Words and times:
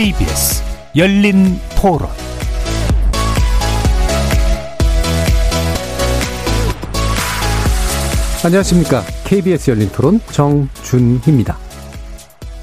KBS 0.00 0.62
열린 0.96 1.58
토론 1.78 2.08
안녕하십니까. 8.42 9.02
KBS 9.26 9.72
열린 9.72 9.90
토론 9.92 10.18
정준희입니다. 10.32 11.58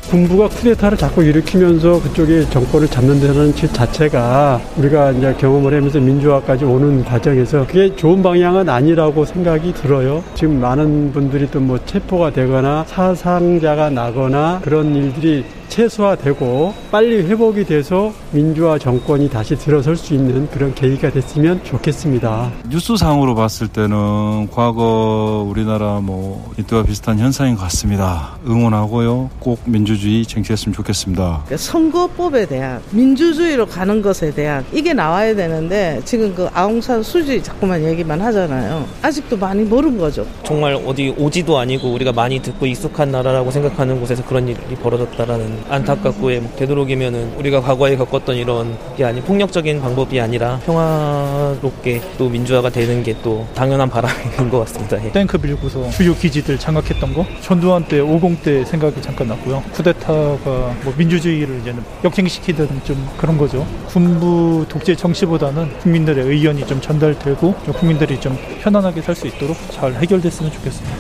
군부가 0.09 0.47
쿠데타를 0.47 0.97
자꾸 0.97 1.21
일으키면서 1.21 2.01
그쪽에 2.01 2.49
정권을 2.49 2.87
잡는 2.87 3.19
데는 3.19 3.53
자체가 3.53 4.59
우리가 4.77 5.11
이제 5.11 5.35
경험을 5.37 5.75
하면서 5.75 5.99
민주화까지 5.99 6.65
오는 6.65 7.03
과정에서 7.05 7.67
그게 7.67 7.95
좋은 7.95 8.23
방향은 8.23 8.67
아니라고 8.67 9.25
생각이 9.25 9.73
들어요. 9.73 10.23
지금 10.33 10.59
많은 10.59 11.11
분들이 11.11 11.51
또 11.51 11.59
뭐 11.59 11.77
체포가 11.85 12.31
되거나 12.31 12.85
사상자가 12.87 13.91
나거나 13.91 14.61
그런 14.63 14.95
일들이 14.95 15.45
최소화되고 15.69 16.73
빨리 16.91 17.23
회복이 17.27 17.65
돼서 17.65 18.13
민주화 18.31 18.77
정권이 18.77 19.29
다시 19.29 19.55
들어설 19.55 19.95
수 19.95 20.13
있는 20.13 20.49
그런 20.49 20.73
계기가 20.73 21.11
됐으면 21.11 21.63
좋겠습니다. 21.63 22.51
뉴스상으로 22.69 23.35
봤을 23.35 23.67
때는 23.67 24.49
과거 24.51 25.45
우리나라 25.47 25.99
뭐 25.99 26.51
이때와 26.57 26.83
비슷한 26.83 27.19
현상인 27.19 27.55
것 27.55 27.61
같습니다. 27.63 28.37
응원하고요. 28.47 29.29
꼭 29.39 29.59
민주주의 29.65 30.25
쟁취했으면 30.25 30.73
좋겠습니다. 30.73 31.43
그러니까 31.45 31.57
선거법에 31.57 32.45
대한 32.47 32.81
민주주의로 32.91 33.65
가는 33.65 34.01
것에 34.01 34.31
대한 34.31 34.65
이게 34.73 34.93
나와야 34.93 35.35
되는데 35.35 36.01
지금 36.05 36.33
그 36.33 36.47
아웅산 36.53 37.03
수지 37.03 37.41
자꾸만 37.43 37.83
얘기만 37.83 38.19
하잖아요. 38.21 38.85
아직도 39.01 39.37
많이 39.37 39.63
모르는 39.63 39.97
거죠. 39.97 40.25
정말 40.43 40.73
어디 40.73 41.13
오지도 41.17 41.57
아니고 41.57 41.91
우리가 41.93 42.11
많이 42.11 42.39
듣고 42.39 42.65
익숙한 42.65 43.11
나라라고 43.11 43.51
생각하는 43.51 43.99
곳에서 43.99 44.23
그런 44.25 44.47
일이 44.47 44.57
벌어졌다라는 44.81 45.56
안타깝고 45.69 46.55
되도록이면은 46.55 47.33
우리가 47.37 47.61
과거에 47.61 47.95
겪었던 47.95 48.35
이런 48.35 48.77
게 48.95 49.03
아니 49.03 49.21
폭력적인 49.21 49.81
방법이 49.81 50.19
아니라 50.19 50.59
평화롭게 50.65 52.01
또 52.17 52.29
민주화가 52.29 52.69
되는 52.69 53.03
게 53.03 53.17
또 53.23 53.47
당연한 53.55 53.89
바람인 53.89 54.49
것 54.51 54.59
같습니다. 54.59 55.03
예. 55.03 55.11
탱크 55.11 55.37
밀고서 55.41 55.89
주요 55.89 56.13
기지들 56.13 56.59
장악했던 56.59 57.13
거 57.15 57.25
전두환 57.41 57.83
때 57.87 57.99
50 57.99 58.43
때 58.43 58.63
생각이 58.63 59.01
잠깐 59.01 59.27
났고요. 59.29 59.63
쿠데타가 59.73 60.75
뭐 60.83 60.93
민주주의를 60.95 61.59
이제는 61.61 61.83
역행시키든 62.03 62.81
좀 62.83 63.09
그런 63.17 63.37
거죠. 63.39 63.65
군부 63.87 64.65
독재 64.69 64.95
정치보다는 64.95 65.79
국민들의 65.79 66.25
의견이 66.25 66.65
좀 66.67 66.79
전달되고 66.79 67.55
좀 67.65 67.73
국민들이 67.73 68.19
좀 68.19 68.37
편안하게 68.61 69.01
살 69.01 69.15
수 69.15 69.25
있도록 69.25 69.57
잘 69.71 69.95
해결됐으면 69.95 70.51
좋겠습니다. 70.51 70.95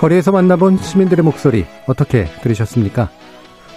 거리에서 0.00 0.32
만나본 0.32 0.78
시민들의 0.78 1.22
목소리 1.22 1.66
어떻게 1.86 2.24
들으셨습니까? 2.42 3.10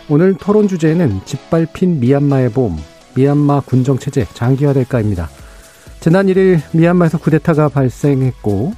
오늘 0.08 0.36
토론 0.36 0.70
주제는 0.70 1.20
짓밟힌 1.26 2.00
미얀마의 2.00 2.52
봄, 2.52 2.78
미얀마 3.14 3.64
군정 3.66 3.98
체제 3.98 4.26
장기화될까입니다. 4.34 5.28
지난 6.00 6.28
1일 6.28 6.62
미얀마에서 6.72 7.18
쿠데타가 7.18 7.68
발생했고 7.68 8.72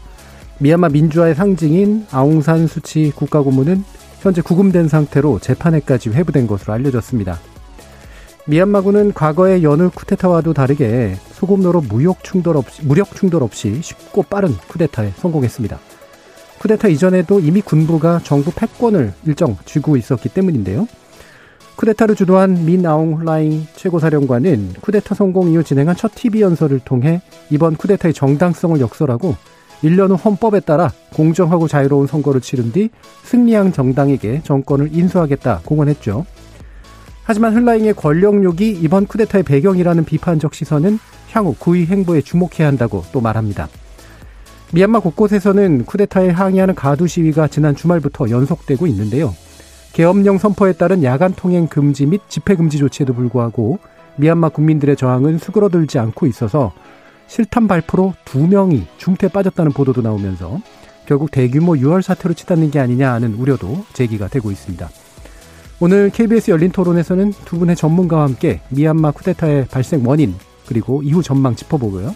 미얀마 0.57 0.89
민주화의 0.89 1.35
상징인 1.35 2.07
아웅산 2.09 2.65
수치 2.65 3.11
국가 3.15 3.41
고문은 3.41 3.83
현재 4.21 4.41
구금된 4.41 4.87
상태로 4.87 5.37
재판에까지 5.37 6.09
회부된 6.09 6.47
것으로 6.47 6.73
알려졌습니다. 6.73 7.39
미얀마군은 8.47 9.13
과거의 9.13 9.63
여느 9.63 9.91
쿠데타와도 9.91 10.53
다르게 10.53 11.15
소금노로 11.33 11.81
무력 11.81 12.23
충돌 12.23 12.57
없이, 12.57 12.83
무력 12.83 13.15
충돌 13.15 13.43
없이 13.43 13.83
쉽고 13.83 14.23
빠른 14.23 14.51
쿠데타에 14.67 15.11
성공했습니다. 15.17 15.77
쿠데타 16.65 16.87
이전에도 16.87 17.39
이미 17.39 17.61
군부가 17.61 18.19
정부 18.23 18.51
패권을 18.51 19.13
일정 19.27 19.55
쥐고 19.65 19.97
있었기 19.97 20.29
때문인데요. 20.29 20.87
쿠데타를 21.75 22.15
주도한 22.15 22.65
민 22.65 22.83
아웅 22.87 23.13
홀라잉 23.19 23.67
최고사령관은 23.75 24.73
쿠데타 24.81 25.13
성공 25.13 25.49
이후 25.49 25.63
진행한 25.63 25.95
첫 25.95 26.15
TV 26.15 26.41
연설을 26.41 26.79
통해 26.79 27.21
이번 27.51 27.75
쿠데타의 27.75 28.15
정당성을 28.15 28.79
역설하고 28.79 29.35
1년 29.83 30.09
후 30.09 30.15
헌법에 30.15 30.61
따라 30.61 30.91
공정하고 31.13 31.67
자유로운 31.67 32.07
선거를 32.07 32.41
치른 32.41 32.71
뒤 32.71 32.89
승리한 33.25 33.71
정당에게 33.71 34.41
정권을 34.43 34.89
인수하겠다 34.91 35.61
공언했죠. 35.65 36.25
하지만 37.25 37.53
훌라잉의 37.53 37.93
권력욕이 37.93 38.71
이번 38.71 39.05
쿠데타의 39.05 39.43
배경이라는 39.43 40.03
비판적 40.03 40.55
시선은 40.55 40.97
향후 41.31 41.53
구의 41.59 41.85
행보에 41.85 42.21
주목해야 42.21 42.67
한다고 42.67 43.03
또 43.11 43.21
말합니다. 43.21 43.69
미얀마 44.73 44.99
곳곳에서는 44.99 45.85
쿠데타에 45.85 46.29
항의하는 46.29 46.75
가두 46.75 47.07
시위가 47.07 47.47
지난 47.47 47.75
주말부터 47.75 48.29
연속되고 48.29 48.87
있는데요. 48.87 49.33
계엄령 49.93 50.37
선포에 50.37 50.73
따른 50.73 51.03
야간 51.03 51.33
통행 51.33 51.67
금지 51.67 52.05
및 52.05 52.21
집회 52.27 52.55
금지 52.55 52.77
조치에도 52.77 53.13
불구하고 53.13 53.79
미얀마 54.17 54.49
국민들의 54.49 54.95
저항은 54.97 55.37
수그러들지 55.37 55.99
않고 55.99 56.25
있어서 56.27 56.73
실탄 57.27 57.67
발포로 57.67 58.13
두 58.25 58.45
명이 58.47 58.85
중태에 58.97 59.29
빠졌다는 59.29 59.71
보도도 59.71 60.01
나오면서 60.01 60.59
결국 61.05 61.31
대규모 61.31 61.77
유혈 61.77 62.03
사태로 62.03 62.33
치닫는 62.33 62.71
게 62.71 62.79
아니냐 62.79 63.13
하는 63.13 63.35
우려도 63.35 63.85
제기가 63.93 64.27
되고 64.27 64.51
있습니다. 64.51 64.89
오늘 65.79 66.09
KBS 66.09 66.51
열린 66.51 66.71
토론에서는 66.71 67.33
두 67.45 67.59
분의 67.59 67.75
전문가와 67.75 68.23
함께 68.23 68.61
미얀마 68.69 69.11
쿠데타의 69.11 69.67
발생 69.67 70.05
원인 70.05 70.35
그리고 70.67 71.03
이후 71.03 71.21
전망 71.21 71.55
짚어보고요. 71.55 72.15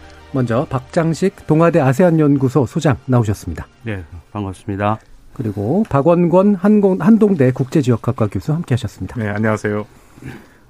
먼저 0.33 0.65
박장식 0.69 1.45
동아대 1.47 1.79
아세안 1.79 2.19
연구소 2.19 2.65
소장 2.65 2.97
나오셨습니다. 3.05 3.67
네, 3.83 4.03
반갑습니다. 4.31 4.99
그리고 5.33 5.83
박원권 5.89 6.55
한공, 6.55 6.97
한동대 6.99 7.51
국제지역학과 7.51 8.27
교수 8.27 8.53
함께 8.53 8.73
하셨습니다. 8.73 9.15
네, 9.19 9.29
안녕하세요. 9.29 9.85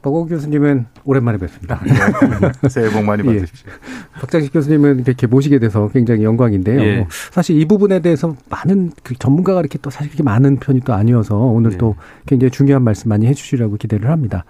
박원 0.02 0.28
교수님은 0.28 0.88
오랜만에 1.04 1.38
뵙습니다. 1.38 1.80
네, 1.86 2.70
새해 2.70 2.90
복 2.90 3.04
많이 3.04 3.22
예. 3.28 3.36
받으십시오. 3.36 3.70
예. 3.70 4.20
박장식 4.20 4.52
교수님은 4.52 5.02
이렇게 5.06 5.28
모시게 5.28 5.60
돼서 5.60 5.90
굉장히 5.94 6.24
영광인데요. 6.24 6.80
예. 6.82 7.08
사실 7.32 7.60
이 7.60 7.66
부분에 7.66 8.00
대해서 8.00 8.36
많은 8.50 8.94
그 9.04 9.14
전문가가 9.16 9.60
이렇게 9.60 9.78
또 9.80 9.92
사실 9.92 10.10
그렇게 10.10 10.24
많은 10.24 10.58
편이 10.58 10.82
또 10.82 10.94
아니어서 10.94 11.38
오늘 11.38 11.72
네. 11.72 11.78
또 11.78 11.96
굉장히 12.26 12.50
중요한 12.50 12.84
말씀 12.84 13.10
많이 13.10 13.28
해주시라고 13.28 13.78
기대를 13.78 14.10
합니다. 14.10 14.44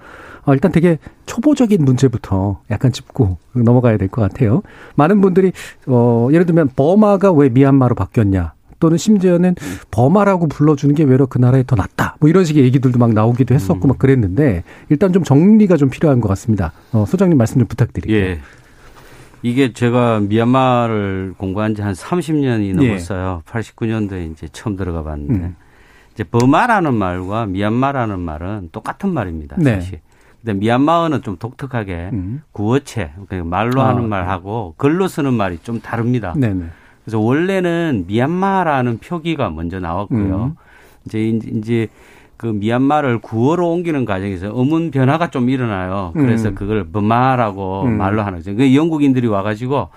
어, 0.45 0.53
일단 0.53 0.71
되게 0.71 0.97
초보적인 1.25 1.83
문제부터 1.85 2.61
약간 2.71 2.91
짚고 2.91 3.37
넘어가야 3.53 3.97
될 3.97 4.07
것 4.07 4.21
같아요. 4.21 4.61
많은 4.95 5.21
분들이 5.21 5.51
어, 5.87 6.27
예를 6.31 6.45
들면 6.45 6.69
버마가 6.75 7.31
왜 7.31 7.49
미얀마로 7.49 7.95
바뀌었냐. 7.95 8.53
또는 8.79 8.97
심지어는 8.97 9.53
버마라고 9.91 10.47
불러주는 10.47 10.95
게 10.95 11.03
외로 11.03 11.27
그 11.27 11.37
나라에 11.37 11.63
더 11.67 11.75
낫다. 11.75 12.15
뭐 12.19 12.27
이런 12.29 12.43
식의 12.45 12.63
얘기들도 12.63 12.97
막 12.97 13.13
나오기도 13.13 13.53
했었고 13.53 13.87
막 13.87 13.99
그랬는데 13.99 14.63
일단 14.89 15.13
좀 15.13 15.23
정리가 15.23 15.77
좀 15.77 15.91
필요한 15.91 16.19
것 16.19 16.27
같습니다. 16.29 16.73
어, 16.91 17.05
소장님 17.07 17.37
말씀 17.37 17.59
좀 17.59 17.67
부탁드릴게요. 17.67 18.17
예. 18.25 18.39
이게 19.43 19.73
제가 19.73 20.21
미얀마를 20.21 21.33
공부한 21.37 21.75
지 21.75 21.81
한 21.83 21.93
30년이 21.93 22.75
넘었어요. 22.75 23.43
예. 23.47 23.51
89년도에 23.51 24.31
이제 24.31 24.47
처음 24.51 24.75
들어가 24.75 25.03
봤는데 25.03 25.33
음. 25.33 25.55
이제 26.13 26.23
버마라는 26.23 26.93
말과 26.93 27.45
미얀마라는 27.45 28.19
말은 28.19 28.69
똑같은 28.71 29.13
말입니다. 29.13 29.57
네. 29.59 29.75
사실. 29.75 29.99
근데 30.43 30.59
미얀마어는 30.59 31.21
좀 31.21 31.37
독특하게 31.37 32.09
음. 32.13 32.41
구어체, 32.51 33.11
그러니까 33.27 33.49
말로 33.49 33.81
아, 33.81 33.89
하는 33.89 34.09
말하고 34.09 34.73
글로 34.77 35.07
쓰는 35.07 35.33
말이 35.33 35.59
좀 35.59 35.81
다릅니다. 35.81 36.33
네네. 36.35 36.65
그래서 37.03 37.19
원래는 37.19 38.05
미얀마라는 38.07 38.99
표기가 38.99 39.49
먼저 39.49 39.79
나왔고요. 39.79 40.43
음. 40.43 40.55
이제 41.05 41.27
이제 41.27 41.87
그 42.37 42.47
미얀마를 42.47 43.19
구어로 43.19 43.71
옮기는 43.71 44.05
과정에서 44.05 44.51
음운 44.51 44.89
변화가 44.89 45.29
좀 45.29 45.49
일어나요. 45.49 46.11
그래서 46.13 46.49
음. 46.49 46.55
그걸 46.55 46.85
버마라고 46.85 47.83
음. 47.83 47.97
말로 47.97 48.23
하는 48.23 48.39
거죠. 48.39 48.55
그 48.55 48.75
영국인들이 48.75 49.27
와가지고 49.27 49.89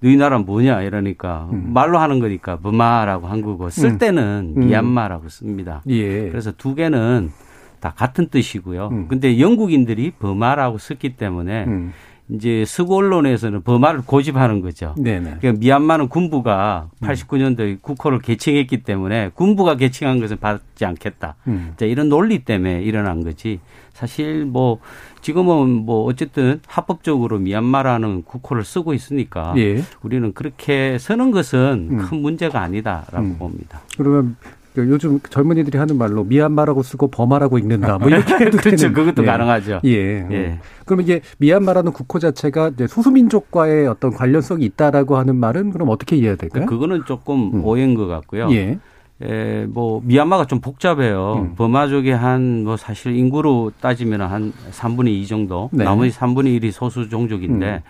너희 0.00 0.16
나라 0.16 0.38
뭐냐 0.38 0.82
이러니까 0.82 1.48
음. 1.52 1.70
말로 1.74 1.98
하는 1.98 2.20
거니까 2.20 2.58
버마라고 2.58 3.26
한 3.26 3.42
거고 3.42 3.68
쓸 3.68 3.90
음. 3.90 3.98
때는 3.98 4.54
음. 4.56 4.66
미얀마라고 4.66 5.28
씁니다. 5.28 5.82
예. 5.88 6.28
그래서 6.28 6.52
두 6.52 6.76
개는 6.76 7.32
다 7.80 7.92
같은 7.96 8.28
뜻이고요. 8.28 8.88
음. 8.92 9.08
근데 9.08 9.40
영국인들이 9.40 10.12
버마라고 10.12 10.78
썼기 10.78 11.16
때문에 11.16 11.64
음. 11.64 11.92
이제 12.30 12.64
서구 12.66 12.96
언론에서는 12.96 13.62
버마를 13.62 14.02
고집하는 14.04 14.60
거죠. 14.60 14.94
네네. 14.98 15.36
그러니까 15.40 15.52
미얀마는 15.60 16.08
군부가 16.08 16.90
89년도에 17.00 17.80
국호를 17.80 18.18
개칭했기 18.20 18.82
때문에 18.82 19.30
군부가 19.34 19.76
개칭한 19.76 20.20
것은 20.20 20.36
받지 20.38 20.84
않겠다. 20.84 21.36
음. 21.46 21.72
자, 21.78 21.86
이런 21.86 22.10
논리 22.10 22.40
때문에 22.40 22.82
일어난 22.82 23.24
거지. 23.24 23.60
사실 23.94 24.44
뭐 24.44 24.78
지금은 25.22 25.86
뭐 25.86 26.04
어쨌든 26.04 26.60
합법적으로 26.66 27.38
미얀마라는 27.38 28.22
국호를 28.22 28.62
쓰고 28.62 28.94
있으니까 28.94 29.54
예. 29.56 29.82
우리는 30.02 30.32
그렇게 30.34 30.98
쓰는 30.98 31.30
것은 31.30 31.88
음. 31.90 31.98
큰 31.98 32.20
문제가 32.20 32.60
아니다라고 32.60 33.18
음. 33.18 33.38
봅니다. 33.38 33.80
그러면 33.96 34.36
그 34.40 34.57
요즘 34.86 35.20
젊은이들이 35.20 35.78
하는 35.78 35.96
말로 35.98 36.24
미얀마라고 36.24 36.82
쓰고 36.82 37.08
버마라고 37.08 37.58
읽는다. 37.58 37.98
뭐 37.98 38.08
이렇게 38.08 38.34
해도 38.34 38.56
그렇죠. 38.58 38.76
되는. 38.76 38.92
그것도 38.94 39.22
예. 39.22 39.26
가능하죠. 39.26 39.80
예. 39.84 39.90
예. 40.30 40.58
그럼 40.84 41.00
이게 41.00 41.20
미얀마라는 41.38 41.92
국호 41.92 42.18
자체가 42.18 42.68
이제 42.74 42.86
소수민족과의 42.86 43.86
어떤 43.88 44.12
관련성이 44.12 44.64
있다라고 44.66 45.16
하는 45.16 45.36
말은 45.36 45.70
그럼 45.72 45.88
어떻게 45.88 46.16
이해해야 46.16 46.36
될까요? 46.36 46.66
그거는 46.66 47.04
조금 47.06 47.50
음. 47.54 47.64
오해인 47.64 47.94
것 47.94 48.06
같고요. 48.06 48.48
예. 48.52 48.78
에, 49.20 49.66
뭐 49.66 50.00
미얀마가 50.04 50.44
좀 50.46 50.60
복잡해요. 50.60 51.34
음. 51.50 51.54
버마족이 51.56 52.10
한 52.10 52.62
뭐 52.64 52.76
사실 52.76 53.16
인구로 53.16 53.72
따지면 53.80 54.20
한 54.22 54.52
3분의 54.70 55.08
2 55.08 55.26
정도, 55.26 55.68
네. 55.72 55.82
나머지 55.84 56.16
3분의 56.16 56.60
1이 56.60 56.70
소수 56.70 57.08
종족인데 57.08 57.66
음. 57.66 57.80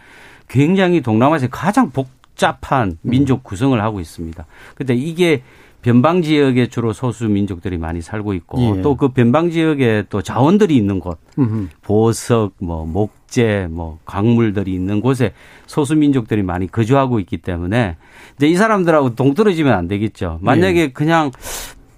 굉장히 0.49 1.03
동남아시아 1.03 1.49
가장 1.51 1.91
복잡한 1.91 2.93
음. 2.93 2.97
민족 3.03 3.43
구성을 3.45 3.79
하고 3.83 4.01
있습니다. 4.01 4.47
근데 4.75 4.95
이게 4.95 5.43
변방 5.83 6.23
지역에 6.23 6.67
주로 6.67 6.93
소수 6.93 7.29
민족들이 7.29 7.79
많이 7.79 8.03
살고 8.03 8.35
있고 8.35 8.79
예. 8.79 8.83
또그 8.83 9.09
변방 9.09 9.51
지역에 9.51 10.05
또 10.11 10.23
자원들이 10.23 10.77
있는 10.77 10.99
곳, 10.99 11.19
음흠. 11.39 11.69
보석, 11.83 12.55
뭐 12.59 12.85
목재, 12.85 13.69
뭐 13.71 13.99
광물들이 14.05 14.73
있는 14.75 15.01
곳에 15.01 15.33
소수 15.67 15.95
민족들이 15.95 16.43
많이 16.43 16.67
거주하고 16.67 17.21
있기 17.21 17.39
때문에 17.39 17.97
이제 18.37 18.49
이 18.49 18.57
사람들하고 18.57 19.15
동떨어지면 19.15 19.73
안 19.73 19.87
되겠죠. 19.87 20.39
만약에 20.43 20.81
예. 20.81 20.89
그냥 20.89 21.31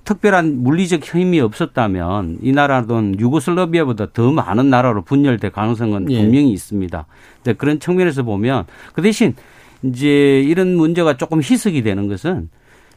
특별한 0.04 0.62
물리적 0.62 1.04
힘이 1.04 1.40
없었다면 1.40 2.38
이 2.42 2.52
나라는 2.52 3.18
유고슬라비아보다 3.18 4.08
더 4.12 4.30
많은 4.30 4.68
나라로 4.68 5.02
분열될 5.02 5.52
가능성은 5.52 6.10
예. 6.10 6.20
분명히 6.20 6.52
있습니다. 6.52 7.06
이제 7.40 7.52
그런 7.54 7.80
측면에서 7.80 8.24
보면 8.24 8.66
그 8.92 9.00
대신 9.02 9.34
이제 9.82 10.40
이런 10.40 10.76
문제가 10.76 11.16
조금 11.16 11.40
희석이 11.40 11.82
되는 11.82 12.08
것은 12.08 12.50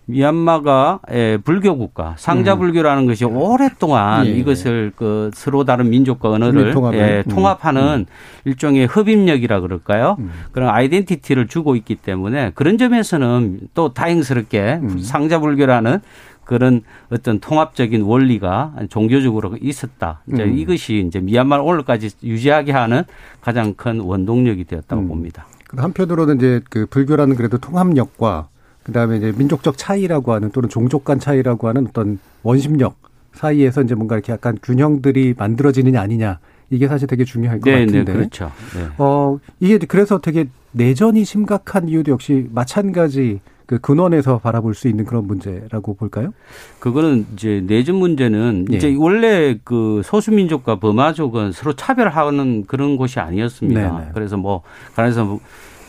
미얀마가 0.06 1.00
에, 1.10 1.38
불교 1.38 1.78
국가, 1.78 2.16
상자 2.18 2.56
불교라는 2.56 3.06
것이 3.06 3.26
오랫동안 3.26 4.26
음. 4.26 4.28
예. 4.28 4.32
이것을 4.32 4.92
그 4.96 5.32
서로 5.34 5.64
다른 5.64 5.90
민족과 5.90 6.30
언어를. 6.30 6.76
예, 6.94 7.24
음. 7.26 7.32
통합하는 7.32 8.06
일종의 8.46 8.88
흡입력이라 8.88 9.62
그럴까요? 9.62 10.18
음. 10.20 10.32
그런 10.52 10.70
아이덴티티를 10.70 11.48
주고 11.48 11.76
있기 11.76 11.96
때문에 11.96 12.52
그런 12.56 12.78
점에서는 12.78 13.60
또 13.74 13.94
다행스럽게 13.94 14.80
음. 14.82 15.00
상자 15.00 15.40
불교라는 15.40 16.00
그런 16.44 16.82
어떤 17.10 17.40
통합적인 17.40 18.02
원리가 18.02 18.74
종교적으로 18.90 19.58
있었다. 19.62 20.22
이제 20.32 20.44
음. 20.44 20.58
이것이 20.58 21.06
이제 21.08 21.20
미얀마를 21.22 21.64
오늘까지 21.64 22.10
유지하게 22.22 22.74
하는 22.74 23.04
가장 23.40 23.74
큰 23.76 24.02
원동력이 24.02 24.66
되었다고 24.66 25.02
음. 25.02 25.08
봅니다. 25.08 25.46
한편으로는 25.76 26.36
이제 26.38 26.62
그 26.70 26.86
불교라는 26.86 27.36
그래도 27.36 27.58
통합력과 27.58 28.50
그다음에 28.84 29.18
이제 29.18 29.34
민족적 29.36 29.78
차이라고 29.78 30.34
하는 30.34 30.52
또는 30.52 30.70
종족 30.70 31.04
간 31.04 31.20
차이라고 31.20 31.68
하는 31.68 31.88
어떤 31.88 32.20
원심력 32.44 32.98
사이에서 33.34 33.82
이제 33.82 33.96
뭔가 33.96 34.16
이렇게 34.16 34.32
약간 34.32 34.58
균형들이 34.62 35.36
만들어지느냐 35.38 36.00
아니냐 36.00 36.40
이게 36.70 36.88
사실 36.88 37.08
되게 37.08 37.24
중요할 37.24 37.60
것 37.60 37.70
네, 37.70 37.86
같은데. 37.86 38.12
네, 38.12 38.18
그렇죠. 38.18 38.52
네. 38.76 38.88
어, 38.98 39.40
이게 39.60 39.78
그래서 39.78 40.20
되게 40.20 40.48
내전이 40.72 41.24
심각한 41.24 41.88
이유도 41.88 42.12
역시 42.12 42.48
마찬가지 42.52 43.42
그 43.66 43.80
근원에서 43.80 44.40
바라볼 44.40 44.74
수 44.74 44.88
있는 44.88 45.06
그런 45.06 45.26
문제라고 45.26 45.96
볼까요? 45.96 46.34
그거는 46.80 47.26
이제 47.34 47.64
내전 47.66 47.96
문제는 47.96 48.68
예. 48.72 48.76
이제 48.76 48.96
원래 48.98 49.58
그 49.64 50.02
소수민족과 50.04 50.80
버마족은 50.80 51.54
서로 51.54 51.74
차별하는 51.74 52.66
그런 52.68 52.98
곳이 52.98 53.20
아니었습니다. 53.20 54.00
네네. 54.00 54.12
그래서 54.14 54.36
뭐 54.36 54.64
그래서 54.96 55.24
뭐 55.24 55.40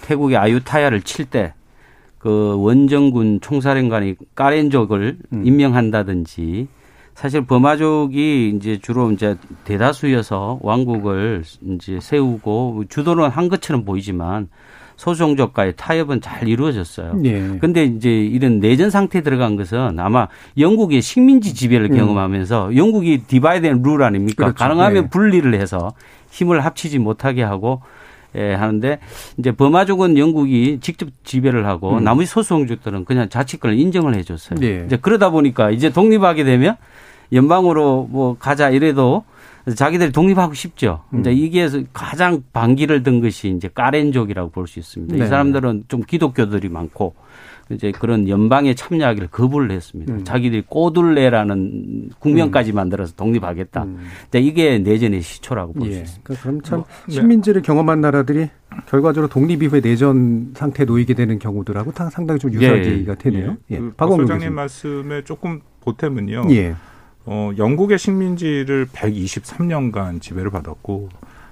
태국의 0.03 0.37
아유타야를 0.37 1.03
칠때 1.03 1.55
그 2.25 2.55
원정군 2.59 3.43
총사령관이 3.43 4.15
까렌족을 4.35 5.19
음. 5.35 5.47
임명한다든지 5.47 6.69
사실 7.15 7.45
버마족이 7.45 8.55
이제 8.57 8.79
주로 8.81 9.13
이제 9.13 9.37
대다수여서 9.65 10.61
왕국을 10.63 11.43
이제 11.75 11.99
세우고 12.01 12.85
주도는 12.89 13.29
한 13.29 13.51
것처럼 13.51 13.85
보이지만 13.85 14.49
소수종족과의 14.97 15.75
타협은 15.77 16.23
잘 16.23 16.49
이루어졌어요. 16.49 17.21
예. 17.27 17.59
근데 17.61 17.85
이제 17.85 18.09
이런 18.09 18.59
내전 18.59 18.89
상태에 18.89 19.21
들어간 19.21 19.57
것은 19.57 20.01
아마 20.01 20.29
영국의 20.57 21.03
식민지 21.03 21.53
지배를 21.53 21.91
음. 21.91 21.97
경험하면서 21.99 22.75
영국이 22.75 23.25
divide 23.27 23.67
and 23.67 23.82
rule 23.82 24.03
아닙니까? 24.03 24.45
그렇죠. 24.47 24.57
가능하면 24.57 25.03
네. 25.03 25.11
분리를 25.11 25.53
해서 25.53 25.93
힘을 26.31 26.65
합치지 26.65 27.01
못하게 27.01 27.43
하고 27.43 27.83
예, 28.37 28.55
하는데 28.55 28.99
이제 29.39 29.53
버마족은 29.53 30.19
영국이 30.19 30.79
직접 30.81 31.09
지배를 31.25 31.67
하고 31.67 31.99
음. 31.99 32.05
나머지 32.05 32.27
소수종족들은 32.27 33.05
그냥 33.05 33.29
자치권을 33.29 33.79
인정을 33.79 34.15
해줬어요. 34.17 34.59
예. 34.63 34.85
이제 34.87 34.97
그러다 34.97 35.31
보니까 35.31 35.71
이제 35.71 35.91
독립하게 35.91 36.45
되면 36.45 36.77
연방으로 37.33 38.09
뭐 38.11 38.37
가자 38.39 38.71
이래도 38.71 39.25
자기들이 39.75 40.13
독립하고 40.13 40.53
싶죠. 40.55 41.03
음. 41.15 41.21
이제 41.21 41.33
이게 41.33 41.69
가장 41.93 42.43
반기를 42.53 43.03
든 43.03 43.21
것이 43.21 43.49
이제 43.49 43.69
까렌족이라고 43.73 44.51
볼 44.51 44.67
수 44.67 44.79
있습니다. 44.79 45.17
네. 45.17 45.25
이 45.25 45.27
사람들은 45.29 45.85
좀 45.89 46.03
기독교들이 46.03 46.69
많고 46.69 47.15
이제 47.71 47.93
그런 47.93 48.29
연방에 48.29 48.75
참여하기를 48.75 49.29
거부를 49.29 49.71
했습니다. 49.71 50.13
음. 50.15 50.25
자기들이 50.25 50.65
꼬둘레라는 50.69 52.11
국명까지 52.19 52.73
만들어서 52.73 53.15
독립하겠다. 53.17 53.85
음. 53.85 53.99
이제 54.29 54.39
이게 54.41 54.79
내전의 54.79 55.23
시초라고 55.23 55.73
볼수 55.73 55.93
예. 55.97 56.01
있습니다. 56.03 56.23
그러니까 56.25 56.43
그럼 56.43 56.63
참 56.63 56.79
뭐, 56.81 56.87
네. 57.07 57.13
식민지를 57.15 57.63
경험한 57.63 58.01
나라들이 58.01 58.51
결과적으로 58.87 59.29
독립 59.29 59.63
이후에 59.63 59.81
내전 59.81 60.53
상태에 60.55 60.85
놓이게 60.85 61.15
되는 61.15 61.39
경우들하고 61.39 61.93
다 61.93 62.11
상당히 62.11 62.39
좀 62.39 62.53
유사기가 62.53 63.13
예. 63.13 63.17
되네요. 63.17 63.57
예. 63.71 63.79
그 63.79 63.93
박 63.97 64.09
소장님 64.11 64.27
교수님. 64.29 64.55
말씀에 64.55 65.25
조금 65.25 65.61
보태면요. 65.81 66.43
예. 66.51 66.75
어, 67.27 67.51
영국의 67.57 67.99
식민지를 67.99 68.87
123년간 68.93 70.21
지배를 70.21 70.51
받았고 70.51 71.09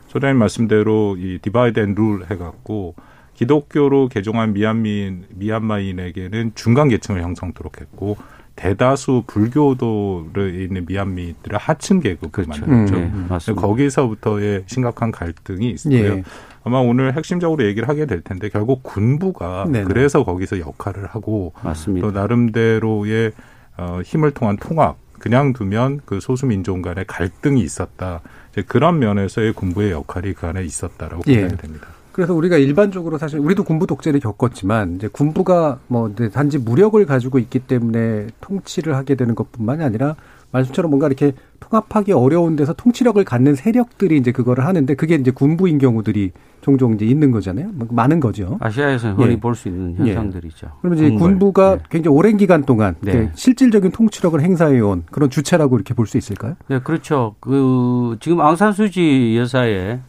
소장님 0.08 0.38
말씀대로 0.38 1.16
이 1.18 1.38
divide 1.40 1.80
and 1.80 1.94
rule 1.94 2.24
해갖고 2.30 2.94
기독교로 3.34 4.08
개종한 4.08 4.52
미얀민 4.52 5.24
미얀마인에게는 5.30 6.52
중간 6.54 6.88
계층을 6.88 7.22
형성토록 7.22 7.80
했고 7.80 8.16
대다수 8.56 9.24
불교도를 9.26 10.60
있는 10.60 10.84
미얀미들을 10.86 11.58
하층 11.58 12.00
계급을 12.00 12.44
그렇죠. 12.44 12.66
만들었죠. 12.66 12.94
네, 12.94 13.10
음. 13.12 13.26
맞습니다. 13.28 13.66
거기서부터의 13.66 14.64
심각한 14.66 15.10
갈등이 15.10 15.70
있고요. 15.70 15.94
예. 15.94 16.24
아마 16.64 16.78
오늘 16.78 17.16
핵심적으로 17.16 17.64
얘기를 17.64 17.88
하게 17.88 18.06
될 18.06 18.20
텐데 18.20 18.48
결국 18.48 18.82
군부가 18.82 19.64
네네. 19.68 19.84
그래서 19.84 20.24
거기서 20.24 20.60
역할을 20.60 21.06
하고 21.06 21.52
맞습니다. 21.62 22.06
또 22.06 22.12
나름대로의 22.12 23.32
어, 23.78 24.00
힘을 24.04 24.32
통한 24.32 24.56
통합 24.58 24.96
그냥 25.18 25.52
두면 25.52 26.00
그 26.04 26.20
소수 26.20 26.46
민족 26.46 26.80
간의 26.82 27.04
갈등이 27.06 27.60
있었다. 27.62 28.20
이제 28.52 28.62
그런 28.62 28.98
면에서의 28.98 29.54
군부의 29.54 29.92
역할이 29.92 30.34
그 30.34 30.46
안에 30.46 30.62
있었다라고 30.64 31.22
예. 31.28 31.42
보셔야 31.42 31.56
됩니다. 31.56 31.88
그래서 32.12 32.34
우리가 32.34 32.58
일반적으로 32.58 33.18
사실 33.18 33.38
우리도 33.38 33.64
군부 33.64 33.86
독재를 33.86 34.20
겪었지만 34.20 34.96
이제 34.96 35.08
군부가 35.08 35.78
뭐 35.88 36.12
단지 36.32 36.58
무력을 36.58 37.04
가지고 37.06 37.38
있기 37.38 37.60
때문에 37.60 38.26
통치를 38.40 38.94
하게 38.96 39.14
되는 39.14 39.34
것뿐만이 39.34 39.82
아니라 39.82 40.16
말씀처럼 40.50 40.90
뭔가 40.90 41.06
이렇게 41.06 41.32
통합하기 41.60 42.12
어려운 42.12 42.56
데서 42.56 42.74
통치력을 42.74 43.24
갖는 43.24 43.54
세력들이 43.54 44.18
이제 44.18 44.32
그거를 44.32 44.66
하는데 44.66 44.94
그게 44.94 45.14
이제 45.14 45.30
군부인 45.30 45.78
경우들이 45.78 46.32
종종 46.60 46.92
이제 46.92 47.06
있는 47.06 47.30
거잖아요. 47.30 47.70
뭐 47.72 47.88
많은 47.90 48.20
거죠. 48.20 48.58
아시아에서는 48.60 49.16
흔히 49.16 49.32
예. 49.32 49.40
볼수 49.40 49.68
있는 49.68 49.96
예. 50.06 50.10
현상들이죠. 50.14 50.68
그러면 50.82 50.98
이제 50.98 51.08
군벌. 51.08 51.28
군부가 51.30 51.76
네. 51.78 51.82
굉장히 51.88 52.16
오랜 52.16 52.36
기간 52.36 52.64
동안 52.64 52.94
네. 53.00 53.12
그 53.12 53.28
실질적인 53.34 53.90
통치력을 53.92 54.38
행사해 54.40 54.78
온 54.80 55.04
그런 55.10 55.30
주체라고 55.30 55.76
이렇게 55.76 55.94
볼 55.94 56.06
수 56.06 56.18
있을까요? 56.18 56.56
네, 56.68 56.78
그렇죠. 56.80 57.34
그 57.40 58.18
지금 58.20 58.40
앙산수지 58.42 59.36
여사의 59.38 60.00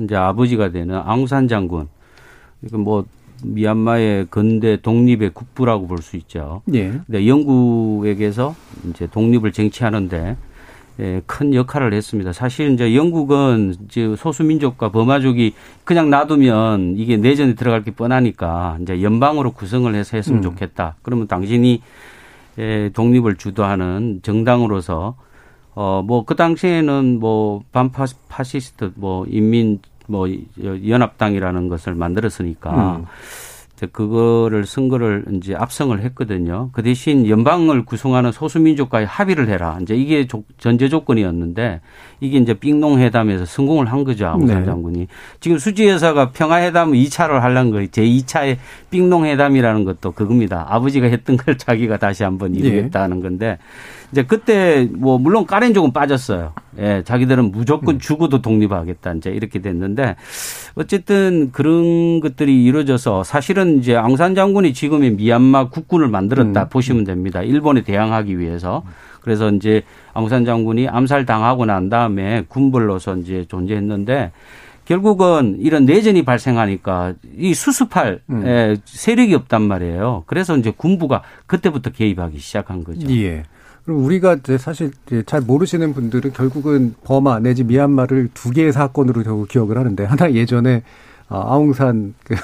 이제 0.00 0.14
아버지가 0.16 0.70
되는 0.70 0.96
앙산 0.96 1.48
장군. 1.48 1.88
이거 2.62 2.78
뭐 2.78 3.04
미얀마의 3.44 4.26
근대 4.30 4.80
독립의 4.80 5.30
국부라고 5.34 5.86
볼 5.86 5.98
수 5.98 6.16
있죠. 6.16 6.62
예. 6.72 6.90
근데 7.06 7.26
영국에게서 7.26 8.54
이제 8.90 9.06
독립을 9.06 9.52
쟁취하는데 9.52 10.36
예, 10.98 11.22
큰 11.26 11.52
역할을 11.52 11.92
했습니다. 11.92 12.32
사실 12.32 12.72
이제 12.72 12.96
영국은 12.96 13.74
이제 13.84 14.14
소수민족과 14.16 14.90
버마족이 14.90 15.52
그냥 15.84 16.08
놔두면 16.08 16.94
이게 16.96 17.18
내전에 17.18 17.54
들어갈 17.54 17.84
게 17.84 17.90
뻔하니까 17.90 18.78
이제 18.80 19.02
연방으로 19.02 19.52
구성을 19.52 19.94
해서 19.94 20.16
했으면 20.16 20.38
음. 20.38 20.42
좋겠다. 20.42 20.96
그러면 21.02 21.26
당신이 21.28 21.82
예, 22.58 22.90
독립을 22.94 23.36
주도하는 23.36 24.20
정당으로서 24.22 25.16
어, 25.76 26.02
뭐, 26.04 26.24
그 26.24 26.34
당시에는 26.34 27.20
뭐, 27.20 27.60
반파시스트, 27.70 28.92
뭐, 28.96 29.26
인민, 29.28 29.78
뭐, 30.08 30.26
연합당이라는 30.58 31.68
것을 31.68 31.94
만들었으니까, 31.94 32.96
음. 33.00 33.04
이제 33.76 33.84
그거를 33.92 34.64
선거를 34.64 35.26
이제 35.34 35.54
압승을 35.54 36.00
했거든요. 36.00 36.70
그 36.72 36.82
대신 36.82 37.28
연방을 37.28 37.84
구성하는 37.84 38.32
소수민족과의 38.32 39.04
합의를 39.04 39.50
해라. 39.50 39.76
이제 39.82 39.94
이게 39.94 40.26
조- 40.26 40.44
전제 40.56 40.88
조건이었는데 40.88 41.82
이게 42.20 42.38
이제 42.38 42.54
빙농회담에서 42.54 43.44
성공을 43.44 43.92
한 43.92 44.02
거죠. 44.04 44.28
아웅산 44.28 44.60
네. 44.60 44.64
장군이. 44.64 45.08
지금 45.40 45.58
수지 45.58 45.86
여사가 45.88 46.30
평화회담 46.30 46.92
2차를 46.92 47.40
하려는 47.40 47.70
거예요. 47.70 47.88
제2차의 47.88 48.56
빙농회담이라는 48.88 49.84
것도 49.84 50.12
그겁니다. 50.12 50.64
아버지가 50.70 51.08
했던 51.08 51.36
걸 51.36 51.58
자기가 51.58 51.98
다시 51.98 52.22
한번 52.24 52.54
이루겠다는 52.54 53.20
건데 53.20 53.58
이제 54.12 54.22
그때 54.24 54.88
뭐 54.92 55.18
물론 55.18 55.46
까렌족은 55.46 55.92
빠졌어요. 55.92 56.52
예, 56.78 57.02
자기들은 57.04 57.52
무조건 57.52 57.98
죽어도 57.98 58.42
독립하겠다 58.42 59.14
이제 59.14 59.30
이렇게 59.30 59.60
됐는데 59.60 60.16
어쨌든 60.74 61.50
그런 61.52 62.20
것들이 62.20 62.64
이루어져서 62.64 63.24
사실은 63.24 63.78
이제 63.78 63.96
앙산 63.96 64.34
장군이 64.34 64.74
지금의 64.74 65.12
미얀마 65.12 65.70
국군을 65.70 66.08
만들었다 66.08 66.68
보시면 66.68 67.04
됩니다. 67.04 67.42
일본에 67.42 67.82
대항하기 67.82 68.38
위해서. 68.38 68.82
그래서 69.22 69.50
이제 69.50 69.82
앙산 70.14 70.44
장군이 70.44 70.86
암살 70.86 71.26
당하고 71.26 71.64
난 71.64 71.88
다음에 71.88 72.44
군벌로서 72.48 73.16
이제 73.16 73.44
존재했는데 73.48 74.30
결국은 74.84 75.56
이런 75.58 75.84
내전이 75.84 76.24
발생하니까 76.24 77.14
이 77.36 77.52
수습할 77.52 78.20
음. 78.30 78.46
에, 78.46 78.76
세력이 78.84 79.34
없단 79.34 79.62
말이에요. 79.62 80.22
그래서 80.26 80.56
이제 80.56 80.72
군부가 80.74 81.22
그때부터 81.46 81.90
개입하기 81.90 82.38
시작한 82.38 82.84
거죠. 82.84 83.10
예. 83.10 83.42
그럼 83.86 84.04
우리가 84.04 84.34
이제 84.34 84.58
사실 84.58 84.90
잘 85.26 85.40
모르시는 85.40 85.94
분들은 85.94 86.32
결국은 86.32 86.94
버마 87.04 87.38
내지 87.38 87.62
미얀마를 87.64 88.28
두 88.34 88.50
개의 88.50 88.72
사건으로 88.72 89.22
결국 89.22 89.48
기억을 89.48 89.78
하는데 89.78 90.04
하나 90.04 90.32
예전에 90.32 90.82
아, 91.28 91.54
아웅산 91.54 92.14
그, 92.24 92.34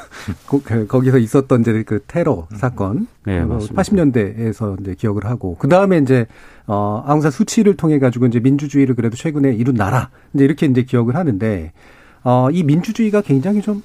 고- 0.46 0.62
그 0.64 0.86
거기서 0.86 1.18
있었던 1.18 1.60
이제 1.60 1.82
그 1.84 2.00
테러 2.06 2.46
사건 2.54 3.06
네, 3.24 3.40
어, 3.40 3.46
맞습니다. 3.46 3.82
80년대에서 3.82 4.80
이제 4.80 4.94
기억을 4.96 5.24
하고 5.26 5.56
그 5.58 5.68
다음에 5.68 5.98
이제 5.98 6.26
어 6.66 7.02
아웅산 7.06 7.30
수치를 7.32 7.76
통해 7.76 7.98
가지고 7.98 8.26
이제 8.26 8.38
민주주의를 8.40 8.94
그래도 8.94 9.16
최근에 9.16 9.52
이룬 9.54 9.74
나라 9.74 10.10
이제 10.34 10.44
이렇게 10.44 10.66
이제 10.66 10.82
기억을 10.84 11.16
하는데 11.16 11.72
어이 12.22 12.62
민주주의가 12.62 13.20
굉장히 13.20 13.62
좀 13.62 13.82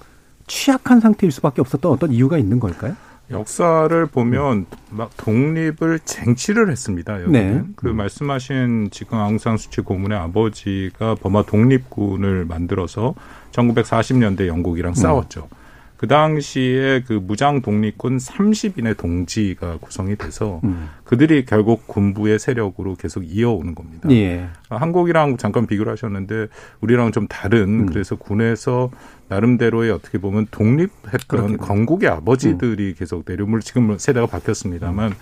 취약한 0.47 0.99
상태일 0.99 1.31
수밖에 1.31 1.61
없었던 1.61 1.91
어떤 1.91 2.11
이유가 2.11 2.37
있는 2.37 2.59
걸까요? 2.59 2.95
역사를 3.29 4.05
보면 4.05 4.65
막 4.89 5.11
독립을 5.17 5.99
쟁취를 6.05 6.71
했습니다. 6.71 7.21
여기는 7.21 7.31
네. 7.31 7.63
그 7.75 7.87
말씀하신 7.87 8.89
지금 8.91 9.17
아웅산 9.17 9.57
수치 9.57 9.81
고문의 9.81 10.17
아버지가 10.17 11.15
버마 11.15 11.43
독립군을 11.43 12.45
만들어서 12.45 13.15
1940년대 13.51 14.47
영국이랑 14.47 14.93
싸웠죠. 14.93 15.49
그 15.97 16.07
당시에 16.07 17.03
그 17.07 17.13
무장 17.13 17.61
독립군 17.61 18.17
30인의 18.17 18.97
동지가 18.97 19.77
구성이 19.81 20.15
돼서 20.15 20.61
음. 20.63 20.89
그들이 21.03 21.45
결국 21.45 21.87
군부의 21.87 22.37
세력으로 22.37 22.95
계속 22.95 23.23
이어오는 23.23 23.73
겁니다. 23.73 24.09
예. 24.11 24.47
한국이랑 24.69 25.37
잠깐 25.37 25.65
비교를 25.65 25.91
하셨는데 25.93 26.47
우리랑 26.81 27.11
좀 27.11 27.27
다른 27.27 27.81
음. 27.81 27.85
그래서 27.87 28.15
군에서 28.15 28.91
나름대로의 29.27 29.89
어떻게 29.91 30.19
보면 30.19 30.47
독립했던 30.51 31.19
그렇겠네요. 31.27 31.57
건국의 31.57 32.09
아버지들이 32.09 32.93
계속 32.93 33.25
내려물 33.25 33.61
지금 33.61 33.97
세대가 33.97 34.27
바뀌었습니다만 34.27 35.15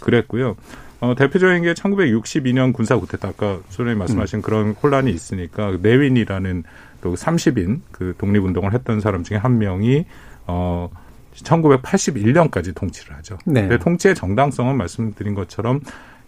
그랬고요. 0.00 0.56
어, 1.00 1.14
대표적인 1.16 1.62
게 1.64 1.74
1962년 1.74 2.72
군사 2.72 2.96
구테타 2.96 3.28
아까 3.28 3.58
소장님 3.68 3.98
말씀하신 3.98 4.40
그런 4.40 4.70
혼란이 4.70 5.10
있으니까 5.10 5.76
내윈이라는 5.82 6.62
또 7.02 7.14
30인 7.14 7.80
그 7.90 8.14
독립운동을 8.16 8.72
했던 8.72 9.00
사람 9.00 9.22
중에 9.22 9.36
한 9.36 9.58
명이 9.58 10.06
어 10.46 10.88
1981년까지 11.34 12.74
통치를 12.74 13.16
하죠. 13.16 13.38
네. 13.44 13.62
근데 13.62 13.78
통치의 13.78 14.14
정당성은 14.14 14.76
말씀드린 14.76 15.34
것처럼 15.34 15.80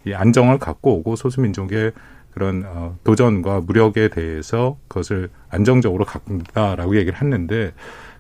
이 0.07 0.13
안정을 0.13 0.59
갖고 0.59 0.97
오고 0.99 1.17
소수민족의 1.17 1.93
그런 2.31 2.65
어, 2.67 2.97
도전과 3.05 3.61
무력에 3.61 4.09
대해서 4.09 4.77
그것을 4.89 5.31
안정적으로 5.51 6.05
갖는다라고 6.05 6.97
얘기를 6.97 7.21
했는데 7.21 7.73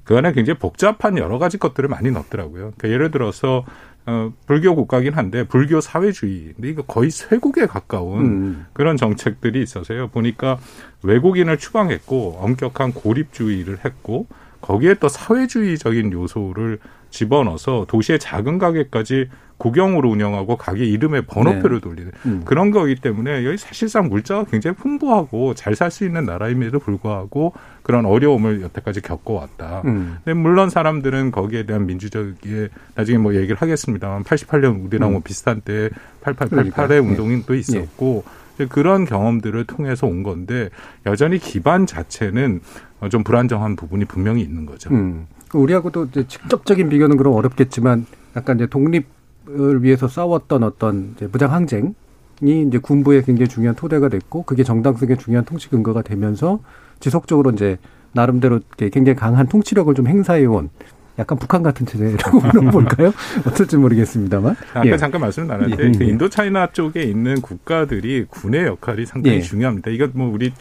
그 0.04 0.16
안에 0.16 0.32
굉장히 0.32 0.58
복잡한 0.58 1.18
여러 1.18 1.38
가지 1.38 1.58
것들을 1.58 1.88
많이 1.88 2.10
넣더라고요. 2.10 2.72
그러니까 2.76 2.88
예를 2.90 3.10
들어서 3.10 3.64
어, 4.06 4.32
불교 4.46 4.74
국가긴 4.74 5.14
한데 5.14 5.44
불교 5.44 5.80
사회주의, 5.80 6.52
근데 6.54 6.68
이거 6.68 6.82
거의 6.82 7.10
쇄국에 7.10 7.66
가까운 7.66 8.20
음. 8.20 8.66
그런 8.72 8.96
정책들이 8.96 9.62
있어서요. 9.62 10.08
보니까 10.08 10.58
외국인을 11.02 11.58
추방했고 11.58 12.38
엄격한 12.40 12.92
고립주의를 12.92 13.84
했고 13.84 14.26
거기에 14.60 14.94
또 14.94 15.08
사회주의적인 15.08 16.12
요소를 16.12 16.78
집어넣어서 17.14 17.86
도시의 17.88 18.18
작은 18.18 18.58
가게까지 18.58 19.28
국영으로 19.56 20.10
운영하고 20.10 20.56
가게 20.56 20.84
이름에 20.84 21.20
번호표를 21.20 21.80
돌리는 21.80 22.10
음. 22.26 22.42
그런 22.44 22.72
거기 22.72 22.96
때문에 22.96 23.44
여기 23.44 23.56
사실상 23.56 24.08
물자가 24.08 24.44
굉장히 24.50 24.76
풍부하고 24.76 25.54
잘 25.54 25.76
살 25.76 25.92
수 25.92 26.04
있는 26.04 26.24
나라임에도 26.24 26.80
불구하고 26.80 27.52
그런 27.84 28.04
어려움을 28.04 28.62
여태까지 28.62 29.00
겪어왔다. 29.02 29.82
음. 29.84 30.16
근데 30.24 30.34
물론 30.34 30.70
사람들은 30.70 31.30
거기에 31.30 31.66
대한 31.66 31.86
민주적인 31.86 32.68
나중에 32.96 33.18
뭐 33.18 33.36
얘기를 33.36 33.54
하겠습니다만 33.56 34.24
88년 34.24 34.84
우리랑 34.84 35.12
뭐 35.12 35.20
비슷한 35.24 35.60
때 35.60 35.90
8888의 36.24 36.42
음. 36.42 36.48
그러니까요. 36.50 37.00
운동이 37.02 37.42
또 37.46 37.54
있었고 37.54 38.24
이제 38.56 38.66
그런 38.66 39.04
경험들을 39.04 39.64
통해서 39.66 40.08
온 40.08 40.24
건데 40.24 40.68
여전히 41.06 41.38
기반 41.38 41.86
자체는 41.86 42.60
어, 43.00 43.08
좀 43.08 43.22
불안정한 43.22 43.76
부분이 43.76 44.04
분명히 44.06 44.42
있는 44.42 44.66
거죠. 44.66 44.90
음. 44.90 45.26
우리하고도 45.58 46.06
이제 46.06 46.26
직접적인 46.26 46.88
비교는 46.88 47.16
그럼 47.16 47.34
어렵겠지만 47.34 48.06
약간 48.36 48.56
이제 48.56 48.66
독립을 48.66 49.82
위해서 49.82 50.08
싸웠던 50.08 50.62
어떤 50.62 51.16
무장 51.32 51.52
항쟁이 51.52 51.94
이제 52.42 52.78
군부의 52.78 53.24
굉장히 53.24 53.48
중요한 53.48 53.74
토대가 53.74 54.08
됐고 54.08 54.42
그게 54.42 54.64
정당성의 54.64 55.18
중요한 55.18 55.44
통치 55.44 55.68
근거가 55.68 56.02
되면서 56.02 56.60
지속적으로 57.00 57.50
이제 57.50 57.78
나름대로 58.12 58.60
굉장히 58.76 59.16
강한 59.16 59.46
통치력을 59.46 59.92
좀 59.94 60.06
행사해 60.06 60.44
온 60.46 60.70
약간 61.18 61.38
북한 61.38 61.62
같은 61.62 61.86
체제라고 61.86 62.40
물어볼까요? 62.54 63.12
어떨지 63.46 63.76
모르겠습니다만. 63.76 64.56
아까 64.72 64.86
예. 64.86 64.96
잠깐 64.96 65.20
말씀 65.20 65.46
나눴는데 65.46 65.86
예. 65.86 65.92
그 65.92 66.04
인도 66.04 66.28
차이나 66.28 66.68
쪽에 66.72 67.02
있는 67.02 67.40
국가들이 67.40 68.26
군의 68.28 68.64
역할이 68.64 69.06
상당히 69.06 69.36
예. 69.36 69.40
중요합니다. 69.40 69.90
이것 69.90 70.10
뭐 70.14 70.28
우리 70.32 70.46
의 70.46 70.52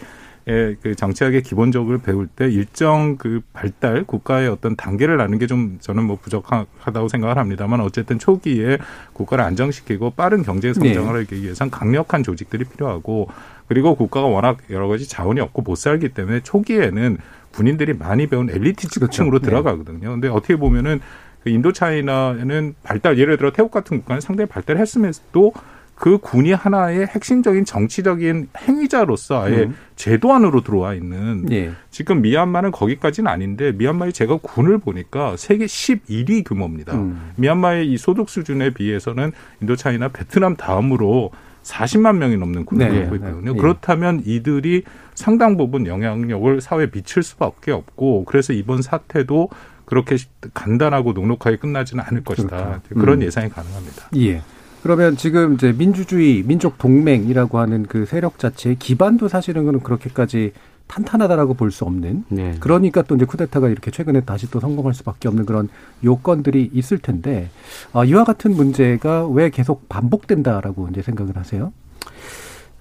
그 0.45 0.95
정치학의 0.95 1.41
기본적으로 1.43 1.99
배울 1.99 2.27
때 2.27 2.49
일정 2.49 3.15
그 3.17 3.41
발달 3.53 4.03
국가의 4.03 4.49
어떤 4.49 4.75
단계를 4.75 5.15
나는 5.17 5.39
게 5.39 5.47
좀 5.47 5.77
저는 5.79 6.03
뭐 6.03 6.17
부족하다고 6.21 7.07
생각을 7.07 7.37
합니다만 7.37 7.81
어쨌든 7.81 8.17
초기에 8.17 8.77
국가를 9.13 9.43
안정시키고 9.43 10.11
빠른 10.11 10.41
경제 10.43 10.73
성장을 10.73 11.13
네. 11.13 11.19
하기 11.19 11.43
위해선 11.43 11.69
강력한 11.69 12.23
조직들이 12.23 12.63
필요하고 12.65 13.27
그리고 13.67 13.95
국가가 13.95 14.27
워낙 14.27 14.57
여러 14.69 14.87
가지 14.87 15.07
자원이 15.07 15.39
없고 15.41 15.61
못 15.61 15.75
살기 15.75 16.09
때문에 16.09 16.41
초기에는 16.41 17.17
군인들이 17.51 17.93
많이 17.93 18.27
배운 18.27 18.49
엘리트 18.49 18.87
층으로 19.09 19.39
네. 19.39 19.45
들어가거든요. 19.45 20.11
근데 20.11 20.27
어떻게 20.27 20.55
보면은 20.55 21.01
그 21.43 21.49
인도 21.49 21.73
차이나는 21.73 22.75
발달 22.83 23.19
예를 23.19 23.37
들어 23.37 23.51
태국 23.51 23.71
같은 23.71 23.97
국가는 23.97 24.21
상당히 24.21 24.47
발달했음에도 24.49 25.53
그 25.95 26.17
군이 26.17 26.51
하나의 26.51 27.05
핵심적인 27.07 27.65
정치적인 27.65 28.49
행위자로서 28.57 29.43
아예 29.43 29.63
음. 29.63 29.75
제도 29.95 30.33
안으로 30.33 30.61
들어와 30.61 30.93
있는 30.95 31.45
예. 31.51 31.71
지금 31.91 32.21
미얀마는 32.21 32.71
거기까지는 32.71 33.31
아닌데 33.31 33.71
미얀마의 33.71 34.11
제가 34.11 34.37
군을 34.37 34.79
보니까 34.79 35.37
세계 35.37 35.65
11위 35.65 36.43
규모입니다. 36.45 36.93
음. 36.95 37.31
미얀마의 37.37 37.91
이 37.91 37.97
소득 37.97 38.29
수준에 38.29 38.71
비해서는 38.71 39.31
인도차이나 39.61 40.09
베트남 40.09 40.55
다음으로 40.55 41.31
40만 41.63 42.17
명이 42.17 42.37
넘는 42.37 42.65
군을 42.65 42.89
네, 42.89 42.99
갖고 43.01 43.15
있거든요. 43.15 43.53
네. 43.53 43.59
그렇다면 43.59 44.21
이들이 44.25 44.83
상당 45.15 45.55
부분 45.57 45.87
영향력을 45.87 46.59
사회에 46.59 46.87
미칠 46.91 47.23
수밖에 47.23 47.71
없고 47.71 48.25
그래서 48.25 48.51
이번 48.51 48.81
사태도 48.81 49.49
그렇게 49.85 50.17
간단하고 50.53 51.13
녹록하게 51.13 51.57
끝나지는 51.57 52.03
않을 52.05 52.23
것이다. 52.23 52.47
그렇다. 52.47 52.81
그런 52.89 53.21
음. 53.21 53.25
예상이 53.25 53.49
가능합니다. 53.49 54.09
예. 54.17 54.41
그러면 54.83 55.15
지금 55.15 55.53
이제 55.53 55.71
민주주의, 55.71 56.43
민족 56.43 56.77
동맹이라고 56.77 57.57
하는 57.57 57.83
그 57.83 58.05
세력 58.05 58.37
자체의 58.37 58.75
기반도 58.77 59.29
사실은 59.29 59.79
그렇게까지 59.79 60.51
탄탄하다라고 60.87 61.53
볼 61.53 61.71
수 61.71 61.85
없는. 61.85 62.25
네. 62.27 62.55
그러니까 62.59 63.01
또 63.01 63.15
이제 63.15 63.23
쿠데타가 63.23 63.69
이렇게 63.69 63.91
최근에 63.91 64.21
다시 64.21 64.51
또 64.51 64.59
성공할 64.59 64.93
수밖에 64.93 65.29
없는 65.29 65.45
그런 65.45 65.69
요건들이 66.03 66.69
있을 66.73 66.97
텐데 66.97 67.49
아, 67.93 68.03
이와 68.03 68.25
같은 68.25 68.53
문제가 68.53 69.25
왜 69.25 69.49
계속 69.49 69.87
반복된다라고 69.87 70.89
이제 70.91 71.01
생각을 71.01 71.37
하세요? 71.37 71.71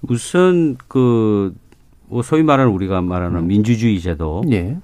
우선 0.01 0.75
그뭐 0.89 2.21
소위 2.21 2.43
말하는 2.43 2.71
우리가 2.73 2.99
말하는 3.01 3.39
음. 3.39 3.47
민주주의 3.47 3.99
제도 4.01 4.43
예. 4.51 4.77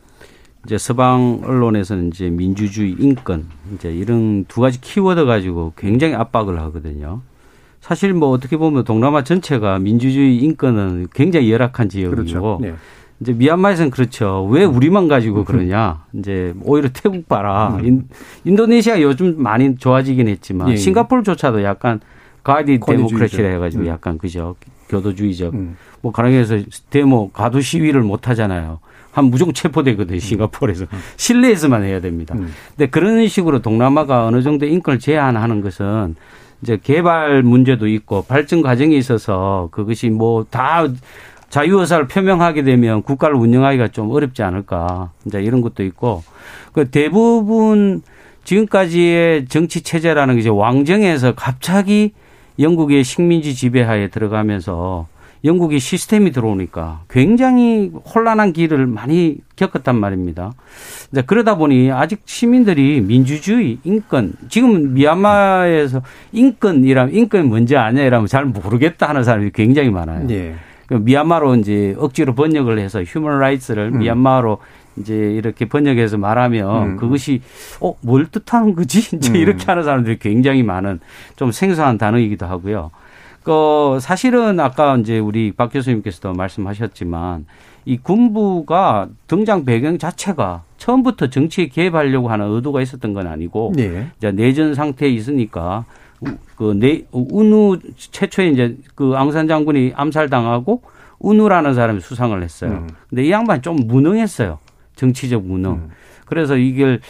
이제 0.65 0.77
서방 0.77 1.41
언론에서는 1.43 2.09
이제 2.09 2.29
민주주의 2.29 2.91
인권 2.99 3.45
이제 3.73 3.91
이런 3.91 4.45
두 4.45 4.61
가지 4.61 4.79
키워드 4.81 5.25
가지고 5.25 5.73
굉장히 5.77 6.15
압박을 6.15 6.59
하거든요. 6.59 7.21
사실 7.79 8.13
뭐 8.13 8.29
어떻게 8.29 8.57
보면 8.57 8.83
동남아 8.83 9.23
전체가 9.23 9.79
민주주의 9.79 10.37
인권은 10.37 11.07
굉장히 11.13 11.51
열악한 11.51 11.89
지역이고 11.89 12.15
그렇죠. 12.15 12.59
예. 12.63 12.75
이제 13.21 13.33
미얀마에서는 13.33 13.91
그렇죠. 13.91 14.45
왜 14.49 14.63
우리만 14.63 15.07
가지고 15.07 15.43
그러냐. 15.43 16.05
이제 16.13 16.53
오히려 16.63 16.89
태국 16.93 17.27
봐라. 17.27 17.79
인, 17.81 18.07
인도네시아 18.43 19.01
요즘 19.01 19.41
많이 19.41 19.75
좋아지긴 19.77 20.27
했지만 20.27 20.69
예, 20.69 20.73
예. 20.73 20.77
싱가포르조차도 20.77 21.63
약간 21.63 21.99
가디. 22.43 22.79
데모크래시라 22.79 23.49
해가지고 23.49 23.83
음. 23.83 23.87
약간 23.87 24.17
그죠. 24.17 24.55
교도주의적. 24.89 25.53
음. 25.53 25.77
뭐 26.01 26.11
가랑에서 26.11 26.59
데모 26.89 27.29
가도 27.29 27.61
시위를 27.61 28.01
못 28.01 28.27
하잖아요. 28.29 28.79
한 29.11 29.25
무조건 29.25 29.53
체포되거든요. 29.53 30.19
싱가포르에서 30.19 30.85
실내에서만 31.17 31.83
해야 31.83 31.99
됩니다. 31.99 32.35
음. 32.37 32.53
근데 32.75 32.89
그런 32.89 33.27
식으로 33.27 33.61
동남아가 33.61 34.25
어느 34.25 34.41
정도 34.41 34.65
인권을 34.65 34.99
제한하는 34.99 35.61
것은 35.61 36.15
이제 36.61 36.77
개발 36.81 37.41
문제도 37.41 37.87
있고 37.87 38.23
발전 38.23 38.61
과정에 38.61 38.95
있어서 38.95 39.69
그것이 39.71 40.09
뭐 40.09 40.45
다 40.49 40.83
자유의사를 41.49 42.07
표명하게 42.07 42.63
되면 42.63 43.01
국가를 43.01 43.35
운영하기가 43.35 43.87
좀 43.87 44.11
어렵지 44.11 44.43
않을까. 44.43 45.11
이제 45.25 45.41
이런 45.41 45.61
것도 45.61 45.83
있고 45.83 46.23
그 46.73 46.89
대부분 46.89 48.01
지금까지의 48.43 49.47
정치 49.47 49.81
체제라는 49.81 50.35
게 50.35 50.41
이제 50.41 50.49
왕정에서 50.49 51.33
갑자기 51.35 52.13
영국의 52.59 53.03
식민지 53.03 53.55
지배하에 53.55 54.09
들어가면서 54.09 55.07
영국의 55.43 55.79
시스템이 55.79 56.31
들어오니까 56.31 57.01
굉장히 57.09 57.91
혼란한 58.13 58.53
길을 58.53 58.87
많이 58.87 59.37
겪었단 59.55 59.95
말입니다. 59.95 60.51
이제 61.11 61.21
그러다 61.21 61.55
보니 61.55 61.91
아직 61.91 62.21
시민들이 62.25 63.01
민주주의, 63.01 63.79
인권, 63.83 64.33
지금 64.49 64.93
미얀마에서 64.93 66.01
인권이라면 66.33 67.13
인권이 67.15 67.43
뭔지 67.47 67.77
아냐 67.77 68.01
이러면 68.03 68.27
잘 68.27 68.45
모르겠다 68.45 69.07
하는 69.09 69.23
사람이 69.23 69.51
굉장히 69.53 69.89
많아요. 69.89 70.27
예. 70.29 70.55
그 70.87 70.95
미얀마로 70.95 71.55
이제 71.57 71.95
억지로 71.99 72.33
번역을 72.33 72.79
해서 72.79 73.03
휴먼 73.03 73.39
라이츠를 73.39 73.91
음. 73.93 73.99
미얀마로 73.99 74.57
이제 74.97 75.13
이렇게 75.15 75.65
번역해서 75.65 76.17
말하면 76.17 76.83
음. 76.83 76.97
그것이 76.97 77.41
어 77.79 77.93
뭘 78.01 78.25
뜻하는 78.27 78.75
거지? 78.75 78.99
이제 79.15 79.31
음. 79.31 79.35
이렇게 79.35 79.65
하는 79.65 79.83
사람들이 79.83 80.17
굉장히 80.19 80.63
많은 80.63 80.99
좀 81.35 81.51
생소한 81.51 81.97
단어이기도 81.97 82.45
하고요. 82.47 82.91
그 83.49 83.97
사실은 83.99 84.59
아까 84.59 84.95
이제 84.97 85.17
우리 85.17 85.51
박 85.51 85.73
교수님께서도 85.73 86.33
말씀하셨지만 86.33 87.47
이 87.83 87.97
군부가 87.97 89.07
등장 89.25 89.65
배경 89.65 89.97
자체가 89.97 90.61
처음부터 90.77 91.31
정치에 91.31 91.65
개입하려고 91.65 92.29
하는 92.29 92.47
의도가 92.51 92.79
있었던 92.83 93.15
건 93.15 93.25
아니고 93.25 93.73
예. 93.79 94.09
이제 94.19 94.31
내전 94.31 94.75
상태에 94.75 95.09
있으니까 95.09 95.85
그내 96.57 97.05
운우 97.11 97.79
최초에 97.97 98.49
이제 98.49 98.77
그 98.93 99.13
앙산 99.15 99.47
장군이 99.47 99.93
암살당하고 99.95 100.83
운우라는 101.17 101.73
사람이 101.73 102.01
수상을 102.01 102.39
했어요. 102.43 102.69
음. 102.69 102.89
근데 103.09 103.23
이 103.23 103.31
양반이 103.31 103.63
좀 103.63 103.77
무능했어요. 103.77 104.59
정치적 104.95 105.43
무능. 105.43 105.71
음. 105.71 105.89
그래서 106.27 106.55
이걸 106.55 107.01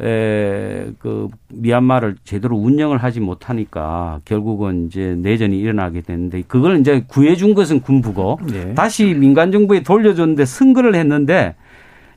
에 0.00 0.92
그 1.00 1.28
미얀마를 1.52 2.16
제대로 2.24 2.56
운영을 2.56 2.98
하지 2.98 3.20
못하니까 3.20 4.20
결국은 4.24 4.86
이제 4.86 5.16
내전이 5.18 5.58
일어나게 5.58 6.00
됐는데 6.02 6.42
그걸 6.46 6.78
이제 6.78 7.04
구해준 7.08 7.54
것은 7.54 7.80
군부고 7.80 8.38
예. 8.52 8.74
다시 8.74 9.06
민간 9.14 9.50
정부에 9.52 9.82
돌려줬는데 9.82 10.44
선거를 10.44 10.94
했는데 10.94 11.56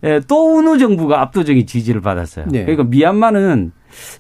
에, 0.04 0.20
또 0.28 0.58
운우 0.58 0.78
정부가 0.78 1.22
압도적인 1.22 1.66
지지를 1.68 2.02
받았어요. 2.02 2.46
네. 2.50 2.62
그러니까 2.66 2.84
미얀마는 2.86 3.72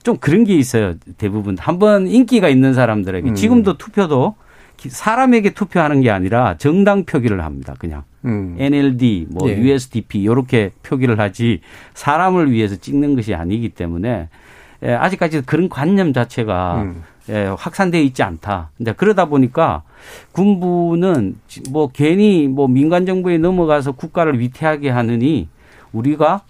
좀 0.04 0.18
그런 0.18 0.44
게 0.44 0.56
있어요. 0.56 0.94
대부분 1.18 1.56
한번 1.60 2.08
인기가 2.08 2.50
있는 2.50 2.74
사람들에게 2.74 3.30
음. 3.30 3.36
지금도 3.36 3.78
투표도 3.78 4.36
기- 4.36 4.42
사람에게 4.90 5.52
투표하는 5.52 6.02
게 6.02 6.10
아니라 6.10 6.58
정당 6.58 7.04
표기를 7.06 7.44
합니다. 7.44 7.76
그냥 7.80 8.04
음. 8.26 8.56
NLD, 8.60 9.28
뭐 9.30 9.50
예. 9.50 9.58
USDP 9.58 10.22
이렇게 10.22 10.72
표기를 10.84 11.20
하지 11.20 11.62
사람을 11.94 12.52
위해서 12.52 12.76
찍는 12.76 13.16
것이 13.16 13.34
아니기 13.36 13.70
때문에 13.70 14.30
에, 14.84 14.94
아직까지 14.94 15.42
그런 15.42 15.70
관념 15.70 16.14
자체가 16.14 16.82
음. 16.82 17.04
예, 17.30 17.46
확산되어 17.56 18.02
있지 18.02 18.24
않다. 18.24 18.72
이제 18.80 18.94
그러다 18.94 19.26
보니까 19.26 19.84
군부는 20.32 21.36
지- 21.48 21.62
뭐 21.70 21.90
괜히 21.94 22.48
뭐 22.48 22.68
민간 22.68 23.06
정부에 23.06 23.38
넘어가서 23.38 23.92
국가를 23.94 24.40
위태하게 24.40 24.90
하느니 24.90 25.48
우리가 25.94 26.42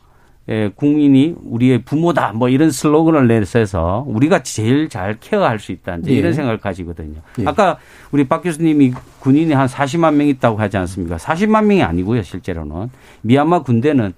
예, 0.52 0.70
국민이 0.76 1.34
우리의 1.46 1.84
부모다 1.84 2.34
뭐 2.34 2.50
이런 2.50 2.72
슬로건을 2.72 3.28
내세서 3.28 4.04
우리가 4.06 4.44
제일 4.44 4.90
잘 4.90 5.18
케어할 5.18 5.60
수 5.60 5.72
있다 5.72 5.96
이제 5.96 6.12
예. 6.12 6.16
이런 6.16 6.34
생각을 6.34 6.58
가지거든요. 6.58 7.22
예. 7.40 7.46
아까 7.46 7.78
우리 8.12 8.28
박 8.28 8.42
교수님이 8.42 8.92
군인이 9.22 9.54
한 9.54 9.68
40만 9.68 10.14
명 10.16 10.28
있다고 10.28 10.58
하지 10.60 10.76
않습니까? 10.76 11.16
40만 11.16 11.66
명이 11.66 11.84
아니고요, 11.84 12.22
실제로는 12.22 12.90
미얀마 13.22 13.64
군대는 13.64 14.14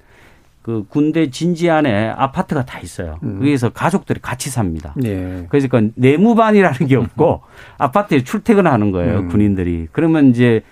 그 0.64 0.86
군대 0.90 1.30
진지 1.30 1.70
안에 1.70 2.08
아파트가 2.08 2.66
다 2.66 2.80
있어요. 2.80 3.20
음. 3.22 3.38
거기서 3.38 3.70
가족들이 3.70 4.20
같이 4.20 4.50
삽니다. 4.50 4.96
예. 5.04 5.46
그래서 5.50 5.68
그 5.68 5.92
내무반이라는 5.94 6.88
게 6.88 6.96
없고 6.96 7.42
아파트에 7.78 8.24
출퇴근하는 8.24 8.92
거예요 8.92 9.20
음. 9.20 9.28
군인들이. 9.28 9.90
그러면 9.92 10.30
이제 10.30 10.64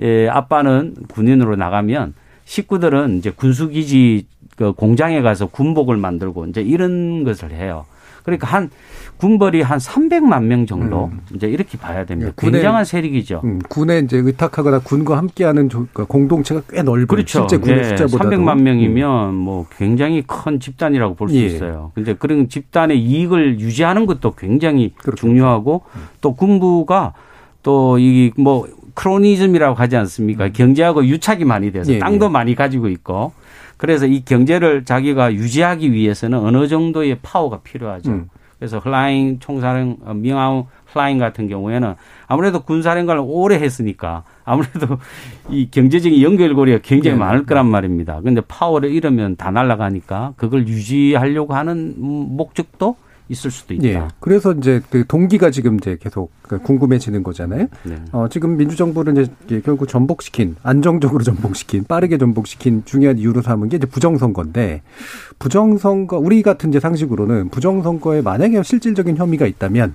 예, 0.00 0.28
아빠는 0.28 0.94
군인으로 1.08 1.56
나가면 1.56 2.14
식구들은 2.44 3.18
이제 3.18 3.30
군수기지 3.30 4.26
그 4.58 4.72
공장에 4.72 5.22
가서 5.22 5.46
군복을 5.46 5.96
만들고 5.96 6.46
이제 6.46 6.60
이런 6.60 7.22
것을 7.22 7.52
해요. 7.52 7.84
그러니까 8.24 8.46
한 8.48 8.68
군벌이 9.16 9.62
한 9.62 9.78
300만 9.78 10.42
명 10.44 10.66
정도 10.66 11.10
이제 11.34 11.46
이렇게 11.48 11.78
봐야 11.78 12.04
됩니다. 12.04 12.30
예, 12.30 12.34
군의- 12.36 12.52
굉장한 12.52 12.84
세력이죠. 12.84 13.40
음, 13.44 13.58
군에 13.68 14.00
이제 14.00 14.18
의탁하거나 14.18 14.80
군과 14.80 15.16
함께하는 15.16 15.68
조- 15.70 15.86
그 15.92 16.04
공동체가 16.04 16.60
꽤 16.68 16.82
넓은 16.82 17.06
그렇죠. 17.06 17.40
실제 17.40 17.56
군의 17.56 17.78
예, 17.78 17.84
숫자보다도 17.84 18.30
300만 18.30 18.60
명이면 18.60 19.34
뭐 19.34 19.66
굉장히 19.76 20.22
큰 20.26 20.60
집단이라고 20.60 21.14
볼수 21.14 21.36
예. 21.36 21.46
있어요. 21.46 21.92
근데 21.94 22.14
그런 22.14 22.48
집단의 22.48 23.00
이익을 23.00 23.60
유지하는 23.60 24.04
것도 24.06 24.32
굉장히 24.34 24.92
그렇겠죠. 24.98 25.16
중요하고 25.26 25.82
또 26.20 26.34
군부가 26.34 27.14
또 27.62 27.96
이 27.98 28.32
뭐 28.36 28.66
크로니즘이라고 28.94 29.74
하지 29.76 29.96
않습니까? 29.96 30.48
경제하고 30.48 31.06
유착이 31.06 31.44
많이 31.44 31.70
돼서 31.72 31.90
음. 31.92 31.94
예, 31.94 31.98
땅도 32.00 32.26
예. 32.26 32.28
많이 32.28 32.54
가지고 32.56 32.88
있고 32.88 33.32
그래서 33.78 34.06
이 34.06 34.24
경제를 34.24 34.84
자기가 34.84 35.32
유지하기 35.32 35.92
위해서는 35.92 36.38
어느 36.38 36.68
정도의 36.68 37.18
파워가 37.22 37.60
필요하죠. 37.60 38.10
음. 38.10 38.28
그래서 38.58 38.80
플라잉 38.80 39.38
총사령 39.38 39.98
어, 40.04 40.14
미앙 40.14 40.66
플라잉 40.92 41.18
같은 41.18 41.48
경우에는 41.48 41.94
아무래도 42.26 42.60
군사령관을 42.62 43.22
오래 43.24 43.54
했으니까 43.56 44.24
아무래도 44.44 44.98
이 45.48 45.70
경제적인 45.70 46.20
연결고리가 46.20 46.78
굉장히 46.82 47.16
네. 47.16 47.24
많을 47.24 47.46
거란 47.46 47.66
말입니다. 47.66 48.20
근데 48.20 48.40
파워를 48.40 48.90
잃으면 48.90 49.36
다 49.36 49.50
날아가니까 49.52 50.34
그걸 50.36 50.66
유지하려고 50.66 51.54
하는 51.54 51.94
음, 51.98 52.36
목적도 52.36 52.96
있을 53.28 53.50
수도 53.50 53.74
있다. 53.74 53.84
예. 53.84 54.08
그래서 54.20 54.52
이제 54.52 54.80
그 54.90 55.04
동기가 55.06 55.50
지금 55.50 55.76
이제 55.76 55.98
계속 56.00 56.30
그 56.42 56.58
궁금해지는 56.58 57.22
거잖아요. 57.22 57.66
네. 57.84 57.96
어, 58.12 58.26
지금 58.30 58.56
민주정부를 58.56 59.18
이제 59.46 59.60
결국 59.64 59.88
전복시킨, 59.88 60.56
안정적으로 60.62 61.22
전복시킨, 61.22 61.84
빠르게 61.84 62.18
전복시킨 62.18 62.82
중요한 62.84 63.18
이유로 63.18 63.42
삼은 63.42 63.68
게 63.68 63.76
이제 63.76 63.86
부정선거인데, 63.86 64.82
부정선거, 65.38 66.18
우리 66.18 66.42
같은 66.42 66.70
이제 66.70 66.80
상식으로는 66.80 67.50
부정선거에 67.50 68.22
만약에 68.22 68.62
실질적인 68.62 69.16
혐의가 69.16 69.46
있다면, 69.46 69.94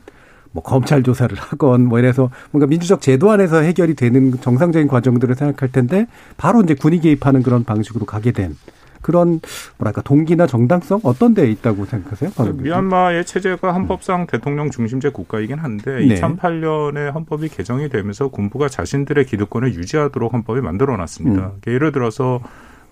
뭐 0.53 0.61
검찰 0.61 1.01
조사를 1.01 1.35
하건 1.35 1.87
뭐 1.87 1.99
이래서 1.99 2.29
뭔가 2.51 2.67
민주적 2.67 3.01
제도 3.01 3.31
안에서 3.31 3.61
해결이 3.61 3.95
되는 3.95 4.39
정상적인 4.39 4.87
과정들을 4.87 5.33
생각할 5.35 5.71
텐데 5.71 6.05
바로 6.37 6.61
이제 6.61 6.75
군이 6.75 7.01
개입하는 7.01 7.41
그런 7.41 7.63
방식으로 7.63 8.05
가게 8.05 8.31
된 8.31 8.55
그런 9.03 9.39
뭐랄까 9.77 10.01
동기나 10.01 10.47
정당성 10.47 11.01
어떤 11.03 11.35
데 11.35 11.51
있다고 11.51 11.85
생각하세요? 11.85 12.31
박 12.31 12.45
의원님? 12.45 12.63
미얀마의 12.63 13.25
체제가 13.25 13.71
헌법상 13.73 14.25
대통령 14.25 14.71
중심제 14.71 15.09
국가이긴 15.09 15.59
한데 15.59 16.05
네. 16.07 16.15
2008년에 16.15 17.13
헌법이 17.13 17.49
개정이 17.49 17.89
되면서 17.89 18.29
군부가 18.29 18.67
자신들의 18.67 19.25
기득권을 19.25 19.75
유지하도록 19.75 20.33
헌법이 20.33 20.61
만들어놨습니다. 20.61 21.45
음. 21.45 21.61
예를 21.67 21.91
들어서 21.91 22.41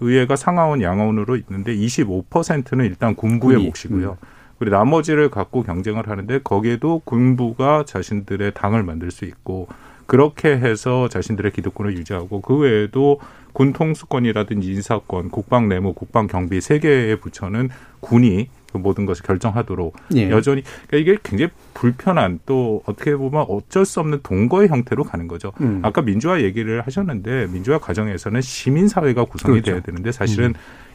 의회가 0.02 0.36
상하원 0.36 0.82
양하원으로 0.82 1.38
있는데 1.38 1.76
25%는 1.76 2.86
일단 2.86 3.15
군부의 3.15 3.58
군이. 3.58 3.67
몫이고요. 3.67 4.17
그리고 4.60 4.76
나머지를 4.76 5.32
갖고 5.32 5.63
경쟁을 5.63 6.08
하는데 6.08 6.39
거기에도 6.43 7.02
군부가 7.06 7.84
자신들의 7.88 8.54
당을 8.54 8.84
만들 8.84 9.10
수 9.10 9.26
있고 9.26 9.67
그렇게 10.06 10.50
해서 10.50 11.08
자신들의 11.08 11.54
기득권을 11.54 11.97
유지하고 11.97 12.41
그 12.41 12.58
외에도 12.58 13.19
군 13.53 13.73
통수권이라든지 13.73 14.71
인사권, 14.71 15.29
국방 15.29 15.67
내무, 15.67 15.93
국방 15.93 16.27
경비 16.27 16.61
세 16.61 16.79
개의 16.79 17.19
부처는 17.19 17.69
군이 17.99 18.49
그 18.71 18.77
모든 18.77 19.05
것을 19.05 19.23
결정하도록 19.25 19.95
예. 20.15 20.29
여전히 20.29 20.63
그러니까 20.87 20.97
이게 20.97 21.19
굉장히 21.23 21.51
불편한 21.73 22.39
또 22.45 22.81
어떻게 22.85 23.15
보면 23.15 23.45
어쩔 23.49 23.85
수 23.85 23.99
없는 23.99 24.19
동거의 24.23 24.69
형태로 24.69 25.03
가는 25.03 25.27
거죠. 25.27 25.51
음. 25.61 25.81
아까 25.83 26.01
민주화 26.01 26.41
얘기를 26.41 26.81
하셨는데 26.81 27.47
민주화 27.47 27.79
과정에서는 27.79 28.41
시민 28.41 28.87
사회가 28.87 29.25
구성이 29.25 29.61
그렇죠. 29.61 29.71
돼야 29.71 29.81
되는데 29.81 30.11
사실은 30.11 30.53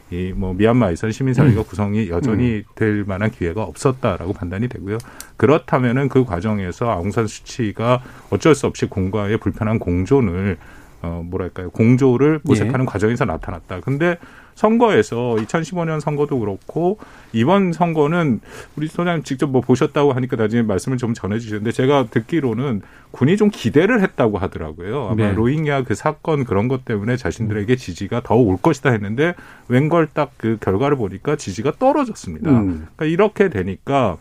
이뭐 0.09 0.53
미얀마에서는 0.53 1.11
시민 1.11 1.33
사회가 1.33 1.63
구성이 1.63 2.09
여전히 2.09 2.63
될 2.75 3.03
만한 3.05 3.29
기회가 3.29 3.63
없었다라고 3.63 4.33
판단이 4.33 4.69
되고요. 4.69 4.97
그렇다면은 5.35 6.07
그 6.07 6.23
과정에서 6.23 6.89
아웅산 6.89 7.27
수치가 7.27 8.01
어쩔 8.29 8.55
수 8.55 8.67
없이 8.67 8.85
공과의 8.85 9.37
불편한 9.37 9.79
공존을 9.79 10.57
어 11.01 11.21
뭐랄까요 11.25 11.69
공조를 11.69 12.39
모색하는 12.43 12.85
과정에서 12.85 13.25
나타났다. 13.25 13.81
근데 13.81 14.17
선거에서 14.55 15.35
2015년 15.37 15.99
선거도 15.99 16.39
그렇고 16.39 16.97
이번 17.31 17.71
선거는 17.73 18.39
우리 18.75 18.87
소장님 18.87 19.21
직접 19.21 19.47
뭐 19.51 19.61
보셨다고 19.61 20.13
하니까 20.13 20.35
나중에 20.35 20.63
말씀을 20.63 20.97
좀 20.97 21.13
전해주셨는데 21.13 21.71
제가 21.71 22.07
듣기로는 22.09 22.81
군이 23.11 23.37
좀 23.37 23.51
기대를 23.51 24.01
했다고 24.01 24.39
하더라고요. 24.39 25.09
아마 25.11 25.27
네. 25.27 25.33
로힝야 25.33 25.83
그 25.83 25.93
사건 25.93 26.43
그런 26.43 26.67
것 26.67 26.85
때문에 26.85 27.17
자신들에게 27.17 27.75
지지가 27.75 28.21
더 28.23 28.35
올 28.37 28.57
것이다 28.57 28.89
했는데 28.91 29.35
웬걸 29.67 30.07
딱 30.13 30.31
그 30.37 30.57
결과를 30.59 30.97
보니까 30.97 31.35
지지가 31.35 31.73
떨어졌습니다. 31.79 32.49
음. 32.49 32.87
그러니까 32.95 33.05
이렇게 33.05 33.49
되니까 33.49 34.17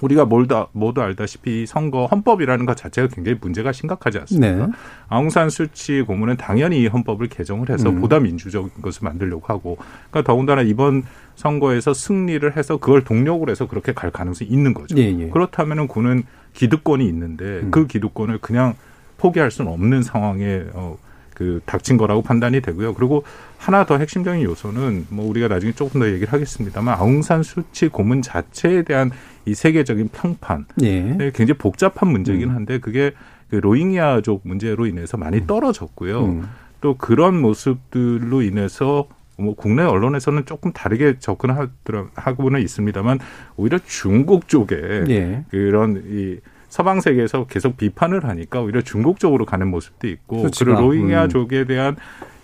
우리가 0.00 0.26
몰다, 0.26 0.68
모두 0.72 1.00
알다시피 1.00 1.66
선거 1.66 2.06
헌법이라는 2.06 2.66
것 2.66 2.76
자체가 2.76 3.08
굉장히 3.08 3.38
문제가 3.40 3.72
심각하지 3.72 4.18
않습니까? 4.18 4.66
네. 4.66 4.72
아웅산 5.08 5.48
수치 5.48 6.02
고문은 6.02 6.36
당연히 6.36 6.82
이 6.82 6.86
헌법을 6.86 7.28
개정을 7.28 7.70
해서 7.70 7.88
음. 7.88 8.00
보다 8.00 8.20
민주적인 8.20 8.82
것을 8.82 9.04
만들려고 9.04 9.46
하고, 9.46 9.76
그러니까 10.10 10.30
더군다나 10.30 10.62
이번 10.62 11.04
선거에서 11.34 11.94
승리를 11.94 12.56
해서 12.56 12.76
그걸 12.76 13.04
동력으로 13.04 13.50
해서 13.50 13.66
그렇게 13.66 13.92
갈 13.92 14.10
가능성이 14.10 14.50
있는 14.50 14.74
거죠. 14.74 14.96
예, 14.98 15.02
예. 15.18 15.28
그렇다면은 15.28 15.88
군은 15.88 16.24
기득권이 16.52 17.06
있는데 17.06 17.44
음. 17.44 17.70
그 17.70 17.86
기득권을 17.86 18.38
그냥 18.38 18.74
포기할 19.18 19.50
수는 19.50 19.70
없는 19.72 20.02
상황에 20.02 20.64
어, 20.74 20.98
그 21.36 21.60
닥친 21.66 21.98
거라고 21.98 22.22
판단이 22.22 22.62
되고요. 22.62 22.94
그리고 22.94 23.22
하나 23.58 23.84
더 23.84 23.98
핵심적인 23.98 24.42
요소는 24.42 25.06
뭐 25.10 25.28
우리가 25.28 25.48
나중에 25.48 25.72
조금 25.72 26.00
더 26.00 26.08
얘기를 26.08 26.32
하겠습니다만 26.32 26.98
아웅산 26.98 27.42
수치 27.42 27.88
고문 27.88 28.22
자체에 28.22 28.82
대한 28.82 29.10
이 29.44 29.54
세계적인 29.54 30.08
평판 30.08 30.64
예. 30.80 31.00
네, 31.02 31.30
굉장히 31.34 31.58
복잡한 31.58 32.08
문제긴 32.08 32.48
한데 32.48 32.78
그게 32.78 33.12
그 33.50 33.56
로힝야족 33.56 34.40
문제로 34.44 34.86
인해서 34.86 35.18
많이 35.18 35.46
떨어졌고요. 35.46 36.24
음. 36.24 36.48
또 36.80 36.96
그런 36.96 37.38
모습들로 37.38 38.40
인해서 38.40 39.06
뭐 39.36 39.54
국내 39.54 39.82
언론에서는 39.82 40.46
조금 40.46 40.72
다르게 40.72 41.18
접근하고는 41.18 42.62
있습니다만 42.62 43.18
오히려 43.56 43.78
중국 43.84 44.48
쪽에 44.48 45.04
예. 45.08 45.44
그런 45.50 46.02
이 46.08 46.38
서방 46.76 47.00
세계에서 47.00 47.46
계속 47.46 47.78
비판을 47.78 48.26
하니까 48.26 48.60
오히려 48.60 48.82
중국 48.82 49.18
쪽으로 49.18 49.46
가는 49.46 49.66
모습도 49.66 50.08
있고 50.08 50.42
수치가, 50.42 50.76
그리고 50.76 50.92
로힝야 50.92 51.24
음. 51.24 51.28
족에 51.30 51.64
대한 51.64 51.96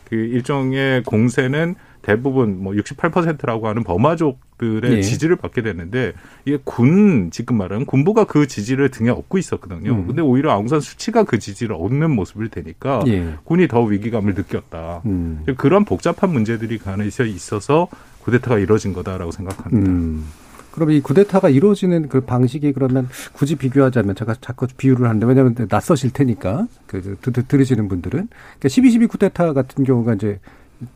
그 0.09 0.17
일종의 0.17 1.03
공세는 1.03 1.75
대부분 2.01 2.63
뭐 2.63 2.73
68%라고 2.73 3.69
하는 3.69 3.85
버마족들의 3.85 4.91
예. 4.91 5.03
지지를 5.03 5.37
받게 5.37 5.61
되는데 5.61 6.15
이게 6.47 6.59
군 6.65 7.31
지금 7.31 7.59
말하는 7.59 7.85
군부가 7.85 8.25
그 8.25 8.47
지지를 8.47 8.91
등에 8.91 9.11
업고 9.11 9.37
있었거든요. 9.37 9.93
음. 9.93 10.07
근데 10.07 10.23
오히려 10.23 10.53
아웅산 10.53 10.81
수치가 10.81 11.25
그 11.25 11.39
지지를 11.39 11.77
얻는 11.79 12.11
모습을 12.11 12.49
되니까 12.49 13.05
예. 13.09 13.35
군이 13.45 13.69
더 13.69 13.83
위기감을 13.83 14.33
느꼈다. 14.33 15.03
음. 15.05 15.45
그런 15.59 15.85
복잡한 15.85 16.33
문제들이 16.33 16.79
가능해서 16.79 17.25
있어서 17.25 17.87
쿠데타가 18.21 18.59
이뤄진 18.59 18.95
거다라고 18.95 19.31
생각합니다. 19.31 19.91
음. 19.91 20.25
그럼 20.73 20.91
이 20.91 21.01
쿠데타가 21.01 21.49
이루어지는 21.49 22.09
그 22.09 22.21
방식이 22.23 22.73
그러면 22.73 23.09
굳이 23.33 23.57
비교하자면 23.57 24.15
제가 24.15 24.35
자꾸 24.41 24.67
비유를 24.77 25.09
하는데 25.09 25.25
왜냐하면 25.27 25.55
낯서실 25.69 26.11
테니까 26.13 26.67
그 26.87 27.17
드- 27.21 27.33
드- 27.33 27.47
들으시는 27.47 27.89
분들은 27.89 28.29
그러니까 28.59 28.69
12.12 28.69 29.09
쿠데타 29.09 29.53
같은 29.53 29.85
경우가 29.85 30.15
이제 30.15 30.41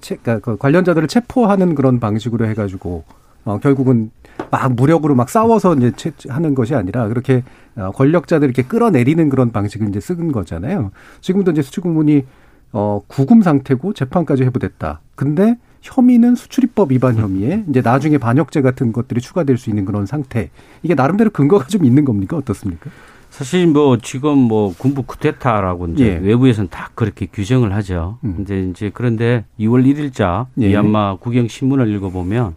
체, 0.01 0.17
그러니까 0.17 0.53
그 0.53 0.57
관련자들을 0.59 1.07
체포하는 1.09 1.75
그런 1.75 2.01
방식으로 2.01 2.47
해가지고 2.47 3.05
어, 3.45 3.59
결국은 3.59 4.11
막 4.51 4.73
무력으로 4.75 5.15
막 5.15 5.31
싸워서 5.31 5.77
이제 5.77 5.93
채, 5.97 6.13
하는 6.29 6.55
것이 6.55 6.75
아니라 6.75 7.07
그렇게 7.09 7.45
어, 7.77 7.91
권력자들 7.93 8.49
이렇게 8.49 8.63
끌어내리는 8.63 9.29
그런 9.29 9.53
방식을 9.53 9.89
이제 9.89 10.01
쓰는 10.01 10.33
거잖아요. 10.33 10.91
지금도 11.21 11.53
이제 11.53 11.63
수치고문이 11.63 12.25
어, 12.73 13.01
구금 13.07 13.43
상태고 13.43 13.93
재판까지 13.93 14.45
해부됐다. 14.45 15.01
근데 15.15 15.57
혐의는 15.83 16.35
수출입법 16.35 16.93
위반 16.93 17.17
혐의에 17.17 17.65
이제 17.69 17.81
나중에 17.81 18.19
반역죄 18.19 18.61
같은 18.61 18.93
것들이 18.93 19.21
추가될 19.21 19.57
수 19.57 19.71
있는 19.71 19.85
그런 19.85 20.05
상태. 20.05 20.51
이게 20.83 20.95
나름대로 20.95 21.31
근거가 21.31 21.67
좀 21.69 21.85
있는 21.85 22.05
겁니까? 22.05 22.37
어떻습니까? 22.37 22.91
사실 23.31 23.67
뭐 23.67 23.99
지금 23.99 24.39
뭐 24.39 24.75
군부 24.77 25.03
쿠데타라고 25.03 25.89
이제 25.89 26.07
예. 26.07 26.27
외부에서는 26.27 26.71
다 26.71 26.91
그렇게 26.95 27.27
규정을 27.27 27.75
하죠. 27.75 28.19
음. 28.25 28.39
이제 28.41 28.67
이제 28.71 28.91
그런데 28.93 29.45
2월 29.61 29.85
1일자 29.85 30.47
예. 30.59 30.69
미얀마 30.69 31.17
국영 31.17 31.47
신문을 31.47 31.93
읽어보면 31.95 32.55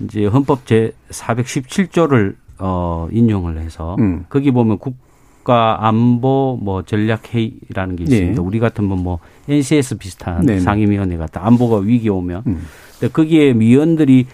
이제 0.00 0.26
헌법 0.26 0.66
제 0.66 0.92
417조를 1.10 2.34
어 2.58 3.08
인용을 3.12 3.58
해서 3.58 3.96
음. 4.00 4.24
거기 4.28 4.50
보면 4.50 4.78
국 4.78 4.96
가 5.44 5.86
안보 5.86 6.58
뭐 6.60 6.82
전략 6.82 7.34
회의라는 7.34 7.96
게 7.96 8.04
있습니다. 8.04 8.32
예. 8.32 8.44
우리 8.44 8.58
같으면 8.58 9.02
뭐 9.02 9.18
NCS 9.48 9.98
비슷한 9.98 10.44
네네. 10.46 10.60
상임위원회 10.60 11.16
같다. 11.18 11.46
안보가 11.46 11.78
위기 11.78 12.08
오면 12.08 12.42
음. 12.46 12.66
근데 12.98 13.12
거기에 13.12 13.52
위원들이 13.52 14.26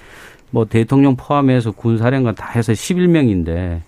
뭐 0.50 0.64
대통령 0.64 1.16
포함해서 1.16 1.72
군사령관 1.72 2.34
다 2.34 2.50
해서 2.50 2.72
11명인데 2.72 3.80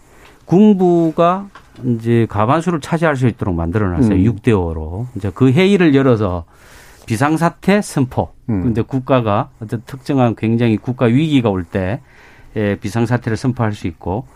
군부가 0.45 1.49
이제 1.85 2.27
가반수를 2.29 2.81
차지할 2.81 3.17
수 3.17 3.27
있도록 3.27 3.55
만들어 3.55 3.89
놨어요. 3.89 4.15
음. 4.15 4.25
육 4.25 4.43
6대 4.43 4.49
5로. 4.49 5.07
이제 5.17 5.31
그 5.35 5.51
회의를 5.51 5.95
열어서 5.95 6.45
비상사태 7.07 7.83
선포. 7.83 8.31
음. 8.49 8.63
근데 8.63 8.83
국가가 8.83 9.51
어떤 9.61 9.83
특정한 9.87 10.35
굉장히 10.37 10.77
국가 10.77 11.07
위기가 11.07 11.51
올때 11.51 12.01
예, 12.57 12.77
비상사태를 12.77 13.37
선포할 13.37 13.73
수 13.73 13.87
있고 13.87 14.27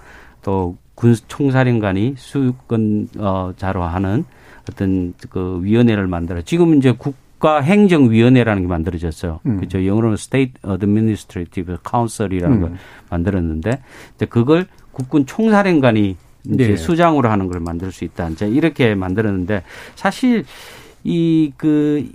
또 0.43 0.77
군 0.97 1.15
총사령관이 1.29 2.15
수권 2.17 3.09
어 3.19 3.53
자로 3.57 3.85
하는 3.85 4.25
어떤 4.69 5.15
그 5.31 5.61
위원회를 5.63 6.09
만들어 6.09 6.43
지금 6.43 6.75
이제 6.75 6.93
국가 6.93 7.61
행정위원회라는 7.61 8.63
게 8.63 8.69
만들어졌어요. 8.69 9.41
음. 9.47 9.61
그죠? 9.61 9.87
영어로는 9.87 10.15
State 10.15 10.55
Administrative 10.67 11.77
Council이라는 11.89 12.57
음. 12.57 12.61
걸 12.63 12.73
만들었는데 13.11 13.83
이제 14.17 14.27
그걸 14.27 14.67
국군 14.91 15.27
총사령관이 15.27 16.17
이제 16.47 16.69
네. 16.69 16.77
수장으로 16.77 17.29
하는 17.29 17.49
걸 17.49 17.61
만들 17.61 17.93
수 17.93 18.05
있다. 18.05 18.31
이제 18.31 18.49
이렇게 18.49 18.95
만들었는데 18.95 19.63
사실 19.95 20.45
이그이 21.05 22.13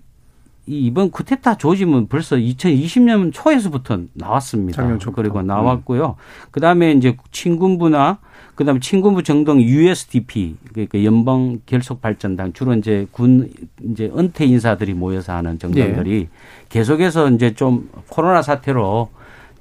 이번 0.66 1.12
쿠데타 1.12 1.58
조짐은 1.58 2.08
벌써 2.08 2.36
2020년 2.36 3.32
초에서부터 3.32 4.00
나왔습니다. 4.14 4.82
작년 4.82 5.00
초부터. 5.00 5.22
그리고 5.22 5.42
나왔고요. 5.42 6.16
그다음에 6.50 6.94
이제 6.94 7.16
친군부나 7.32 8.20
그다음에 8.56 8.80
친군부 8.80 9.24
정당 9.24 9.62
USDP 9.62 10.56
그러니까 10.74 11.04
연방 11.04 11.60
결속 11.66 12.02
발전당 12.02 12.54
주로 12.54 12.74
이제 12.74 13.08
군 13.12 13.50
이제 13.84 14.12
은퇴 14.16 14.46
인사들이 14.46 14.94
모여서 14.94 15.34
하는 15.34 15.58
정당들이 15.58 16.28
계속해서 16.70 17.30
이제 17.32 17.54
좀 17.54 17.90
코로나 18.10 18.42
사태로 18.42 19.10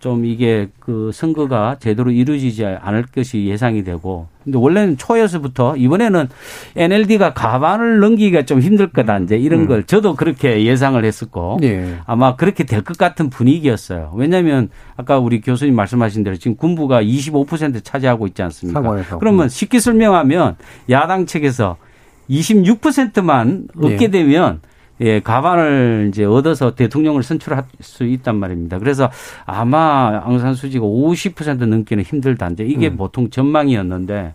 좀 0.01 0.25
이게 0.25 0.69
그 0.81 1.11
선거가 1.13 1.77
제대로 1.79 2.11
이루어지지 2.11 2.65
않을 2.65 3.05
것이 3.15 3.45
예상이 3.45 3.85
되고 3.85 4.29
근데 4.43 4.57
원래는 4.57 4.97
초에서부터 4.97 5.77
이번에는 5.77 6.29
NLD가 6.75 7.35
가반을 7.35 8.01
넘기기가 8.01 8.47
좀 8.47 8.61
힘들 8.61 8.89
거다 8.89 9.19
이제 9.19 9.37
이런 9.37 9.61
음. 9.61 9.67
걸 9.69 9.85
저도 9.85 10.17
그렇게 10.17 10.65
예상을 10.65 11.03
했었고 11.05 11.59
예. 11.63 11.97
아마 12.07 12.35
그렇게 12.35 12.65
될 12.65 12.81
것 12.83 12.97
같은 12.97 13.29
분위기였어요. 13.29 14.13
왜냐하면 14.17 14.71
아까 14.97 15.19
우리 15.19 15.43
교수님 15.43 15.77
말씀하신 15.77 16.25
대로 16.25 16.37
지금 16.37 16.57
군부가 16.57 17.03
25% 17.03 17.85
차지하고 17.85 18.27
있지 18.27 18.43
않습니까? 18.43 18.81
상황에서. 18.81 19.19
그러면 19.19 19.51
쉽게 19.51 19.81
설명하면 19.81 20.57
야당 20.89 21.27
측에서 21.27 21.77
26%만 22.31 23.69
얻게 23.77 24.05
예. 24.05 24.09
되면 24.09 24.61
예, 25.01 25.21
가반을 25.21 26.09
이제 26.09 26.25
얻어서 26.25 26.75
대통령을 26.75 27.23
선출할 27.23 27.65
수 27.81 28.05
있단 28.05 28.37
말입니다. 28.37 28.79
그래서 28.79 29.11
아마 29.47 30.23
앙산 30.25 30.55
수지가 30.55 30.85
50% 30.85 31.67
넘기는 31.67 32.03
힘들다. 32.05 32.49
이제 32.51 32.65
이게 32.65 32.89
음. 32.89 32.97
보통 32.97 33.31
전망이었는데 33.31 34.35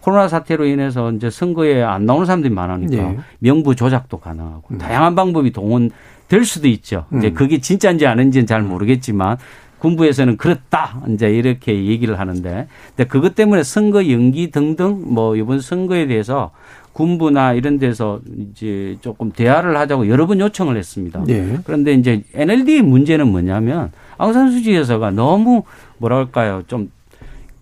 코로나 0.00 0.28
사태로 0.28 0.66
인해서 0.66 1.10
이제 1.12 1.30
선거에 1.30 1.82
안 1.82 2.06
나오는 2.06 2.26
사람들이 2.26 2.54
많으니까 2.54 2.96
예. 2.96 3.18
명부 3.40 3.74
조작도 3.74 4.18
가능하고 4.18 4.78
다양한 4.78 5.16
방법이 5.16 5.52
동원될 5.52 6.44
수도 6.44 6.68
있죠. 6.68 7.06
이제 7.18 7.28
음. 7.28 7.34
그게 7.34 7.60
진짜인지 7.60 8.06
아닌지는 8.06 8.46
잘 8.46 8.62
모르겠지만 8.62 9.36
군부에서는 9.78 10.36
그렇다 10.36 11.02
이제 11.10 11.28
이렇게 11.28 11.84
얘기를 11.86 12.18
하는데 12.18 12.66
근데 12.94 13.08
그것 13.08 13.34
때문에 13.34 13.62
선거 13.62 14.08
연기 14.08 14.50
등등 14.50 15.02
뭐 15.06 15.36
이번 15.36 15.60
선거에 15.60 16.06
대해서 16.06 16.52
군부나 16.96 17.52
이런 17.52 17.78
데서 17.78 18.20
이제 18.38 18.96
조금 19.02 19.30
대화를 19.30 19.76
하자고 19.76 20.08
여러 20.08 20.26
번 20.26 20.40
요청을 20.40 20.78
했습니다. 20.78 21.22
예. 21.28 21.58
그런데 21.64 21.92
이제 21.92 22.22
NLD 22.32 22.80
문제는 22.80 23.28
뭐냐면 23.28 23.92
아웅산수지 24.16 24.74
여사가 24.74 25.10
너무 25.10 25.64
뭐랄까요 25.98 26.62
좀 26.66 26.90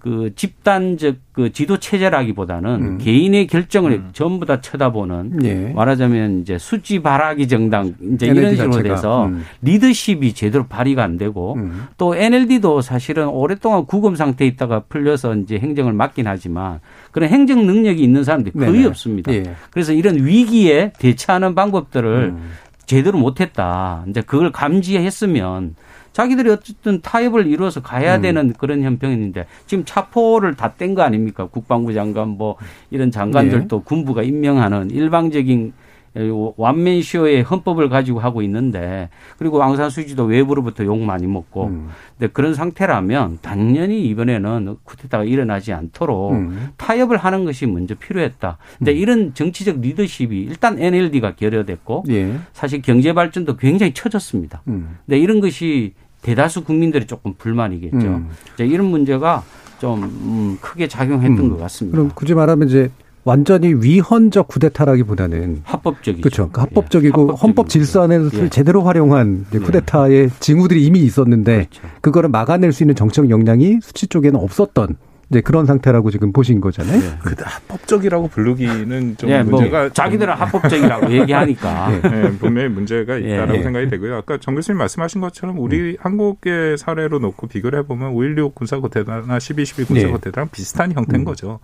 그 0.05 0.33
집단적 0.37 1.17
그 1.33 1.51
지도 1.51 1.79
체제라기보다는 1.79 2.71
음. 2.75 2.99
개인의 2.99 3.47
결정을 3.47 4.03
전부 4.13 4.45
다 4.45 4.61
쳐다보는 4.61 5.39
예. 5.45 5.73
말하자면 5.75 6.43
이제 6.43 6.59
수지 6.59 7.01
바라기 7.01 7.49
정당 7.49 7.95
이제 8.13 8.27
NLD 8.27 8.41
이런 8.41 8.55
식으로 8.55 8.73
자체가. 8.73 8.95
돼서 8.95 9.27
음. 9.29 9.45
리더십이 9.63 10.35
제대로 10.35 10.67
발휘가 10.67 11.03
안 11.03 11.17
되고 11.17 11.55
음. 11.55 11.87
또 11.97 12.15
NLD도 12.15 12.83
사실은 12.83 13.29
오랫동안 13.29 13.87
구금 13.87 14.15
상태에 14.15 14.47
있다가 14.47 14.81
풀려서 14.91 15.37
이제 15.37 15.57
행정을 15.57 15.95
맡긴 15.95 16.27
하지만 16.27 16.81
그런 17.11 17.31
행정 17.31 17.67
능력이 17.67 18.03
있는 18.03 18.25
사람들이 18.25 18.53
거의 18.59 18.73
네네. 18.73 18.87
없습니다. 18.89 19.33
예. 19.33 19.55
그래서 19.71 19.95
이런 19.95 20.23
위기에 20.23 20.93
대처하는 20.99 21.55
방법들을 21.55 22.35
음. 22.37 22.51
제대로 22.85 23.17
못했다. 23.17 24.05
이제 24.11 24.21
그걸 24.21 24.53
감지했으면 24.53 25.77
자기들이 26.15 26.49
어쨌든 26.49 27.01
타협을 27.03 27.47
이루어서 27.49 27.83
가야 27.83 28.17
음. 28.17 28.23
되는 28.23 28.53
그런 28.55 28.83
형편인데 28.83 29.47
지금 29.67 29.85
차포를 29.85 30.55
다 30.55 30.75
뗀 30.79 30.95
거 30.95 31.03
아닙니까? 31.03 31.47
국방부 31.49 31.93
장관 31.93 32.29
뭐 32.31 32.57
이런 32.91 33.11
장관들도 33.11 33.77
예. 33.77 33.83
군부가 33.85 34.23
임명하는 34.23 34.91
일방적인 34.91 35.73
완맨쇼의 36.57 37.43
헌법을 37.43 37.89
가지고 37.89 38.21
하고 38.21 38.41
있는데 38.43 39.09
그리고 39.37 39.59
왕산수지도 39.59 40.25
외부로부터 40.27 40.85
욕 40.85 40.99
많이 41.01 41.27
먹고 41.27 41.67
음. 41.67 41.89
근데 42.17 42.33
그런 42.33 42.55
상태라면 42.55 43.39
당연히 43.43 44.05
이번에는 44.07 44.77
쿠데타가 44.85 45.25
일어나지 45.25 45.73
않도록 45.73 46.33
음. 46.33 46.69
타협을 46.77 47.17
하는 47.17 47.45
것이 47.45 47.67
먼저 47.67 47.97
필요했다. 47.97 48.59
근데 48.79 48.93
이런 48.93 49.35
정치적 49.35 49.81
리더십이 49.81 50.43
일단 50.43 50.79
NLD가 50.79 51.35
결여됐고 51.35 52.05
예. 52.11 52.37
사실 52.53 52.81
경제 52.81 53.13
발전도 53.13 53.57
굉장히 53.57 53.93
처졌습니다. 53.93 54.63
음. 54.69 54.99
근데 55.07 55.19
이런 55.19 55.41
것이 55.41 55.95
대다수 56.25 56.65
국민들이 56.65 57.07
조금 57.07 57.35
불만이겠죠. 57.35 57.97
음. 57.99 58.31
이제 58.55 58.67
이런 58.67 58.87
문제가 58.87 59.43
좀 59.79 60.03
음, 60.03 60.59
크게 60.61 60.89
작용했던 60.89 61.39
음. 61.39 61.51
것 61.51 61.59
같습니다. 61.61 61.97
그럼 61.97 62.11
굳이 62.15 62.35
말하면 62.35 62.67
이제 62.69 62.91
완전히 63.25 63.75
위헌적 63.75 64.49
쿠데타라기보다는 64.49 65.61
합법적이죠. 65.65 66.23
그렇죠. 66.23 66.51
그 66.51 66.61
합법적이고 66.61 67.31
예, 67.33 67.37
헌법 67.37 67.69
질서 67.69 68.03
안에서 68.03 68.45
예. 68.45 68.49
제대로 68.49 68.83
활용한 68.83 69.47
예. 69.55 69.59
쿠데타의 69.59 70.31
징후들이 70.41 70.85
이미 70.85 71.01
있었는데 71.01 71.69
그렇죠. 71.71 71.83
그거를 72.01 72.29
막아낼 72.31 72.73
수 72.73 72.83
있는 72.83 72.95
정책 72.95 73.31
역량이 73.31 73.79
수치 73.83 74.07
쪽에는 74.07 74.39
없었던 74.39 74.97
이제 75.31 75.41
그런 75.41 75.67
상태라고 75.67 76.11
지금 76.11 76.33
보신 76.33 76.61
거잖아요. 76.61 77.01
예. 77.03 77.19
그 77.23 77.35
합법적이라고 77.39 78.29
부르기는 78.29 79.17
좀 79.17 79.31
예, 79.31 79.43
뭐 79.43 79.59
문제가 79.61 79.89
자기들은 79.89 80.35
합법적이라고 80.35 81.11
얘기하니까. 81.21 81.93
예. 81.95 82.09
네, 82.09 82.39
분명히 82.39 82.69
문제가 82.69 83.17
있다라고 83.17 83.59
예. 83.59 83.63
생각이 83.63 83.89
되고요. 83.89 84.17
아까 84.17 84.39
정 84.39 84.55
교수님 84.55 84.79
말씀하신 84.79 85.21
것처럼 85.21 85.59
우리 85.59 85.97
한국의 86.01 86.79
사례로 86.79 87.19
놓고 87.19 87.47
비교를 87.49 87.81
해보면 87.81 88.13
5.16 88.15 88.55
군사고대나 88.55 89.23
12.12 89.39 89.87
군사고대랑 89.89 90.49
비슷한 90.51 90.93
형태인 90.93 91.23
음. 91.23 91.25
거죠. 91.25 91.61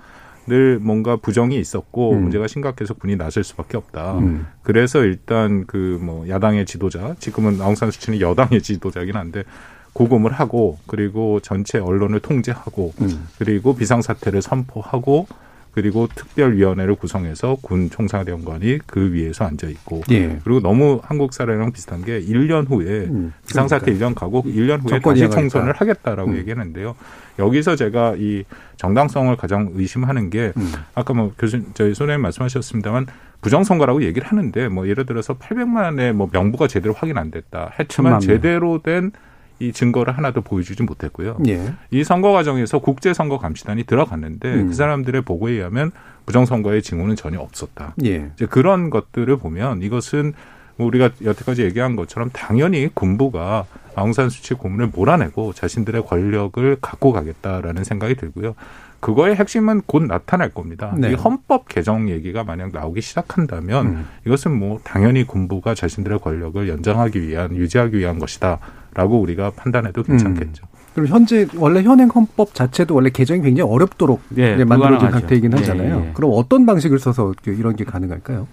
늘 0.46 0.78
뭔가 0.80 1.16
부정이 1.16 1.58
있었고 1.58 2.12
음. 2.14 2.22
문제가 2.22 2.48
심각해서 2.48 2.94
군이 2.94 3.16
나설 3.16 3.44
수밖에 3.44 3.76
없다. 3.76 4.18
음. 4.18 4.46
그래서 4.62 5.04
일단 5.04 5.66
그 5.66 5.98
뭐 6.00 6.26
야당의 6.28 6.64
지도자, 6.66 7.14
지금은 7.18 7.60
아웅산 7.60 7.90
수치는 7.90 8.20
여당의 8.20 8.62
지도자긴 8.62 9.16
한데 9.16 9.44
고금을 9.92 10.32
하고 10.32 10.78
그리고 10.86 11.40
전체 11.40 11.78
언론을 11.78 12.20
통제하고 12.20 12.92
음. 13.00 13.28
그리고 13.38 13.74
비상사태를 13.74 14.42
선포하고 14.42 15.26
그리고 15.72 16.08
특별위원회를 16.08 16.96
구성해서 16.96 17.56
군 17.62 17.90
총사령관이 17.90 18.78
그 18.86 19.12
위에서 19.12 19.44
앉아 19.44 19.68
있고 19.68 20.02
예. 20.10 20.38
그리고 20.42 20.60
너무 20.60 21.00
한국 21.04 21.32
사례랑 21.32 21.70
비슷한 21.70 22.02
게 22.02 22.20
1년 22.20 22.68
후에 22.68 23.04
음. 23.06 23.32
비상사태 23.46 23.92
1년 23.94 24.14
가고 24.14 24.42
1년 24.42 24.82
후에 24.82 24.98
다시. 24.98 25.30
총선을 25.30 25.74
하겠다라고 25.74 26.32
음. 26.32 26.36
얘기했는데요. 26.38 26.96
여기서 27.38 27.76
제가 27.76 28.16
이 28.18 28.44
정당성을 28.78 29.34
가장 29.36 29.70
의심하는 29.74 30.30
게 30.30 30.52
음. 30.56 30.72
아까 30.94 31.14
뭐 31.14 31.32
교수님 31.38 31.66
저희 31.74 31.94
소장님 31.94 32.20
말씀하셨습니다만 32.20 33.06
부정선거라고 33.40 34.02
얘기를 34.02 34.26
하는데 34.26 34.68
뭐 34.68 34.88
예를 34.88 35.06
들어서 35.06 35.34
800만의 35.34 36.12
뭐 36.12 36.28
명부가 36.32 36.66
제대로 36.66 36.94
확인 36.94 37.16
안 37.16 37.30
됐다 37.30 37.72
명. 38.02 38.20
제대로 38.20 38.82
된 38.82 39.12
이 39.60 39.72
증거를 39.72 40.16
하나도 40.16 40.40
보여주지 40.40 40.82
못했고요. 40.82 41.38
예. 41.46 41.74
이 41.90 42.02
선거 42.02 42.32
과정에서 42.32 42.78
국제 42.78 43.12
선거 43.12 43.38
감시단이 43.38 43.84
들어갔는데 43.84 44.54
음. 44.54 44.66
그 44.68 44.74
사람들의 44.74 45.22
보고에 45.22 45.52
의하면 45.52 45.92
부정 46.26 46.46
선거의 46.46 46.82
징후는 46.82 47.14
전혀 47.14 47.38
없었다. 47.38 47.94
예. 48.04 48.30
이제 48.34 48.46
그런 48.46 48.90
것들을 48.90 49.36
보면 49.36 49.82
이것은 49.82 50.32
뭐 50.76 50.86
우리가 50.86 51.10
여태까지 51.22 51.62
얘기한 51.62 51.94
것처럼 51.94 52.30
당연히 52.32 52.88
군부가 52.92 53.66
아웅산 53.94 54.30
수치 54.30 54.54
고문을 54.54 54.88
몰아내고 54.94 55.52
자신들의 55.52 56.06
권력을 56.06 56.76
갖고 56.80 57.12
가겠다라는 57.12 57.84
생각이 57.84 58.14
들고요. 58.14 58.54
그거의 59.00 59.34
핵심은 59.34 59.82
곧 59.86 60.04
나타날 60.04 60.50
겁니다. 60.50 60.94
네. 60.96 61.10
이 61.10 61.14
헌법 61.14 61.68
개정 61.68 62.08
얘기가 62.08 62.44
만약 62.44 62.72
나오기 62.72 63.00
시작한다면 63.02 63.86
음. 63.86 64.08
이것은 64.26 64.58
뭐 64.58 64.80
당연히 64.84 65.24
군부가 65.24 65.74
자신들의 65.74 66.18
권력을 66.20 66.66
연장하기 66.66 67.26
위한 67.26 67.56
유지하기 67.56 67.98
위한 67.98 68.18
것이다 68.18 68.58
라고 68.94 69.20
우리가 69.20 69.50
판단해도 69.50 70.02
괜찮겠죠. 70.02 70.66
그럼 70.94 71.06
현재 71.06 71.46
원래 71.56 71.82
현행 71.82 72.08
헌법 72.08 72.54
자체도 72.54 72.94
원래 72.94 73.10
개정이 73.10 73.42
굉장히 73.42 73.70
어렵도록 73.70 74.20
예, 74.38 74.54
이제 74.54 74.64
만들어진 74.64 74.98
불가능하죠. 74.98 75.18
상태이긴 75.20 75.52
예, 75.52 75.56
하잖아요. 75.56 76.04
예. 76.08 76.12
그럼 76.14 76.32
어떤 76.34 76.66
방식을 76.66 76.98
써서 76.98 77.32
이런 77.46 77.76
게 77.76 77.84
가능할까요? 77.84 78.48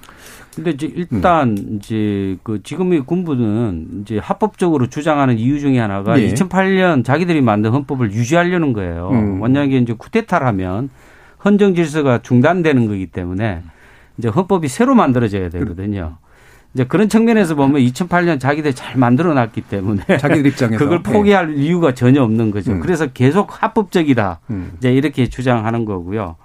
근데 0.56 0.72
이제 0.72 0.92
일단 0.96 1.58
이제 1.78 2.38
그 2.44 2.62
지금의 2.64 3.06
군부는 3.06 4.02
이제 4.02 4.18
합법적으로 4.18 4.88
주장하는 4.88 5.38
이유 5.38 5.60
중에 5.60 5.80
하나가 5.80 6.20
예. 6.20 6.28
2008년 6.34 7.04
자기들이 7.04 7.42
만든 7.42 7.72
헌법을 7.72 8.12
유지하려는 8.12 8.74
거예요. 8.74 9.10
음. 9.12 9.40
만약에 9.40 9.78
이제 9.78 9.94
쿠데타를 9.94 10.46
하면 10.48 10.90
헌정 11.44 11.76
질서가 11.76 12.22
중단되는 12.22 12.88
거기 12.88 13.08
때문에 13.08 13.62
이제 14.18 14.28
헌법이 14.30 14.68
새로 14.68 14.96
만들어져야 14.96 15.50
되거든요. 15.50 16.18
이제 16.78 16.84
그런 16.84 17.10
측면에서 17.10 17.56
보면 17.56 17.82
2008년 17.82 18.40
자기들 18.40 18.76
잘 18.76 18.98
만들어 18.98 19.34
놨기 19.34 19.62
때문에 19.62 20.04
자기들 20.22 20.46
입장에서 20.52 20.78
그걸 20.78 21.02
포기할 21.02 21.58
이유가 21.58 21.96
전혀 21.96 22.22
없는 22.22 22.52
거죠. 22.52 22.74
음. 22.74 22.82
그래서 22.82 23.08
계속 23.08 23.64
합법적이다. 23.64 24.42
음. 24.52 24.74
이제 24.78 24.94
이렇게 24.94 25.28
주장하는 25.28 25.86
거고요. 25.86 26.36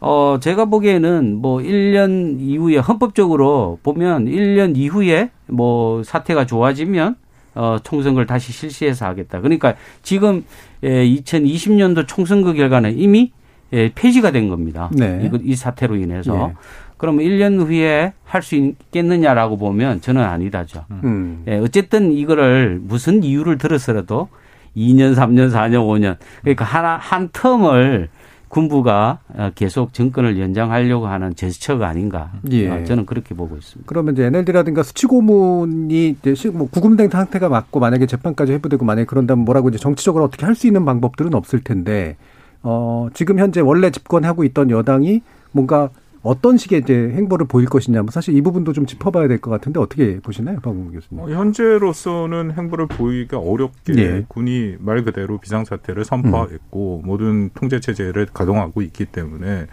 어, 0.00 0.38
제가 0.40 0.64
보기에는 0.64 1.36
뭐 1.36 1.58
1년 1.58 2.40
이후에 2.40 2.78
헌법적으로 2.78 3.78
보면 3.84 4.24
1년 4.24 4.76
이후에 4.76 5.30
뭐 5.46 6.02
사태가 6.02 6.46
좋아지면 6.46 7.14
어, 7.54 7.76
총선거를 7.84 8.26
다시 8.26 8.52
실시해서 8.52 9.06
하겠다. 9.06 9.40
그러니까 9.40 9.76
지금 10.02 10.44
예, 10.82 11.04
2020년도 11.04 12.08
총선거 12.08 12.54
결과는 12.54 12.98
이미 12.98 13.30
예, 13.72 13.92
폐지가 13.94 14.32
된 14.32 14.48
겁니다. 14.48 14.90
네. 14.92 15.22
이거 15.24 15.38
이 15.40 15.54
사태로 15.54 15.94
인해서. 15.94 16.50
예. 16.50 16.56
그러면 17.00 17.24
1년 17.24 17.58
후에 17.66 18.12
할 18.24 18.42
수 18.42 18.54
있겠느냐라고 18.56 19.56
보면 19.56 20.00
저는 20.02 20.22
아니다죠. 20.22 20.84
음. 21.02 21.42
예, 21.48 21.56
어쨌든 21.56 22.12
이거를 22.12 22.78
무슨 22.82 23.22
이유를 23.24 23.56
들어서라도 23.58 24.28
2년, 24.76 25.14
3년, 25.14 25.50
4년, 25.50 25.86
5년 25.86 26.16
그러니까 26.42 26.64
하나 26.64 26.96
한 26.96 27.28
텀을 27.30 28.08
군부가 28.48 29.20
어, 29.34 29.50
계속 29.54 29.92
정권을 29.94 30.38
연장하려고 30.40 31.06
하는 31.06 31.34
제스처가 31.36 31.86
아닌가. 31.88 32.32
예. 32.50 32.68
어, 32.68 32.84
저는 32.84 33.06
그렇게 33.06 33.34
보고 33.34 33.56
있습니다. 33.56 33.86
그러면 33.88 34.14
이제 34.14 34.24
NLD라든가 34.26 34.82
수치 34.82 35.06
고문이 35.06 36.08
이제 36.08 36.34
시- 36.34 36.48
뭐 36.48 36.68
구금된 36.68 37.10
상태가 37.10 37.48
맞고 37.48 37.78
만약에 37.80 38.06
재판까지 38.06 38.52
해부되고 38.54 38.84
만약에 38.84 39.06
그런다면 39.06 39.44
뭐라고 39.44 39.68
이제 39.68 39.78
정치적으로 39.78 40.24
어떻게 40.24 40.44
할 40.46 40.54
수 40.54 40.66
있는 40.66 40.84
방법들은 40.84 41.34
없을 41.34 41.60
텐데 41.60 42.16
어 42.62 43.06
지금 43.14 43.38
현재 43.38 43.60
원래 43.60 43.90
집권하고 43.90 44.42
있던 44.44 44.70
여당이 44.70 45.22
뭔가 45.52 45.88
어떤 46.22 46.56
식의 46.58 46.80
이제 46.80 46.94
행보를 47.14 47.46
보일 47.46 47.66
것이냐 47.66 48.02
뭐 48.02 48.10
사실 48.10 48.36
이 48.36 48.42
부분도 48.42 48.72
좀 48.74 48.84
짚어봐야 48.86 49.26
될 49.28 49.40
것 49.40 49.50
같은데 49.50 49.80
어떻게 49.80 50.20
보시나요, 50.20 50.58
박웅 50.60 50.92
교수님? 50.92 51.24
어, 51.24 51.30
현재로서는 51.30 52.52
행보를 52.52 52.86
보이기가 52.86 53.38
어렵게 53.38 53.94
예. 53.96 54.24
군이 54.28 54.76
말 54.80 55.02
그대로 55.04 55.38
비상사태를 55.38 56.04
선포했고 56.04 57.02
모든 57.04 57.50
통제 57.54 57.80
체제를 57.80 58.26
가동하고 58.32 58.82
있기 58.82 59.06
때문에 59.06 59.66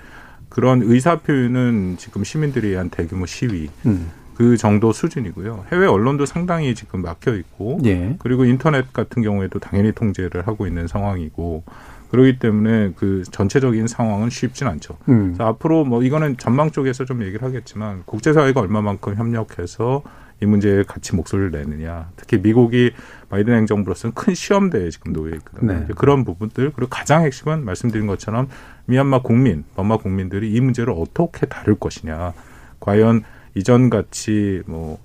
그런 0.49 0.81
의사 0.83 1.17
표현은 1.19 1.95
지금 1.97 2.23
시민들에 2.23 2.69
의한 2.69 2.89
대규모 2.89 3.25
시위 3.25 3.69
음. 3.85 4.09
그 4.35 4.55
정도 4.55 4.93
수준이고요. 4.93 5.65
해외 5.71 5.87
언론도 5.87 6.25
상당히 6.27 6.75
지금 6.75 7.01
막혀 7.01 7.35
있고 7.35 7.79
예. 7.85 8.15
그리고 8.19 8.45
인터넷 8.45 8.93
같은 8.93 9.21
경우에도 9.23 9.59
당연히 9.59 9.91
통제를 9.91 10.47
하고 10.47 10.67
있는 10.67 10.87
상황이고 10.87 11.63
그러기 12.09 12.39
때문에 12.39 12.93
그 12.95 13.23
전체적인 13.31 13.87
상황은 13.87 14.29
쉽진 14.29 14.67
않죠. 14.67 14.97
음. 15.09 15.35
앞으로 15.37 15.85
뭐 15.85 16.03
이거는 16.03 16.37
전망 16.37 16.71
쪽에서 16.71 17.05
좀 17.05 17.23
얘기를 17.23 17.43
하겠지만 17.43 18.03
국제사회가 18.05 18.61
얼마만큼 18.61 19.15
협력해서 19.15 20.03
이 20.41 20.45
문제에 20.45 20.83
같이 20.83 21.15
목소리를 21.15 21.51
내느냐. 21.51 22.09
특히 22.15 22.37
미국이 22.37 22.91
바이든 23.29 23.53
행정부로서는 23.55 24.13
큰 24.13 24.35
시험대에 24.35 24.89
지금 24.91 25.13
놓여 25.13 25.33
있거든요. 25.35 25.73
네. 25.73 25.87
그런 25.95 26.23
부분들 26.23 26.73
그리고 26.75 26.89
가장 26.89 27.23
핵심은 27.23 27.65
말씀드린 27.65 28.05
것처럼 28.05 28.47
미얀마 28.85 29.23
국민, 29.23 29.63
버마 29.75 29.97
국민들이 29.97 30.51
이 30.51 30.61
문제를 30.61 30.93
어떻게 30.95 31.47
다룰 31.47 31.75
것이냐. 31.75 32.33
과연 32.79 33.23
이전 33.55 33.89
같이 33.89 34.61
뭐 34.67 34.99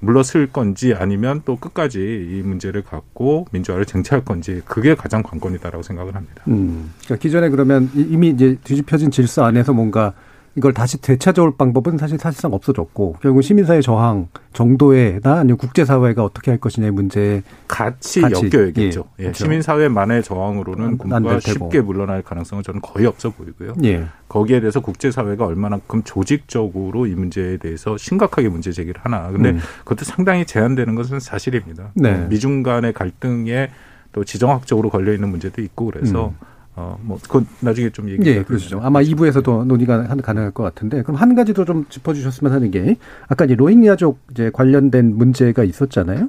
물러설 0.00 0.46
건지 0.48 0.94
아니면 0.94 1.42
또 1.44 1.56
끝까지 1.56 1.98
이 2.00 2.42
문제를 2.42 2.82
갖고 2.82 3.46
민주화를 3.50 3.84
쟁취할 3.84 4.24
건지 4.24 4.62
그게 4.64 4.94
가장 4.94 5.22
관건이다라고 5.22 5.82
생각을 5.82 6.14
합니다. 6.14 6.42
음. 6.48 6.92
그러니까 7.04 7.20
기존에 7.20 7.48
그러면 7.48 7.90
이- 7.94 8.06
이미 8.10 8.28
이제 8.28 8.56
뒤집혀진 8.62 9.10
질서 9.10 9.44
안에서 9.44 9.72
뭔가 9.72 10.12
이걸 10.56 10.74
다시 10.74 11.00
되찾아올 11.00 11.56
방법은 11.56 11.98
사실 11.98 12.18
사실상 12.18 12.52
없어졌고 12.52 13.16
결국 13.22 13.42
시민사회 13.42 13.80
저항 13.80 14.28
정도에나 14.52 15.38
아니면 15.38 15.56
국제사회가 15.56 16.24
어떻게 16.24 16.50
할 16.50 16.58
것이냐의 16.58 16.90
문제에 16.90 17.42
같이, 17.68 18.20
같이, 18.20 18.50
엮여야겠죠. 18.52 19.04
예, 19.06 19.12
예, 19.18 19.22
그렇죠. 19.24 19.44
시민사회만의 19.44 20.22
저항으로는 20.24 20.84
안 20.84 20.98
군부가. 20.98 21.38
쉽게 21.38 21.80
물러날 21.80 22.22
가능성은 22.22 22.64
저는 22.64 22.80
거의 22.80 23.06
없어 23.06 23.30
보이고요. 23.30 23.74
예. 23.84 24.06
거기에 24.28 24.60
대해서 24.60 24.80
국제사회가 24.80 25.46
얼마만큼 25.46 26.02
조직적으로 26.04 27.06
이 27.06 27.14
문제에 27.14 27.56
대해서 27.58 27.96
심각하게 27.96 28.48
문제 28.48 28.72
제기를 28.72 29.00
하나. 29.04 29.30
근데 29.30 29.50
음. 29.50 29.60
그것도 29.84 30.04
상당히 30.04 30.44
제한되는 30.44 30.94
것은 30.96 31.20
사실입니다. 31.20 31.92
네. 31.94 32.26
미중 32.28 32.62
간의 32.62 32.92
갈등에 32.94 33.70
또 34.12 34.24
지정학적으로 34.24 34.90
걸려 34.90 35.12
있는 35.12 35.28
문제도 35.28 35.62
있고 35.62 35.86
그래서 35.86 36.32
어, 36.80 36.96
뭐, 37.02 37.18
그건 37.20 37.44
나중에 37.58 37.90
좀 37.90 38.08
얘기. 38.08 38.30
예, 38.30 38.44
그렇죠. 38.44 38.78
아마 38.80 39.00
2부에서도 39.02 39.64
논의가 39.66 40.08
한- 40.08 40.22
가능할 40.22 40.52
것 40.52 40.62
같은데, 40.62 41.02
그럼 41.02 41.16
한 41.16 41.34
가지 41.34 41.52
더 41.52 41.64
좀 41.64 41.86
짚어주셨으면 41.88 42.52
하는 42.52 42.70
게, 42.70 42.94
아까 43.26 43.44
이제 43.46 43.56
로힝야족 43.56 44.20
이제 44.30 44.50
관련된 44.52 45.16
문제가 45.16 45.64
있었잖아요. 45.64 46.28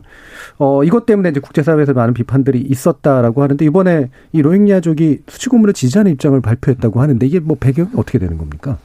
어, 0.57 0.83
이것 0.83 1.05
때문에 1.05 1.29
이제 1.29 1.39
국제사회에서 1.39 1.93
많은 1.93 2.15
비판들이 2.15 2.61
있었다라고 2.61 3.43
하는데, 3.43 3.63
이번에 3.63 4.09
이 4.31 4.41
로힝야족이 4.41 5.19
수치고문을 5.27 5.73
지지하는 5.75 6.11
입장을 6.13 6.41
발표했다고 6.41 6.99
하는데, 6.99 7.23
이게 7.27 7.39
뭐 7.39 7.55
배경이 7.59 7.89
어떻게 7.95 8.17
되는 8.17 8.39
겁니까? 8.39 8.79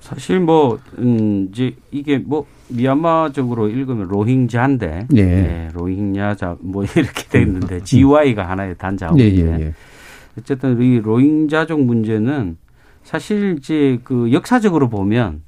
사실 0.00 0.40
뭐 0.40 0.78
음, 0.98 1.48
이제 1.52 1.74
이게 1.92 2.18
뭐 2.18 2.44
미얀마적으로 2.68 3.68
읽으면 3.68 4.08
로힝자인데 4.08 5.06
예. 5.16 5.20
예, 5.20 5.68
로힝야자 5.72 6.56
뭐 6.60 6.82
이렇게 6.96 7.24
돼 7.30 7.42
있는데 7.42 7.80
GY가 7.82 8.48
하나의 8.48 8.74
단자인데 8.76 9.22
예, 9.24 9.36
예, 9.36 9.60
예. 9.66 9.74
어쨌든 10.38 10.80
이 10.80 10.98
로힝자족 11.00 11.80
문제는 11.80 12.56
사실 13.02 13.56
이제 13.58 13.98
그 14.04 14.32
역사적으로 14.32 14.88
보면 14.88 15.42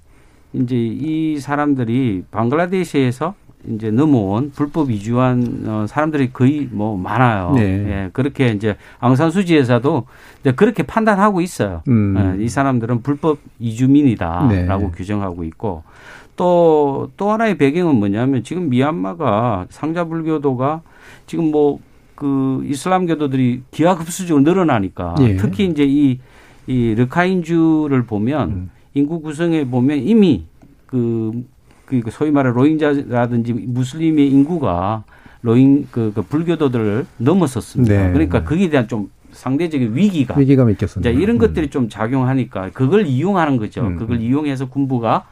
이제 0.53 0.77
이 0.77 1.39
사람들이 1.39 2.25
방글라데시에서 2.31 3.35
이제 3.69 3.91
넘어온 3.91 4.53
불법 4.55 4.91
이주한 4.91 5.65
어, 5.67 5.87
사람들이 5.89 6.33
거의 6.33 6.69
뭐 6.71 6.99
많아요. 6.99 7.53
네. 7.55 7.63
예, 7.63 8.11
그렇게 8.13 8.49
이제 8.49 8.77
앙산 9.01 9.31
수지에서도 9.31 10.07
이제 10.41 10.53
그렇게 10.53 10.83
판단하고 10.83 11.41
있어요. 11.41 11.83
음. 11.89 12.37
예, 12.39 12.45
이 12.45 12.49
사람들은 12.49 13.03
불법 13.03 13.39
이주민이다라고 13.59 14.85
네. 14.85 14.91
규정하고 14.95 15.45
있고 15.45 15.83
또또 16.37 17.31
하나의 17.31 17.57
배경은 17.57 17.95
뭐냐면 17.97 18.43
지금 18.43 18.69
미얀마가 18.69 19.67
상자 19.71 20.05
불교도가 20.05 20.83
지금 21.27 21.51
뭐 21.51 21.79
그 22.15 22.65
이슬람교도들이 22.67 23.63
기하급수적으로 23.71 24.43
늘어나니까 24.45 25.17
예. 25.21 25.37
특히 25.37 25.67
이제 25.67 25.85
이, 25.85 26.21
이 26.67 26.95
르카인주를 26.95 28.05
보면 28.05 28.51
음. 28.51 28.71
인구 28.95 29.21
구성에 29.21 29.65
보면 29.65 29.99
이미 29.99 30.45
그, 30.87 31.45
그 31.87 32.03
소위 32.11 32.31
말해 32.31 32.51
로힝자라든지 32.53 33.53
무슬림의 33.53 34.29
인구가 34.29 35.05
로힝 35.43 35.89
그, 35.91 36.13
그 36.15 36.23
불교도들을 36.23 37.07
넘었었습니다. 37.19 38.07
네. 38.07 38.13
그러니까 38.13 38.45
거기에 38.45 38.71
대한 38.71 38.89
좀 38.89 39.11
상대적인 39.33 39.97
위기가 39.97 40.39
위기감이 40.39 40.73
이제 40.73 40.77
있겠습니다. 40.77 41.11
이런 41.11 41.37
음. 41.37 41.39
것들이 41.39 41.69
좀 41.69 41.89
작용하니까 41.89 42.71
그걸 42.73 43.07
이용하는 43.07 43.57
거죠. 43.57 43.83
음. 43.83 43.97
그걸 43.97 44.21
이용해서 44.21 44.69
군부가 44.69 45.27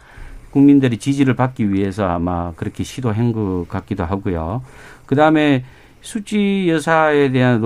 국민들의 0.50 0.98
지지를 0.98 1.34
받기 1.34 1.72
위해서 1.72 2.06
아마 2.06 2.52
그렇게 2.56 2.84
시도한 2.84 3.32
것 3.32 3.66
같기도 3.68 4.04
하고요. 4.04 4.62
그 5.06 5.14
다음에 5.14 5.64
수지 6.02 6.66
여사에 6.68 7.30
대한 7.32 7.62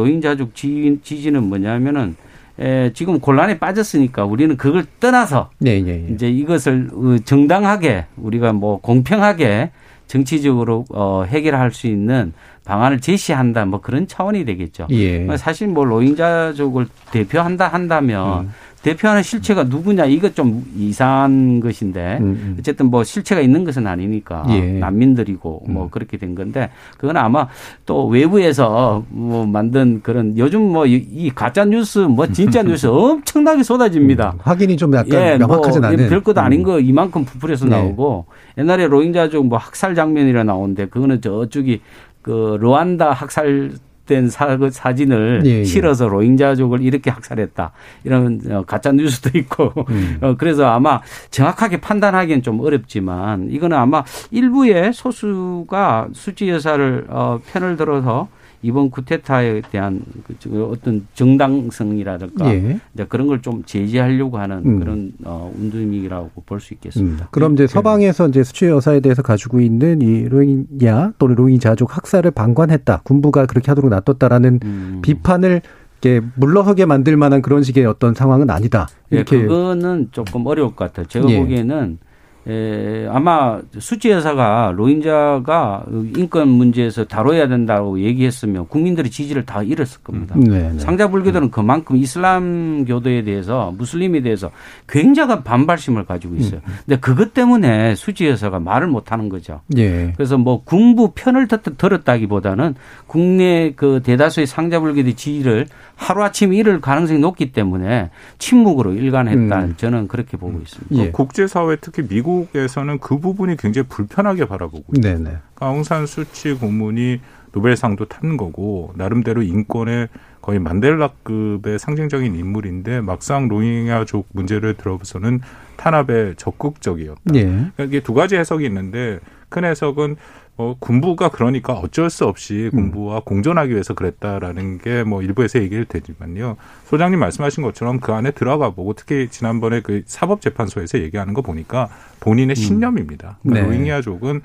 지- 0.54 0.98
지지는 1.02 1.42
뭐냐면은 1.44 2.14
에, 2.58 2.90
지금 2.94 3.18
곤란에 3.20 3.58
빠졌으니까 3.58 4.24
우리는 4.24 4.56
그걸 4.56 4.84
떠나서 5.00 5.50
예, 5.66 5.72
예, 5.72 5.88
예. 5.88 6.08
이제 6.12 6.28
이것을 6.30 6.88
어, 6.92 7.16
정당하게 7.24 8.06
우리가 8.16 8.52
뭐 8.52 8.80
공평하게 8.80 9.70
정치적으로 10.06 10.84
어, 10.90 11.24
해결할 11.26 11.72
수 11.72 11.86
있는 11.86 12.32
방안을 12.66 13.00
제시한다 13.00 13.64
뭐 13.64 13.80
그런 13.80 14.06
차원이 14.06 14.44
되겠죠. 14.44 14.88
예. 14.90 15.26
사실 15.36 15.68
뭐 15.68 15.84
로힝자족을 15.84 16.86
대표한다 17.12 17.68
한다면 17.68 18.40
음. 18.46 18.50
대표하는 18.82 19.24
실체가 19.24 19.64
누구냐 19.64 20.04
이거 20.04 20.28
좀 20.28 20.64
이상한 20.76 21.58
것인데 21.58 22.18
음, 22.20 22.24
음. 22.24 22.56
어쨌든 22.60 22.86
뭐 22.86 23.02
실체가 23.02 23.40
있는 23.40 23.64
것은 23.64 23.84
아니니까 23.86 24.44
예. 24.50 24.60
난민들이고 24.78 25.64
뭐 25.68 25.84
음. 25.84 25.88
그렇게 25.90 26.16
된 26.18 26.36
건데 26.36 26.70
그건 26.96 27.16
아마 27.16 27.48
또 27.84 28.06
외부에서 28.06 29.02
뭐 29.08 29.44
만든 29.46 30.00
그런 30.02 30.36
요즘 30.38 30.72
뭐 30.72 30.86
이 30.86 31.30
가짜 31.34 31.64
뉴스 31.64 32.00
뭐 32.00 32.26
진짜 32.28 32.62
뉴스 32.64 32.86
엄청나게 32.86 33.62
쏟아집니다. 33.64 34.32
음, 34.34 34.38
확인이 34.42 34.76
좀 34.76 34.94
약간 34.94 35.20
예, 35.20 35.36
명확하진 35.38 35.80
뭐 35.80 35.90
않은. 35.90 36.08
별것도 36.08 36.40
아닌 36.40 36.60
음. 36.60 36.64
거 36.64 36.78
이만큼 36.78 37.24
부풀려서 37.24 37.64
네. 37.64 37.70
나오고 37.76 38.26
옛날에 38.58 38.86
로힝자족 38.86 39.46
뭐 39.46 39.58
학살 39.58 39.96
장면이라 39.96 40.44
나오는데 40.44 40.86
그거는 40.86 41.20
저쪽이 41.20 41.80
그 42.26 42.58
르완다 42.60 43.12
학살된 43.12 44.28
사, 44.30 44.56
그 44.56 44.68
사진을 44.68 45.42
예, 45.46 45.60
예. 45.60 45.64
실어서 45.64 46.08
로힝자족을 46.08 46.82
이렇게 46.82 47.08
학살했다 47.08 47.70
이런 48.02 48.40
어, 48.50 48.64
가짜 48.66 48.90
뉴스도 48.90 49.38
있고 49.38 49.72
음. 49.88 50.18
어, 50.20 50.34
그래서 50.36 50.66
아마 50.66 51.00
정확하게 51.30 51.80
판단하기는 51.80 52.42
좀 52.42 52.58
어렵지만 52.58 53.46
이거는 53.48 53.76
아마 53.76 54.02
일부의 54.32 54.92
소수가 54.92 56.08
수지 56.14 56.48
여사를 56.48 57.06
어, 57.10 57.38
편을 57.46 57.76
들어서 57.76 58.26
이번 58.62 58.90
쿠데타에 58.90 59.62
대한 59.70 60.02
그 60.42 60.64
어떤 60.70 61.06
정당성이라든가 61.14 62.52
예. 62.54 62.78
그런 63.08 63.26
걸 63.26 63.36
좀 63.42 63.62
제지하려고 63.64 64.38
하는 64.38 64.62
음. 64.64 64.78
그런 64.80 65.12
어, 65.24 65.52
운동이라고 65.56 66.30
볼 66.46 66.60
수 66.60 66.72
있겠습니다. 66.74 67.24
음. 67.24 67.28
그럼 67.30 67.52
이제 67.52 67.66
서방에서 67.66 68.28
이제 68.28 68.42
수치 68.42 68.64
여사에 68.66 69.00
대해서 69.00 69.22
가지고 69.22 69.60
있는 69.60 70.00
이 70.00 70.24
로힝야 70.28 71.12
또는 71.18 71.34
로힝자족 71.36 71.96
학살을 71.96 72.30
방관했다. 72.30 73.02
군부가 73.04 73.46
그렇게 73.46 73.70
하도록 73.70 73.90
놔뒀다라는 73.90 74.60
음. 74.64 74.98
비판을 75.02 75.60
이렇게 76.02 76.26
물러서게 76.36 76.86
만들 76.86 77.16
만한 77.16 77.42
그런 77.42 77.62
식의 77.62 77.84
어떤 77.86 78.14
상황은 78.14 78.50
아니다. 78.50 78.86
예, 79.12 79.16
이렇게 79.16 79.42
그거는 79.42 80.08
조금 80.12 80.46
어려울 80.46 80.70
것 80.70 80.86
같아요. 80.86 81.06
제가 81.06 81.28
예. 81.30 81.38
보기에는 81.40 81.98
에, 82.48 83.08
아마 83.10 83.60
수치 83.78 84.10
여사가 84.10 84.72
로힝자가 84.76 85.84
인권 86.16 86.48
문제에서 86.48 87.04
다뤄야 87.04 87.48
된다고 87.48 87.98
얘기했으면 88.00 88.68
국민들의 88.68 89.10
지지를 89.10 89.44
다 89.44 89.62
잃었을 89.64 90.00
겁니다. 90.04 90.36
네, 90.38 90.70
네. 90.72 90.78
상자 90.78 91.08
불교도는 91.08 91.50
그만큼 91.50 91.96
이슬람 91.96 92.84
교도에 92.84 93.24
대해서 93.24 93.74
무슬림에 93.76 94.20
대해서 94.20 94.50
굉장한 94.88 95.42
반발심을 95.42 96.04
가지고 96.04 96.36
있어요. 96.36 96.60
음. 96.66 96.72
근데 96.86 97.00
그것 97.00 97.34
때문에 97.34 97.96
수지 97.96 98.28
여사가 98.28 98.60
말을 98.60 98.86
못 98.86 99.10
하는 99.10 99.28
거죠. 99.28 99.60
예. 99.76 100.12
그래서 100.16 100.38
뭐 100.38 100.62
군부 100.62 101.12
편을 101.14 101.48
들- 101.48 101.58
들었다기보다는 101.76 102.74
국내 103.08 103.72
그 103.74 104.00
대다수의 104.04 104.46
상자불교의 104.46 105.14
지지를 105.14 105.66
하루아침 105.96 106.52
잃을 106.52 106.80
가능성이 106.80 107.18
높기 107.20 107.52
때문에 107.52 108.10
침묵으로 108.38 108.92
일관했다. 108.92 109.64
음. 109.64 109.74
저는 109.78 110.08
그렇게 110.08 110.36
보고 110.36 110.60
있습니다. 110.60 111.06
예. 111.06 111.10
국제사회 111.10 111.76
특히 111.80 112.06
미국 112.06 112.35
에서는 112.54 112.98
그 112.98 113.18
부분이 113.18 113.56
굉장히 113.56 113.88
불편하게 113.88 114.46
바라보고 114.46 114.84
있어요. 114.96 115.18
네네. 115.18 115.36
아웅산 115.60 116.06
수치 116.06 116.52
고문이 116.54 117.20
노벨상도 117.52 118.04
탄 118.06 118.36
거고 118.36 118.92
나름대로 118.96 119.42
인권의 119.42 120.08
거의 120.42 120.58
만델라급의 120.58 121.78
상징적인 121.78 122.36
인물인데 122.36 123.00
막상 123.00 123.48
로힝야족 123.48 124.28
문제를 124.32 124.74
들어서는 124.74 125.40
탄압에 125.76 126.34
적극적이었다. 126.36 127.34
예. 127.34 127.44
그러니까 127.44 127.84
이게 127.84 128.00
두 128.00 128.14
가지 128.14 128.36
해석이 128.36 128.64
있는데 128.66 129.18
큰 129.48 129.64
해석은 129.64 130.16
어, 130.58 130.74
군부가 130.78 131.28
그러니까 131.28 131.74
어쩔 131.74 132.08
수 132.08 132.24
없이 132.24 132.70
음. 132.72 132.90
군부와 132.92 133.20
공존하기 133.24 133.72
위해서 133.72 133.94
그랬다라는 133.94 134.78
게 134.78 135.04
뭐 135.04 135.22
일부에서 135.22 135.60
얘기를 135.60 135.84
되지만요. 135.84 136.56
소장님 136.84 137.18
말씀하신 137.20 137.62
것처럼 137.62 138.00
그 138.00 138.12
안에 138.12 138.30
들어가 138.32 138.70
보고 138.70 138.94
특히 138.94 139.28
지난번에 139.30 139.80
그 139.80 140.02
사법재판소에서 140.06 140.98
얘기하는 141.00 141.34
거 141.34 141.42
보니까 141.42 141.88
본인의 142.20 142.56
신념입니다. 142.56 143.38
그러니까 143.42 143.66
네. 143.68 143.72
로힝야족은 143.74 144.40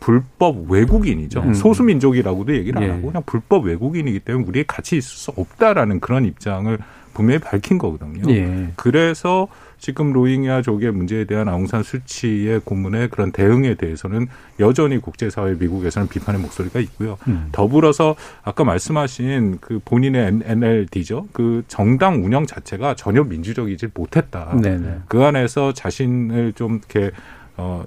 불법 0.00 0.68
외국인이죠. 0.70 1.40
음. 1.40 1.54
소수민족이라고도 1.54 2.54
얘기를 2.56 2.76
안 2.78 2.84
예. 2.84 2.90
하고 2.90 3.06
그냥 3.08 3.22
불법 3.24 3.66
외국인이기 3.66 4.20
때문에 4.20 4.44
우리에 4.48 4.64
같이 4.66 4.96
있을 4.96 5.16
수 5.16 5.32
없다라는 5.36 6.00
그런 6.00 6.24
입장을 6.24 6.76
분명히 7.14 7.38
밝힌 7.38 7.78
거거든요. 7.78 8.28
예. 8.32 8.72
그래서 8.74 9.46
지금 9.82 10.12
로힝야 10.12 10.62
족의 10.62 10.92
문제에 10.92 11.24
대한 11.24 11.48
아웅산 11.48 11.82
수치의 11.82 12.60
고문의 12.60 13.08
그런 13.10 13.32
대응에 13.32 13.74
대해서는 13.74 14.28
여전히 14.60 14.98
국제사회 14.98 15.54
미국에서는 15.54 16.06
비판의 16.06 16.40
목소리가 16.40 16.78
있고요. 16.78 17.18
음. 17.26 17.48
더불어서 17.50 18.14
아까 18.44 18.62
말씀하신 18.62 19.58
그 19.60 19.80
본인의 19.84 20.42
NLD죠. 20.44 21.26
그 21.32 21.64
정당 21.66 22.24
운영 22.24 22.46
자체가 22.46 22.94
전혀 22.94 23.24
민주적이지 23.24 23.88
못했다. 23.92 24.56
네네. 24.62 25.00
그 25.08 25.24
안에서 25.24 25.72
자신을 25.72 26.52
좀 26.52 26.78
이렇게 26.78 27.10
어 27.56 27.84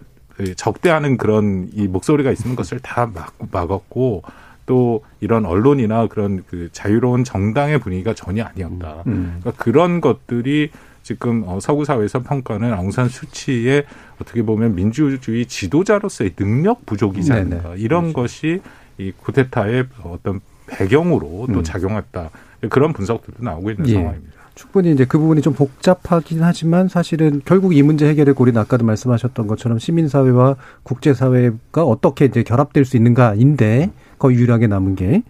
적대하는 0.58 1.16
그런 1.16 1.70
이 1.72 1.88
목소리가 1.88 2.30
있는 2.30 2.58
것을 2.58 2.80
다 2.80 3.06
막, 3.06 3.38
막았고 3.54 4.24
또 4.66 5.02
이런 5.22 5.46
언론이나 5.46 6.08
그런 6.08 6.44
그 6.46 6.68
자유로운 6.74 7.24
정당의 7.24 7.80
분위기가 7.80 8.14
전혀 8.14 8.44
아니었다. 8.44 9.04
음. 9.08 9.38
그러니까 9.40 9.64
그런 9.64 10.02
것들이 10.02 10.72
지금 11.06 11.44
어, 11.46 11.60
서구 11.60 11.86
사회에서 11.86 12.24
평가는 12.24 12.74
아웅산 12.74 13.10
수치의 13.10 13.86
어떻게 14.20 14.42
보면 14.42 14.74
민주주의 14.74 15.46
지도자로서의 15.46 16.32
능력 16.36 16.84
부족이지 16.88 17.32
않는가 17.32 17.70
네네. 17.70 17.82
이런 17.82 18.12
그렇죠. 18.12 18.22
것이 18.22 18.62
이 18.98 19.12
쿠데타의 19.12 19.86
어떤 20.04 20.42
배경으로 20.66 21.46
또 21.54 21.60
음. 21.60 21.64
작용했다 21.64 22.32
그런 22.72 22.92
분석들도 22.92 23.44
나오고 23.44 23.70
있는 23.70 23.88
예. 23.88 23.94
상황입니다. 23.94 24.34
충분히 24.56 24.94
이제 24.94 25.06
그 25.06 25.20
부분이 25.20 25.44
좀 25.44 25.54
복잡하긴 25.54 26.42
하지만 26.42 26.88
사실은 26.88 27.40
결국 27.46 27.76
이 27.76 27.84
문제 27.84 28.08
해결의 28.08 28.34
고리는 28.34 28.60
아까도 28.60 28.84
말씀하셨던 28.84 29.46
것처럼 29.46 29.78
시민사회와 29.78 30.56
국제사회가 30.82 31.84
어떻게 31.84 32.26
이제 32.26 32.42
결합될 32.42 32.84
수 32.84 32.98
있는가인데 32.98 33.92
거의 34.18 34.38
유일하게 34.38 34.66
남은 34.66 34.96
게 34.96 35.22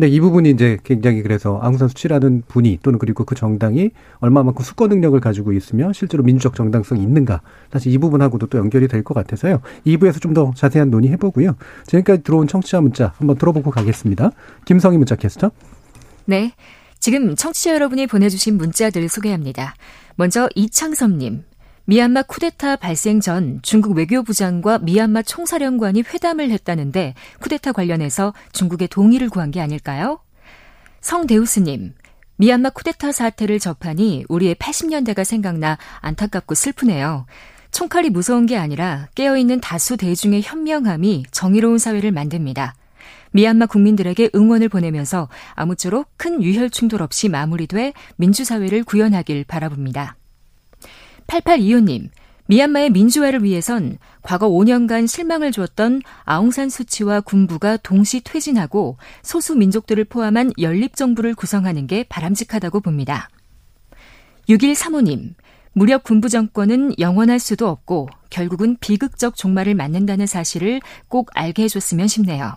근데 0.00 0.14
이 0.14 0.18
부분이 0.18 0.48
이제 0.48 0.78
굉장히 0.82 1.20
그래서 1.20 1.58
아웅산 1.60 1.88
수치라는 1.88 2.44
분이 2.48 2.78
또는 2.82 2.98
그리고 2.98 3.24
그 3.24 3.34
정당이 3.34 3.90
얼마만큼 4.20 4.64
수권 4.64 4.88
능력을 4.88 5.20
가지고 5.20 5.52
있으며 5.52 5.92
실제로 5.92 6.22
민주적 6.22 6.54
정당성이 6.54 7.02
있는가 7.02 7.42
사실 7.70 7.92
이 7.92 7.98
부분하고도 7.98 8.46
또 8.46 8.56
연결이 8.56 8.88
될 8.88 9.04
것 9.04 9.12
같아서요. 9.12 9.60
2부에서 9.86 10.18
좀 10.18 10.32
더 10.32 10.52
자세한 10.54 10.90
논의 10.90 11.10
해 11.10 11.16
보고요. 11.18 11.54
지금까지 11.86 12.22
들어온 12.22 12.46
청취자 12.46 12.80
문자 12.80 13.12
한번 13.18 13.36
들어보고 13.36 13.70
가겠습니다. 13.70 14.30
김성희 14.64 14.96
문자 14.96 15.16
캐스터. 15.16 15.50
네. 16.24 16.54
지금 16.98 17.36
청취자 17.36 17.74
여러분이 17.74 18.06
보내주신 18.06 18.56
문자들 18.56 19.06
소개합니다. 19.06 19.74
먼저 20.16 20.48
이창섭님. 20.54 21.42
미얀마 21.86 22.22
쿠데타 22.22 22.76
발생 22.76 23.20
전 23.20 23.58
중국 23.62 23.96
외교부장과 23.96 24.78
미얀마 24.78 25.22
총사령관이 25.22 26.02
회담을 26.02 26.50
했다는데 26.50 27.14
쿠데타 27.40 27.72
관련해서 27.72 28.32
중국의 28.52 28.88
동의를 28.88 29.28
구한 29.28 29.50
게 29.50 29.60
아닐까요? 29.60 30.20
성대우스님, 31.00 31.94
미얀마 32.36 32.70
쿠데타 32.70 33.12
사태를 33.12 33.58
접하니 33.58 34.24
우리의 34.28 34.54
80년대가 34.54 35.24
생각나 35.24 35.78
안타깝고 36.00 36.54
슬프네요. 36.54 37.26
총칼이 37.72 38.10
무서운 38.10 38.46
게 38.46 38.56
아니라 38.56 39.08
깨어있는 39.14 39.60
다수 39.60 39.96
대중의 39.96 40.42
현명함이 40.42 41.24
정의로운 41.30 41.78
사회를 41.78 42.12
만듭니다. 42.12 42.74
미얀마 43.32 43.66
국민들에게 43.66 44.30
응원을 44.34 44.68
보내면서 44.68 45.28
아무쪼록 45.54 46.08
큰 46.16 46.42
유혈 46.42 46.70
충돌 46.70 47.02
없이 47.02 47.28
마무리돼 47.28 47.94
민주사회를 48.16 48.84
구현하길 48.84 49.44
바라봅니다. 49.44 50.16
8825님, 51.30 52.10
미얀마의 52.46 52.90
민주화를 52.90 53.44
위해선 53.44 53.98
과거 54.22 54.48
5년간 54.48 55.06
실망을 55.06 55.52
주었던 55.52 56.02
아웅산 56.24 56.68
수치와 56.68 57.20
군부가 57.20 57.76
동시 57.76 58.20
퇴진하고 58.20 58.98
소수 59.22 59.54
민족들을 59.54 60.04
포함한 60.04 60.52
연립정부를 60.58 61.34
구성하는 61.34 61.86
게 61.86 62.04
바람직하다고 62.08 62.80
봅니다. 62.80 63.30
6135님, 64.48 65.34
무력 65.72 66.02
군부 66.02 66.28
정권은 66.28 66.98
영원할 66.98 67.38
수도 67.38 67.68
없고 67.68 68.08
결국은 68.30 68.76
비극적 68.80 69.36
종말을 69.36 69.76
맞는다는 69.76 70.26
사실을 70.26 70.80
꼭 71.06 71.30
알게 71.34 71.62
해줬으면 71.62 72.08
싶네요. 72.08 72.56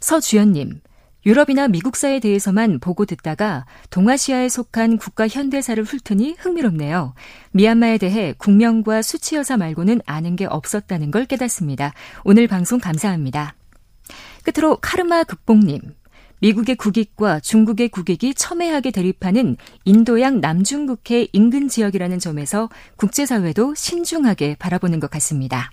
서주연님, 0.00 0.80
유럽이나 1.26 1.66
미국사에 1.66 2.20
대해서만 2.20 2.78
보고 2.78 3.04
듣다가 3.04 3.66
동아시아에 3.90 4.48
속한 4.48 4.96
국가 4.96 5.26
현대사를 5.26 5.82
훑으니 5.82 6.36
흥미롭네요. 6.38 7.14
미얀마에 7.50 7.98
대해 7.98 8.32
국명과 8.38 9.02
수치 9.02 9.34
여사 9.34 9.56
말고는 9.56 10.00
아는 10.06 10.36
게 10.36 10.46
없었다는 10.46 11.10
걸 11.10 11.26
깨닫습니다. 11.26 11.92
오늘 12.22 12.46
방송 12.46 12.78
감사합니다. 12.78 13.56
끝으로 14.44 14.76
카르마 14.76 15.24
극복님. 15.24 15.80
미국의 16.40 16.76
국익과 16.76 17.40
중국의 17.40 17.88
국익이 17.88 18.34
첨예하게 18.34 18.92
대립하는 18.92 19.56
인도양 19.84 20.40
남중국해 20.40 21.28
인근 21.32 21.66
지역이라는 21.66 22.20
점에서 22.20 22.68
국제사회도 22.96 23.74
신중하게 23.74 24.56
바라보는 24.60 25.00
것 25.00 25.10
같습니다. 25.10 25.72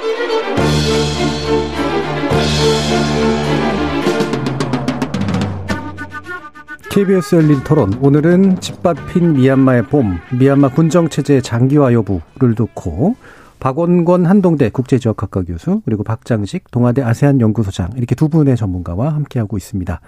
KBS 6.91 7.35
열린 7.35 7.63
토론 7.63 7.93
오늘은 8.01 8.59
짓밟힌 8.59 9.31
미얀마의 9.31 9.83
봄 9.83 10.19
미얀마 10.37 10.71
군정체제 10.71 11.39
장기화 11.39 11.93
여부를 11.93 12.53
놓고 12.57 13.15
박원권 13.61 14.25
한동대 14.25 14.69
국제지역학과 14.71 15.43
교수 15.43 15.81
그리고 15.85 16.03
박장식 16.03 16.69
동아대 16.69 17.01
아세안 17.01 17.39
연구소장 17.39 17.91
이렇게 17.95 18.13
두 18.13 18.27
분의 18.27 18.57
전문가와 18.57 19.15
함께하고 19.15 19.55
있습니다. 19.55 20.01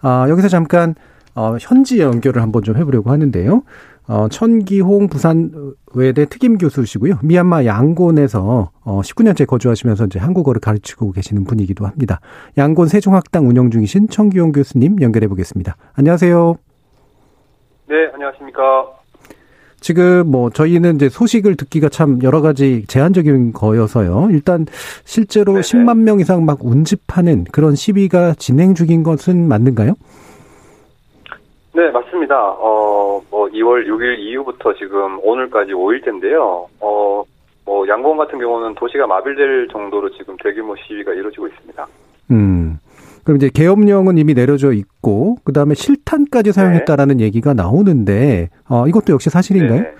아, 0.00 0.26
여기서 0.30 0.48
잠깐 0.48 0.94
어, 1.34 1.56
현지 1.60 2.00
연결을 2.00 2.40
한번 2.40 2.62
좀 2.62 2.78
해보려고 2.78 3.10
하는데요. 3.10 3.62
어, 4.08 4.28
천기홍 4.28 5.08
부산외대 5.08 6.26
특임 6.28 6.58
교수시고요. 6.58 7.18
미얀마 7.22 7.64
양곤에서 7.64 8.70
어, 8.84 9.00
19년째 9.00 9.46
거주하시면서 9.46 10.06
이제 10.06 10.18
한국어를 10.18 10.60
가르치고 10.60 11.12
계시는 11.12 11.44
분이기도 11.44 11.86
합니다. 11.86 12.20
양곤 12.58 12.88
세종학당 12.88 13.48
운영 13.48 13.70
중이신 13.70 14.08
천기홍 14.08 14.52
교수님 14.52 15.00
연결해 15.00 15.28
보겠습니다. 15.28 15.76
안녕하세요. 15.94 16.56
네, 17.88 17.94
안녕하십니까. 18.12 19.02
지금 19.82 20.30
뭐 20.30 20.48
저희는 20.48 20.94
이제 20.94 21.08
소식을 21.08 21.56
듣기가 21.56 21.88
참 21.88 22.20
여러 22.22 22.40
가지 22.40 22.84
제한적인 22.86 23.52
거여서요. 23.52 24.28
일단 24.30 24.64
실제로 25.04 25.54
네네. 25.54 25.62
10만 25.62 25.98
명 25.98 26.20
이상 26.20 26.44
막 26.44 26.64
운집하는 26.64 27.44
그런 27.50 27.74
시위가 27.74 28.34
진행 28.38 28.74
중인 28.74 29.02
것은 29.02 29.48
맞는가요? 29.48 29.94
네, 31.74 31.90
맞습니다. 31.90 32.36
어, 32.36 33.22
뭐 33.30 33.48
2월 33.48 33.86
6일 33.86 34.18
이후부터 34.18 34.74
지금 34.74 35.18
오늘까지 35.22 35.72
5일째인데요. 35.72 36.66
어, 36.80 37.22
뭐 37.64 37.88
양곤 37.88 38.18
같은 38.18 38.38
경우는 38.38 38.74
도시가 38.74 39.06
마비될 39.06 39.68
정도로 39.72 40.10
지금 40.10 40.36
대규모 40.42 40.74
시위가 40.76 41.12
이루어지고 41.14 41.48
있습니다. 41.48 41.86
음. 42.30 42.78
그럼 43.24 43.36
이제 43.36 43.48
계엄령은 43.54 44.18
이미 44.18 44.34
내려져 44.34 44.72
있고 44.72 45.36
그다음에 45.44 45.74
실탄까지 45.74 46.52
사용했다라는 46.52 47.18
네. 47.18 47.24
얘기가 47.24 47.54
나오는데 47.54 48.50
어, 48.68 48.86
이것도 48.88 49.12
역시 49.12 49.30
사실인가요? 49.30 49.82
네. 49.82 49.94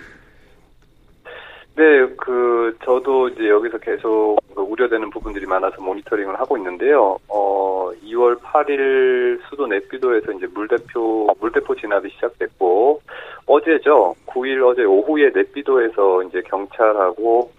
네, 1.83 2.07
그 2.17 2.79
저도 2.85 3.27
이제 3.31 3.49
여기서 3.49 3.77
계속 3.79 4.37
그 4.55 4.63
우려되는 4.63 5.11
부분들이 5.11 5.47
많아서 5.47 5.83
모니터링을 5.83 6.39
하고 6.39 6.57
있는데요. 6.57 7.19
어, 7.27 7.91
2월 8.05 8.39
8일 8.39 9.41
수도 9.49 9.67
네피도에서 9.67 10.31
이제 10.31 10.47
물대표 10.55 11.27
물대포 11.41 11.75
진압이 11.75 12.09
시작됐고 12.11 13.01
어제죠. 13.47 14.15
9일 14.27 14.65
어제 14.65 14.85
오후에 14.85 15.33
네피도에서 15.35 16.23
이제 16.23 16.41
경찰하고 16.43 17.51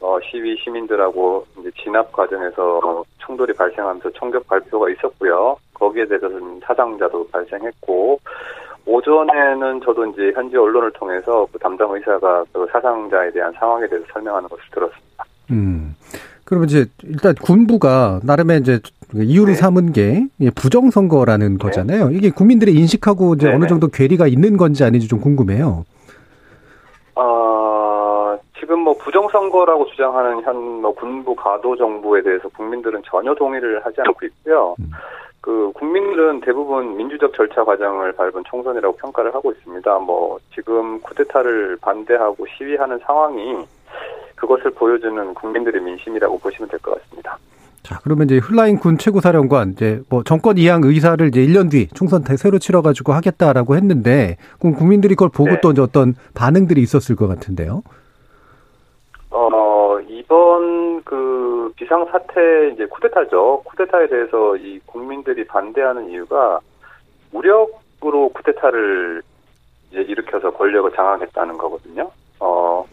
어, 0.00 0.18
시위 0.28 0.56
시민들하고 0.56 1.46
이제 1.60 1.70
진압 1.80 2.10
과정에서 2.10 3.04
충돌이 3.24 3.52
발생하면서 3.52 4.10
총격 4.10 4.44
발표가 4.48 4.90
있었고요. 4.90 5.56
거기에 5.74 6.04
대해서는 6.06 6.58
사상자도 6.64 7.28
발생했고 7.28 8.18
오전에는 8.88 9.82
저도 9.84 10.06
이제 10.06 10.32
현지 10.34 10.56
언론을 10.56 10.90
통해서 10.92 11.46
그 11.52 11.58
담당 11.58 11.90
의사가 11.92 12.44
그 12.52 12.66
사상자에 12.72 13.30
대한 13.32 13.52
상황에 13.58 13.86
대해서 13.86 14.06
설명하는 14.12 14.48
것을 14.48 14.64
들었습니다. 14.72 15.24
음. 15.50 15.94
그러면 16.44 16.68
이제 16.68 16.86
일단 17.04 17.34
군부가 17.34 18.20
나름의 18.24 18.60
이제 18.60 18.80
이유를 19.14 19.52
네. 19.54 19.60
삼은 19.60 19.92
게 19.92 20.26
부정선거라는 20.54 21.52
네. 21.52 21.58
거잖아요. 21.58 22.10
이게 22.12 22.30
국민들이 22.30 22.72
인식하고 22.72 23.34
이제 23.34 23.48
네 23.48 23.54
어느 23.54 23.66
정도 23.66 23.88
괴리가 23.88 24.26
있는 24.26 24.56
건지 24.56 24.82
아닌지 24.84 25.06
좀 25.06 25.20
궁금해요. 25.20 25.84
어, 27.14 28.38
지금 28.58 28.80
뭐 28.80 28.96
부정선거라고 28.96 29.86
주장하는 29.88 30.42
현 30.42 30.68
뭐 30.80 30.94
군부 30.94 31.34
가도 31.34 31.76
정부에 31.76 32.22
대해서 32.22 32.48
국민들은 32.50 33.02
전혀 33.04 33.34
동의를 33.34 33.84
하지 33.84 34.00
않고 34.00 34.26
있고요. 34.26 34.74
음. 34.80 34.90
그 35.48 35.72
국민들은 35.76 36.42
대부분 36.42 36.94
민주적 36.98 37.32
절차 37.32 37.64
과정을 37.64 38.12
밟은 38.12 38.44
총선이라고 38.50 38.96
평가를 38.98 39.34
하고 39.34 39.50
있습니다. 39.50 39.98
뭐 40.00 40.38
지금 40.54 41.00
쿠데타를 41.00 41.78
반대하고 41.80 42.44
시위하는 42.58 42.98
상황이 42.98 43.56
그것을 44.34 44.72
보여주는 44.72 45.32
국민들의 45.32 45.80
민심이라고 45.80 46.38
보시면 46.38 46.68
될 46.68 46.78
것 46.80 47.00
같습니다. 47.02 47.38
자, 47.82 47.98
그러면 48.04 48.26
이제 48.26 48.36
흘라인 48.36 48.78
군 48.78 48.98
최고사령관 48.98 49.70
이제 49.70 50.02
뭐 50.10 50.22
정권 50.22 50.58
이양 50.58 50.82
의사를 50.84 51.26
이제 51.28 51.40
1년 51.40 51.70
뒤 51.70 51.88
총선 51.94 52.24
대 52.24 52.36
새로 52.36 52.58
치러 52.58 52.82
가지고 52.82 53.14
하겠다라고 53.14 53.74
했는데 53.74 54.36
그럼 54.60 54.74
국민들이 54.74 55.14
그걸 55.14 55.30
보고 55.30 55.48
네. 55.48 55.60
또 55.62 55.70
이제 55.70 55.80
어떤 55.80 56.14
반응들이 56.34 56.82
있었을 56.82 57.16
것 57.16 57.26
같은데요. 57.26 57.82
어, 59.30 59.96
이번 60.28 61.02
그 61.04 61.72
비상 61.74 62.04
사태 62.04 62.68
이제 62.68 62.84
쿠데타죠. 62.84 63.62
쿠데타에 63.64 64.08
대해서 64.08 64.56
이 64.56 64.78
국민들이 64.84 65.46
반대하는 65.46 66.10
이유가 66.10 66.60
무력으로 67.32 68.28
쿠데타를 68.34 69.22
이제 69.90 70.02
일으켜서 70.02 70.50
권력을 70.50 70.92
장악했다는 70.92 71.56
거거든요. 71.56 72.10
어, 72.40 72.86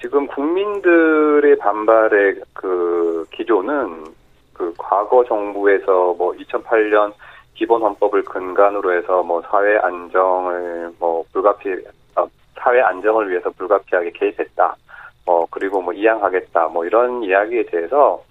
지금 0.00 0.26
국민들의 0.26 1.58
반발의 1.58 2.40
그 2.54 3.26
기조는 3.32 4.06
그 4.54 4.72
과거 4.78 5.22
정부에서 5.24 6.14
뭐 6.14 6.32
2008년 6.32 7.12
기본 7.52 7.82
헌법을 7.82 8.24
근간으로 8.24 8.94
해서 8.94 9.22
뭐 9.22 9.42
사회 9.50 9.76
안정을 9.76 10.94
뭐 10.98 11.24
불가피 11.30 11.74
아, 12.14 12.26
사회 12.58 12.80
안정을 12.80 13.28
위해서 13.28 13.50
불가피하게 13.50 14.12
개입했다. 14.12 14.76
뭐 15.24 15.46
그리고 15.50 15.80
뭐 15.80 15.92
이양하겠다. 15.92 16.68
뭐 16.68 16.84
이런 16.84 17.22
이야기에 17.22 17.66
대해서 17.66 18.22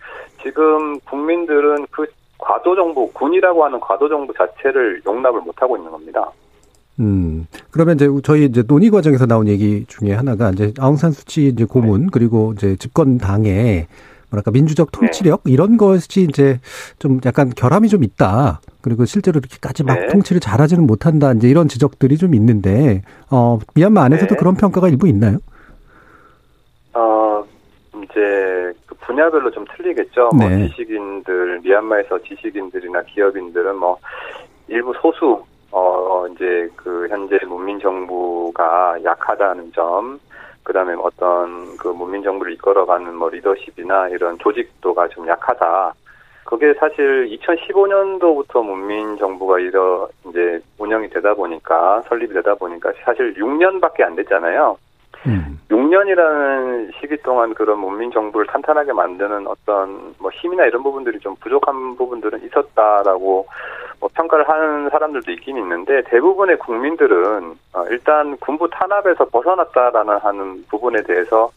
지금 0.41 0.99
국민들은 1.01 1.87
그 1.91 2.05
과도 2.37 2.75
정부 2.75 3.09
군이라고 3.13 3.63
하는 3.65 3.79
과도 3.79 4.09
정부 4.09 4.33
자체를 4.33 5.01
용납을 5.05 5.41
못 5.41 5.61
하고 5.61 5.77
있는 5.77 5.91
겁니다. 5.91 6.29
음. 6.99 7.47
그러면 7.71 7.95
이제 7.95 8.07
저희 8.23 8.45
이제 8.45 8.61
논의 8.63 8.89
과정에서 8.89 9.25
나온 9.25 9.47
얘기 9.47 9.85
중에 9.87 10.13
하나가 10.13 10.51
이제 10.51 10.73
아웅산 10.77 11.11
수치 11.11 11.47
이제 11.47 11.65
고문 11.65 12.01
네. 12.01 12.07
그리고 12.11 12.53
이제 12.55 12.75
집권 12.75 13.17
당에 13.17 13.87
뭐랄까 14.29 14.51
민주적 14.51 14.91
네. 14.91 14.99
통치력 14.99 15.43
네. 15.45 15.51
이런 15.51 15.77
것이 15.77 16.27
이제 16.29 16.59
좀 16.99 17.19
약간 17.25 17.49
결함이 17.49 17.87
좀 17.87 18.03
있다. 18.03 18.61
그리고 18.81 19.05
실제로 19.05 19.39
이렇게까지 19.39 19.83
막 19.83 19.99
네. 19.99 20.07
통치를 20.07 20.39
잘하지는 20.39 20.85
못한다. 20.85 21.31
이제 21.33 21.49
이런 21.49 21.67
지적들이 21.67 22.17
좀 22.17 22.35
있는데 22.35 23.01
어 23.31 23.57
미얀마 23.73 24.03
안에서도 24.03 24.35
네. 24.35 24.37
그런 24.37 24.55
평가가 24.55 24.89
일부 24.89 25.07
있나요? 25.07 25.37
어 28.13 28.15
이제 28.15 28.73
그 28.85 28.95
분야별로 28.95 29.51
좀 29.51 29.65
틀리겠죠. 29.75 30.29
뭐 30.33 30.47
네. 30.49 30.67
지식인들 30.67 31.61
미얀마에서 31.63 32.19
지식인들이나 32.19 33.01
기업인들은 33.03 33.75
뭐 33.75 33.97
일부 34.67 34.93
소수 35.01 35.43
어, 35.71 36.27
이제 36.27 36.69
그 36.75 37.07
현재 37.09 37.39
문민 37.47 37.79
정부가 37.79 38.95
약하다는 39.03 39.71
점, 39.73 40.19
그 40.61 40.71
다음에 40.71 40.93
어떤 41.01 41.75
그 41.77 41.87
문민 41.87 42.21
정부를 42.21 42.53
이끌어가는 42.53 43.15
뭐 43.15 43.29
리더십이나 43.29 44.09
이런 44.09 44.37
조직도가 44.37 45.07
좀 45.09 45.27
약하다. 45.27 45.93
그게 46.45 46.73
사실 46.75 47.27
2015년도부터 47.39 48.63
문민 48.63 49.17
정부가 49.17 49.59
이러 49.59 50.07
이제 50.29 50.61
운영이 50.77 51.09
되다 51.09 51.33
보니까 51.33 52.03
설립이 52.07 52.33
되다 52.33 52.53
보니까 52.53 52.93
사실 53.03 53.33
6년밖에 53.33 54.03
안 54.03 54.15
됐잖아요. 54.15 54.77
음. 55.25 55.59
6년이라는 55.69 56.91
시기 56.99 57.17
동안 57.17 57.53
그런 57.53 57.79
문민 57.79 58.11
정부를 58.11 58.47
탄탄하게 58.47 58.93
만드는 58.93 59.47
어떤 59.47 60.13
뭐 60.19 60.29
힘이나 60.31 60.65
이런 60.65 60.83
부분들이 60.83 61.19
좀 61.19 61.35
부족한 61.37 61.95
부분들은 61.95 62.43
있었다라고 62.43 63.47
뭐 63.99 64.09
평가를 64.13 64.47
하는 64.49 64.89
사람들도 64.89 65.31
있긴 65.31 65.57
있는데 65.57 66.01
대부분의 66.03 66.57
국민들은 66.59 67.55
어, 67.73 67.85
일단 67.89 68.35
군부 68.37 68.69
탄압에서 68.69 69.25
벗어났다라는 69.25 70.17
하는 70.17 70.65
부분에 70.69 71.01
대해서 71.03 71.49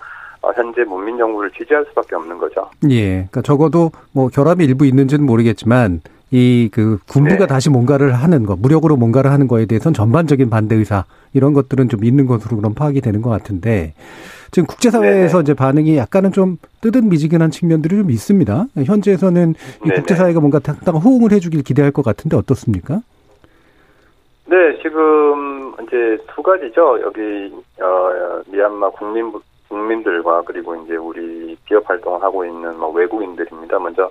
어, 0.42 0.52
현재 0.54 0.84
문민 0.84 1.18
정부를 1.18 1.50
지지할 1.50 1.84
수밖에 1.86 2.14
없는 2.14 2.38
거죠. 2.38 2.70
예, 2.88 3.12
그러니까 3.12 3.42
적어도 3.42 3.90
뭐 4.12 4.28
결함이 4.28 4.64
일부 4.64 4.86
있는지는 4.86 5.26
모르겠지만 5.26 6.00
이 6.32 6.68
그 6.72 6.98
군부가 7.06 7.38
네. 7.38 7.46
다시 7.46 7.70
뭔가를 7.70 8.12
하는 8.12 8.44
거, 8.44 8.56
무력으로 8.56 8.96
뭔가를 8.96 9.30
하는 9.30 9.46
거에 9.46 9.66
대해서는 9.66 9.94
전반적인 9.94 10.50
반대 10.50 10.74
의사 10.74 11.04
이런 11.32 11.52
것들은 11.52 11.88
좀 11.88 12.04
있는 12.04 12.26
것으로 12.26 12.56
그런 12.56 12.74
파악이 12.74 13.00
되는 13.00 13.22
것 13.22 13.30
같은데 13.30 13.94
지금 14.50 14.66
국제사회에서 14.66 15.38
네 15.38 15.42
이제 15.42 15.54
반응이 15.54 15.96
약간은 15.96 16.32
좀 16.32 16.58
뜨뜻미지근한 16.80 17.50
측면들이 17.50 17.96
좀 17.96 18.10
있습니다. 18.10 18.66
현재에서는 18.84 19.54
이 19.84 19.88
국제사회가 19.90 20.40
뭔가 20.40 20.58
당당 20.58 20.96
호응을 20.96 21.32
해주길 21.32 21.62
기대할 21.62 21.90
것 21.92 22.04
같은데 22.04 22.36
어떻습니까? 22.36 23.00
네, 24.46 24.56
지금 24.82 25.74
이제 25.82 26.18
두 26.34 26.42
가지죠. 26.42 27.00
여기 27.02 27.52
어, 27.80 28.42
미얀마 28.50 28.90
국민 28.90 29.32
국민들과 29.76 30.42
그리고 30.42 30.74
이제 30.76 30.96
우리 30.96 31.56
기업 31.66 31.88
활동을 31.88 32.22
하고 32.22 32.44
있는 32.44 32.78
뭐 32.78 32.88
외국인들입니다. 32.90 33.78
먼저 33.78 34.10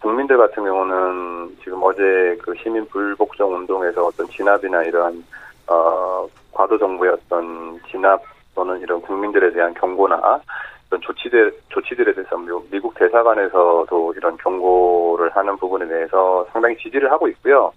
국민들 0.00 0.38
같은 0.38 0.64
경우는 0.64 1.56
지금 1.62 1.82
어제 1.82 2.36
그 2.42 2.54
시민 2.62 2.86
불복종 2.88 3.54
운동에서 3.54 4.06
어떤 4.06 4.26
진압이나 4.28 4.82
이러한 4.84 5.22
어 5.66 6.26
과도 6.52 6.78
정부의 6.78 7.12
어떤 7.12 7.78
진압 7.90 8.22
또는 8.54 8.80
이런 8.80 9.00
국민들에 9.02 9.52
대한 9.52 9.74
경고나 9.74 10.40
이런 10.88 11.00
조치들 11.02 11.52
조치들에 11.68 12.14
대해서 12.14 12.36
미국 12.70 12.94
대사관에서도 12.94 14.14
이런 14.16 14.36
경고를 14.38 15.30
하는 15.36 15.56
부분에 15.58 15.86
대해서 15.86 16.46
상당히 16.52 16.76
지지를 16.78 17.10
하고 17.10 17.28
있고요. 17.28 17.72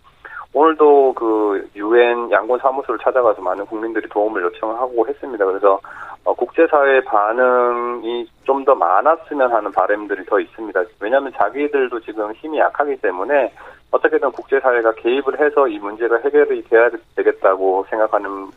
오늘도 0.58 1.14
그 1.14 1.70
유엔 1.76 2.32
양곤 2.32 2.58
사무소를 2.58 3.00
찾아가서 3.04 3.44
많은 3.44 3.68
국민들이 3.68 4.10
도움을 4.10 4.42
요청하고 4.42 5.08
했습니다. 5.08 5.46
그래서 5.46 5.80
어, 6.24 6.34
국제사회 6.34 7.02
반응이 7.02 8.28
좀 8.44 8.66
더 8.66 8.74
많았으면 8.76 9.52
하는 9.52 9.72
바람들이 9.72 10.26
더 10.26 10.40
있습니다. 10.40 10.84
왜냐하면 11.00 11.32
자기들도 11.38 12.00
지금 12.02 12.34
힘이 12.34 12.58
약하기 12.58 12.98
때문에 12.98 13.54
어떻게든 13.92 14.32
국제사회가 14.32 14.94
개입을 14.96 15.40
해서 15.40 15.68
이 15.68 15.78
문제가 15.78 16.18
해결이 16.18 16.64
돼야 16.64 16.90
되겠다고 17.16 17.86
생각하는 17.90 18.50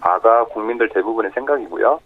바가 0.00 0.44
국민들 0.46 0.88
대부분의 0.88 1.30
생각이고요. 1.30 2.00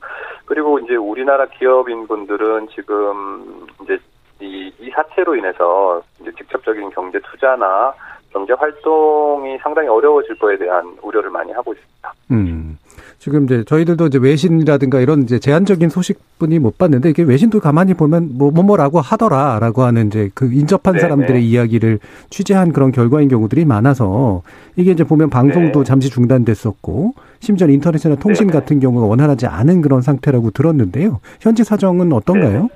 그리고 0.44 0.78
이제 0.78 0.94
우리나라 0.94 1.46
기업인 1.46 2.06
분들은 2.06 2.68
지금 2.68 3.66
이제 3.82 3.98
이, 4.40 4.72
이 4.78 4.90
사태로 4.90 5.34
인해서 5.34 6.02
이제 6.20 6.30
직접적인 6.32 6.90
경제 6.90 7.18
투자나 7.20 7.94
경제 8.38 8.52
활동이 8.52 9.58
상당히 9.62 9.88
어려워질 9.88 10.38
거에 10.38 10.56
대한 10.56 10.96
우려를 11.02 11.30
많이 11.30 11.50
하고 11.52 11.72
있습니다. 11.72 12.12
음. 12.30 12.78
지금 13.18 13.44
이제 13.44 13.64
저희들도 13.64 14.06
이제 14.06 14.18
외신이라든가 14.18 15.00
이런 15.00 15.22
이제 15.22 15.40
제한적인 15.40 15.88
소식뿐이 15.88 16.60
못 16.60 16.78
봤는데 16.78 17.10
이게 17.10 17.24
외신도 17.24 17.58
가만히 17.58 17.94
보면 17.94 18.38
뭐 18.38 18.52
뭐뭐라고 18.52 19.00
하더라라고 19.00 19.82
하는 19.82 20.06
이제 20.06 20.30
그 20.34 20.46
인접한 20.52 20.94
네네. 20.94 21.00
사람들의 21.00 21.44
이야기를 21.44 21.98
취재한 22.30 22.72
그런 22.72 22.92
결과인 22.92 23.28
경우들이 23.28 23.64
많아서 23.64 24.42
이게 24.76 24.92
이제 24.92 25.02
보면 25.02 25.30
방송도 25.30 25.80
네. 25.80 25.84
잠시 25.84 26.10
중단됐었고 26.10 27.14
심지어 27.40 27.66
인터넷이나 27.66 28.14
통신 28.14 28.46
네네. 28.46 28.60
같은 28.60 28.78
경우가 28.78 29.06
원활하지 29.06 29.46
않은 29.48 29.82
그런 29.82 30.00
상태라고 30.00 30.52
들었는데요. 30.52 31.18
현지 31.40 31.64
사정은 31.64 32.12
어떤가요? 32.12 32.62
네. 32.62 32.68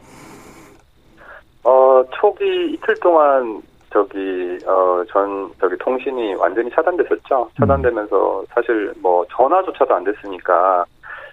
어 1.62 2.02
초기 2.20 2.72
이틀 2.72 2.96
동안 3.00 3.62
저기 3.92 4.58
어전 4.66 5.52
저기 5.60 5.76
통신이 5.76 6.34
완전히 6.34 6.70
차단됐었죠. 6.70 7.50
차단되면서 7.58 8.40
음. 8.40 8.46
사실 8.50 8.92
뭐 9.00 9.24
전화조차도 9.30 9.94
안 9.94 10.04
됐으니까 10.04 10.84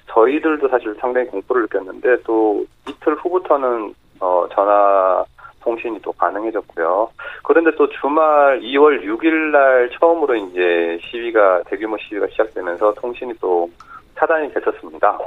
저희들도 0.07 0.68
사실 0.68 0.93
상당히 0.99 1.28
공포를 1.28 1.64
느꼈는데 1.64 2.24
또 2.24 2.66
이틀 2.88 3.16
후부터는 3.16 3.93
어 4.20 4.47
전화 4.53 5.24
통신이 5.62 6.01
또 6.01 6.12
가능해졌고요. 6.14 7.10
그런데 7.43 7.72
또 7.78 7.88
주말 7.89 8.60
2월 8.62 9.03
6일 9.03 9.51
날 9.51 9.89
처음으로 9.99 10.36
이제 10.36 10.99
시위가 11.03 11.64
대규모 11.68 11.97
시위가 11.97 12.28
시작되면서 12.28 12.93
통신이 12.95 13.34
또 13.39 13.70
차단이 14.16 14.53
됐었습니다. 14.53 15.18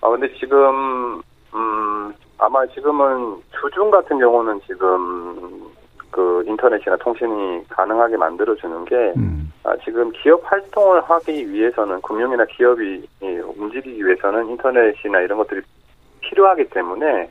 아 0.00 0.08
근데 0.08 0.32
지금 0.34 1.20
음 1.54 2.14
아마 2.38 2.66
지금은 2.66 3.36
주중 3.60 3.90
같은 3.90 4.18
경우는 4.18 4.60
지금 4.66 5.71
그 6.12 6.44
인터넷이나 6.46 6.96
통신이 6.96 7.66
가능하게 7.68 8.16
만들어주는 8.16 8.84
게 8.84 9.12
음. 9.16 9.52
아, 9.64 9.74
지금 9.84 10.12
기업 10.12 10.40
활동을 10.44 11.00
하기 11.02 11.50
위해서는 11.50 12.00
금융이나 12.02 12.44
기업이 12.44 13.02
예, 13.22 13.38
움직이기 13.56 14.04
위해서는 14.06 14.48
인터넷이나 14.50 15.20
이런 15.20 15.38
것들이 15.38 15.62
필요하기 16.20 16.68
때문에 16.68 17.28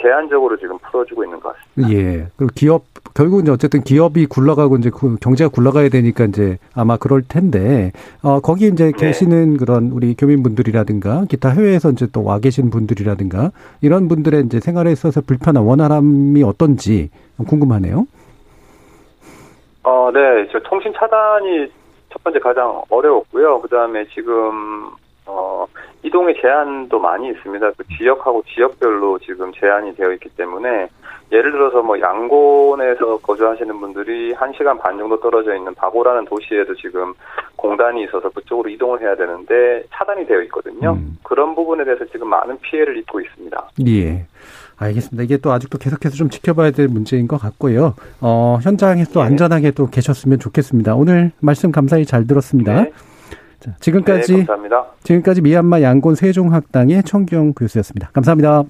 제한적으로 0.00 0.54
지금 0.58 0.76
풀어주고 0.78 1.24
있는 1.24 1.40
것 1.40 1.54
같습니다. 1.56 1.94
예. 1.94 2.26
그리고 2.36 2.52
기업 2.54 2.84
결국은 3.14 3.44
이제 3.44 3.52
어쨌든 3.52 3.80
기업이 3.82 4.26
굴러가고 4.26 4.76
이제 4.76 4.90
그 4.90 5.16
경제가 5.16 5.48
굴러가야 5.48 5.88
되니까 5.88 6.24
이제 6.26 6.58
아마 6.74 6.98
그럴 6.98 7.22
텐데 7.26 7.92
어 8.22 8.40
거기 8.40 8.66
이제 8.66 8.92
네. 8.92 8.92
계시는 8.92 9.56
그런 9.56 9.90
우리 9.90 10.14
교민분들이라든가 10.14 11.24
기타 11.30 11.48
해외에서 11.48 11.90
이제 11.90 12.06
또 12.12 12.22
와 12.22 12.38
계신 12.38 12.68
분들이라든가 12.68 13.50
이런 13.80 14.08
분들의 14.08 14.44
이제 14.44 14.60
생활에 14.60 14.92
있어서 14.92 15.22
불편한 15.22 15.62
원활함이 15.64 16.42
어떤지 16.42 17.08
궁금하네요. 17.46 18.06
어, 19.88 20.10
네. 20.12 20.46
저 20.52 20.58
통신 20.60 20.92
차단이 20.92 21.66
첫 22.10 22.22
번째 22.22 22.38
가장 22.40 22.82
어려웠고요. 22.90 23.62
그 23.62 23.68
다음에 23.68 24.04
지금, 24.12 24.90
어, 25.24 25.64
이동의 26.02 26.36
제한도 26.42 26.98
많이 26.98 27.30
있습니다. 27.30 27.70
그 27.70 27.84
지역하고 27.96 28.42
지역별로 28.54 29.18
지금 29.20 29.50
제한이 29.52 29.94
되어 29.96 30.12
있기 30.12 30.28
때문에 30.36 30.88
예를 31.32 31.52
들어서 31.52 31.82
뭐 31.82 31.98
양곤에서 31.98 33.18
거주하시는 33.18 33.80
분들이 33.80 34.32
한시간 34.34 34.78
반 34.78 34.98
정도 34.98 35.18
떨어져 35.20 35.54
있는 35.56 35.74
바고라는 35.74 36.26
도시에도 36.26 36.74
지금 36.74 37.14
공단이 37.56 38.04
있어서 38.04 38.28
그쪽으로 38.28 38.68
이동을 38.68 39.00
해야 39.00 39.16
되는데 39.16 39.84
차단이 39.90 40.26
되어 40.26 40.42
있거든요. 40.42 40.92
음. 40.92 41.18
그런 41.22 41.54
부분에 41.54 41.84
대해서 41.84 42.04
지금 42.06 42.28
많은 42.28 42.58
피해를 42.60 42.96
입고 42.98 43.20
있습니다. 43.20 43.70
예. 43.86 44.26
알겠습니다. 44.78 45.22
이게 45.24 45.36
또 45.36 45.52
아직도 45.52 45.78
계속해서 45.78 46.16
좀 46.16 46.30
지켜봐야 46.30 46.70
될 46.70 46.88
문제인 46.88 47.26
것 47.26 47.36
같고요. 47.36 47.94
어, 48.20 48.58
현장에 48.62 49.04
또 49.12 49.20
안전하게 49.22 49.72
또 49.72 49.88
계셨으면 49.88 50.38
좋겠습니다. 50.38 50.94
오늘 50.94 51.32
말씀 51.40 51.72
감사히 51.72 52.06
잘 52.06 52.26
들었습니다. 52.26 52.82
네. 52.82 52.92
자, 53.60 53.74
지금까지 53.80 54.32
네, 54.32 54.38
감사합니다. 54.38 54.86
지금까지 55.02 55.40
미얀마 55.42 55.82
양곤 55.82 56.14
세종학당의 56.14 57.02
청경 57.02 57.54
교수였습니다. 57.54 58.10
감사합니다. 58.12 58.64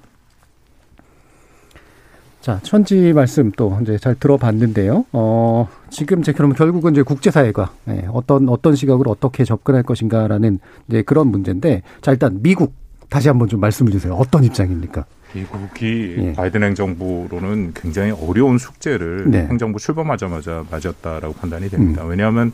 자, 2.41 2.59
천지 2.63 3.13
말씀 3.13 3.51
또 3.51 3.77
이제 3.81 3.97
잘 3.97 4.15
들어봤는데요. 4.15 5.05
어, 5.11 5.67
지금 5.91 6.21
이제 6.21 6.31
그러면 6.31 6.55
결국은 6.55 6.93
이제 6.93 7.03
국제사회가 7.03 7.71
예, 7.89 8.05
어떤 8.11 8.49
어떤 8.49 8.75
시각으로 8.75 9.11
어떻게 9.11 9.43
접근할 9.43 9.83
것인가라는 9.83 10.59
이제 10.87 11.03
그런 11.03 11.27
문제인데, 11.27 11.83
자 12.01 12.11
일단 12.11 12.39
미국 12.41 12.73
다시 13.09 13.27
한번 13.27 13.47
좀 13.47 13.59
말씀을 13.59 13.91
주세요. 13.91 14.13
어떤 14.13 14.43
입장입니까? 14.43 15.05
미국이 15.33 16.15
예. 16.17 16.33
바이든 16.33 16.63
행정부로는 16.63 17.73
굉장히 17.75 18.11
어려운 18.11 18.57
숙제를 18.57 19.29
네. 19.29 19.47
행정부 19.47 19.79
출범하자마자 19.79 20.65
맞았다라고 20.69 21.33
판단이 21.35 21.69
됩니다. 21.69 22.03
왜냐하면 22.05 22.51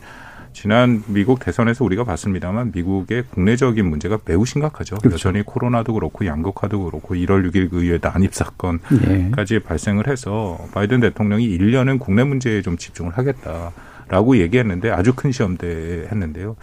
지난 0.52 1.02
미국 1.06 1.38
대선에서 1.38 1.84
우리가 1.84 2.04
봤습니다만 2.04 2.72
미국의 2.74 3.24
국내적인 3.30 3.84
문제가 3.84 4.18
매우 4.24 4.46
심각하죠. 4.46 4.96
그렇죠. 4.96 5.14
여전히 5.14 5.42
코로나도 5.42 5.92
그렇고 5.92 6.24
양극화도 6.24 6.84
그렇고 6.84 7.14
1월 7.14 7.46
6일 7.50 7.70
그 7.70 7.82
의회 7.82 7.98
난입 8.00 8.32
사건 8.34 8.80
예. 9.06 9.30
까지 9.32 9.58
발생을 9.58 10.08
해서 10.08 10.58
바이든 10.72 11.00
대통령이 11.00 11.46
1년은 11.58 11.98
국내 11.98 12.24
문제에 12.24 12.62
좀 12.62 12.78
집중을 12.78 13.12
하겠다라고 13.18 14.38
얘기했는데 14.38 14.90
아주 14.90 15.14
큰 15.14 15.30
시험대에 15.30 16.08
했는데요. 16.10 16.56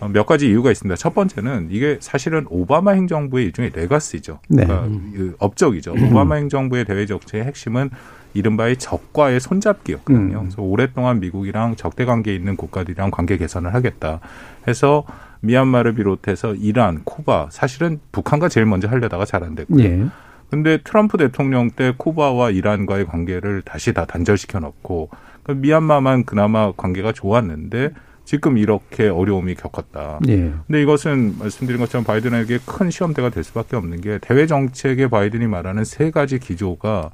어, 0.00 0.08
몇 0.08 0.26
가지 0.26 0.48
이유가 0.48 0.70
있습니다. 0.70 0.96
첫 0.96 1.14
번째는 1.14 1.68
이게 1.70 1.98
사실은 2.00 2.46
오바마 2.48 2.92
행정부의 2.92 3.44
일종의 3.46 3.70
레가시죠. 3.74 4.40
네. 4.48 4.64
그러니까 4.64 4.88
그 5.14 5.36
업적이죠. 5.38 5.92
오바마 5.92 6.36
행정부의 6.36 6.84
대외 6.86 7.06
정책의 7.06 7.44
핵심은 7.44 7.90
이른바의 8.34 8.76
적과의 8.76 9.40
손잡기였거든요. 9.40 10.38
음. 10.38 10.42
그래서 10.44 10.62
오랫동안 10.62 11.20
미국이랑 11.20 11.76
적대 11.76 12.04
관계에 12.04 12.34
있는 12.34 12.56
국가들이랑 12.56 13.10
관계 13.10 13.36
개선을 13.36 13.74
하겠다 13.74 14.20
해서 14.68 15.04
미얀마를 15.40 15.94
비롯해서 15.94 16.54
이란, 16.54 17.02
쿠바 17.04 17.48
사실은 17.50 17.98
북한과 18.12 18.48
제일 18.48 18.66
먼저 18.66 18.88
하려다가 18.88 19.24
잘 19.24 19.42
안 19.42 19.54
됐고요. 19.54 19.84
예. 19.84 20.06
근데 20.50 20.78
트럼프 20.82 21.16
대통령 21.16 21.70
때 21.70 21.94
쿠바와 21.96 22.50
이란과의 22.50 23.06
관계를 23.06 23.62
다시 23.62 23.92
다 23.92 24.04
단절시켜 24.04 24.58
놓고 24.60 25.10
그 25.44 25.52
미얀마만 25.52 26.24
그나마 26.24 26.72
관계가 26.72 27.12
좋았는데 27.12 27.92
지금 28.30 28.58
이렇게 28.58 29.08
어려움이 29.08 29.56
겪었다. 29.56 30.20
예. 30.28 30.52
근데 30.64 30.80
이것은 30.80 31.34
말씀드린 31.40 31.80
것처럼 31.80 32.04
바이든에게 32.04 32.60
큰 32.64 32.88
시험대가 32.88 33.28
될 33.28 33.42
수밖에 33.42 33.74
없는 33.74 34.00
게 34.00 34.20
대외 34.22 34.46
정책의 34.46 35.10
바이든이 35.10 35.48
말하는 35.48 35.82
세 35.84 36.12
가지 36.12 36.38
기조가 36.38 37.10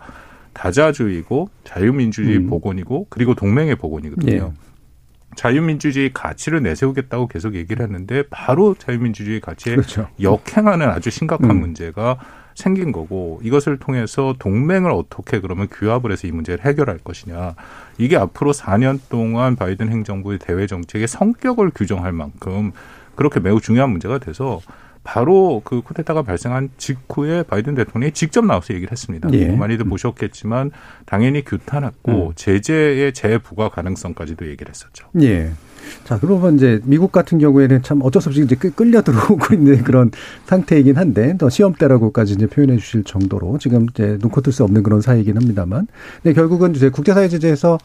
다자주의고 0.52 1.48
자유민주주의 1.64 2.36
음. 2.36 2.48
복원이고 2.48 3.06
그리고 3.08 3.34
동맹의 3.34 3.76
복원이거든요. 3.76 4.52
예. 4.54 4.60
자유민주주의 5.36 6.12
가치를 6.12 6.62
내세우겠다고 6.62 7.28
계속 7.28 7.54
얘기를 7.54 7.82
했는데 7.82 8.24
바로 8.28 8.74
자유민주주의 8.74 9.40
가치에 9.40 9.76
그렇죠. 9.76 10.08
역행하는 10.20 10.86
아주 10.86 11.08
심각한 11.08 11.50
음. 11.52 11.60
문제가 11.60 12.18
생긴 12.56 12.90
거고 12.90 13.38
이것을 13.42 13.78
통해서 13.78 14.34
동맹을 14.38 14.90
어떻게 14.90 15.40
그러면 15.40 15.68
규합을 15.70 16.10
해서 16.10 16.26
이 16.26 16.32
문제를 16.32 16.64
해결할 16.64 16.98
것이냐 16.98 17.54
이게 17.98 18.16
앞으로 18.16 18.52
4년 18.52 18.98
동안 19.08 19.54
바이든 19.56 19.90
행정부의 19.90 20.38
대외 20.38 20.66
정책의 20.66 21.06
성격을 21.06 21.70
규정할 21.74 22.12
만큼 22.12 22.72
그렇게 23.14 23.40
매우 23.40 23.60
중요한 23.60 23.90
문제가 23.90 24.18
돼서 24.18 24.60
바로 25.04 25.62
그 25.64 25.82
쿠데타가 25.82 26.22
발생한 26.22 26.70
직후에 26.78 27.44
바이든 27.44 27.76
대통령이 27.76 28.12
직접 28.12 28.44
나와서 28.44 28.74
얘기를 28.74 28.90
했습니다. 28.90 29.28
예. 29.34 29.54
많이들 29.54 29.84
보셨겠지만 29.84 30.72
당연히 31.04 31.44
규탄했고 31.44 32.28
음. 32.28 32.32
제재의 32.34 33.12
재부과 33.12 33.68
가능성까지도 33.68 34.48
얘기를 34.48 34.68
했었죠. 34.68 35.08
예. 35.20 35.52
자, 36.04 36.18
그러면 36.20 36.56
이제 36.56 36.80
미국 36.84 37.12
같은 37.12 37.38
경우에는 37.38 37.82
참 37.82 38.00
어쩔 38.02 38.22
수 38.22 38.28
없이 38.28 38.42
이제 38.42 38.54
끌- 38.56 38.70
끌려 38.72 39.02
들어오고 39.02 39.52
있는 39.54 39.82
그런 39.82 40.10
상태이긴 40.46 40.96
한데 40.96 41.36
더 41.38 41.48
시험대라고까지 41.50 42.34
이제 42.34 42.46
표현해 42.46 42.76
주실 42.76 43.04
정도로 43.04 43.58
지금 43.58 43.86
이제 43.90 44.18
눈코 44.20 44.40
뜰 44.40 44.52
수 44.52 44.64
없는 44.64 44.82
그런 44.82 45.00
사이이긴 45.00 45.36
합니다만. 45.36 45.86
근데 46.22 46.34
결국은 46.34 46.74
이제 46.74 46.88
국제사회 46.90 47.28
제재에서 47.28 47.78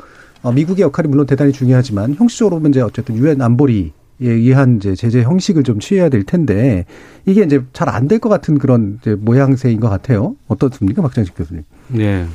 어, 0.44 0.52
미국의 0.52 0.84
역할이 0.84 1.08
물론 1.08 1.26
대단히 1.28 1.52
중요하지만 1.52 2.16
형식적으로 2.16 2.62
이제 2.70 2.82
어쨌든 2.82 3.16
유엔 3.18 3.42
안보리 3.42 3.94
에 4.22 4.30
의한 4.30 4.78
이제 4.78 4.94
제재 4.94 5.24
형식을 5.24 5.64
좀 5.64 5.80
취해야 5.80 6.08
될 6.10 6.24
텐데 6.24 6.86
이게 7.26 7.42
이제 7.42 7.64
잘 7.74 7.90
안 7.90 8.08
될 8.08 8.20
것 8.20 8.30
같은 8.30 8.60
그런 8.60 9.00
이제 9.02 9.16
모양새인 9.16 9.80
것 9.80 9.90
같아요. 9.90 10.36
어떻습니까, 10.48 11.02
박장식 11.02 11.34
교수님? 11.36 11.64
네. 11.88 12.28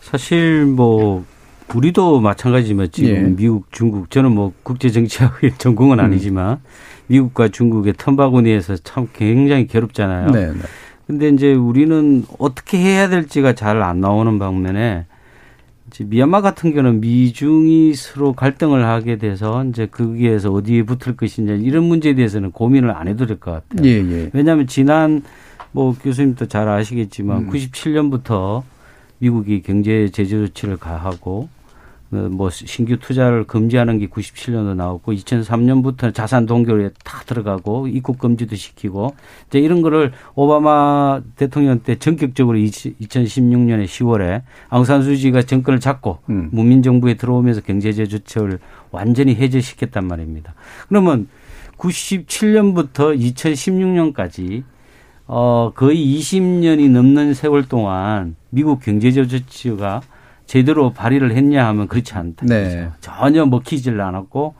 사실 0.00 0.64
뭐 0.66 1.24
우리도 1.74 2.20
마찬가지지만 2.20 2.88
지금 2.90 3.10
예. 3.10 3.20
미국, 3.22 3.70
중국 3.70 4.10
저는 4.10 4.32
뭐 4.32 4.52
국제 4.62 4.90
정치학의 4.90 5.52
전공은 5.58 5.98
음. 5.98 6.04
아니지만 6.04 6.60
미국과 7.08 7.48
중국의 7.48 7.94
텀바구니에서 7.94 8.80
참 8.84 9.08
굉장히 9.12 9.66
괴롭잖아요. 9.66 10.30
네, 10.30 10.52
네. 10.52 10.58
근데 11.06 11.28
이제 11.30 11.54
우리는 11.54 12.24
어떻게 12.38 12.78
해야 12.78 13.08
될지가 13.08 13.54
잘 13.54 13.82
안 13.82 14.00
나오는 14.00 14.38
방면에 14.38 15.06
이제 15.88 16.04
미얀마 16.04 16.42
같은 16.42 16.72
경우는 16.74 17.00
미중이 17.00 17.94
서로 17.94 18.34
갈등을 18.34 18.84
하게 18.84 19.16
돼서 19.16 19.64
이제 19.64 19.86
거기에서 19.86 20.52
어디에 20.52 20.82
붙을 20.82 21.16
것이냐 21.16 21.54
이런 21.54 21.84
문제에 21.84 22.14
대해서는 22.14 22.52
고민을 22.52 22.90
안 22.90 23.08
해도 23.08 23.24
될 23.26 23.38
것 23.38 23.52
같아요. 23.52 23.88
예, 23.88 23.96
예. 24.10 24.30
왜냐하면 24.34 24.66
지난 24.66 25.22
뭐 25.72 25.94
교수님도 25.98 26.46
잘 26.46 26.68
아시겠지만 26.68 27.44
음. 27.44 27.50
97년부터 27.50 28.62
미국이 29.18 29.62
경제 29.62 30.10
제재 30.10 30.36
조치를 30.36 30.76
가하고 30.76 31.48
어, 31.48 31.57
뭐 32.10 32.48
신규 32.50 32.96
투자를 32.96 33.44
금지하는 33.44 33.98
게 33.98 34.06
97년도 34.06 34.74
나왔고 34.74 35.12
2003년부터 35.12 36.14
자산 36.14 36.46
동결에 36.46 36.90
다 37.04 37.22
들어가고 37.26 37.88
입국 37.88 38.18
금지도 38.18 38.56
시키고 38.56 39.14
이제 39.48 39.58
이런 39.58 39.82
거를 39.82 40.12
오바마 40.34 41.20
대통령 41.36 41.80
때 41.80 41.96
전격적으로 41.96 42.56
2016년에 42.56 43.84
10월에 43.84 44.42
앙산 44.70 45.02
수지가 45.02 45.42
정권을 45.42 45.80
잡고 45.80 46.18
음. 46.30 46.48
문민 46.52 46.82
정부에 46.82 47.14
들어오면서 47.14 47.60
경제 47.60 47.88
제재 47.92 48.06
조치를 48.06 48.58
완전히 48.90 49.34
해제시켰단 49.34 50.06
말입니다. 50.06 50.54
그러면 50.88 51.28
97년부터 51.76 53.18
2016년까지 53.18 54.64
어, 55.26 55.72
거의 55.74 56.18
20년이 56.18 56.90
넘는 56.90 57.34
세월 57.34 57.68
동안 57.68 58.36
미국 58.50 58.80
경제제재 58.80 59.28
조치가 59.28 60.00
제대로 60.48 60.90
발휘를 60.90 61.32
했냐 61.32 61.66
하면 61.68 61.88
그렇지 61.88 62.14
않다. 62.14 62.46
네. 62.46 62.88
전혀 63.00 63.44
먹히질 63.44 64.00
않았고 64.00 64.54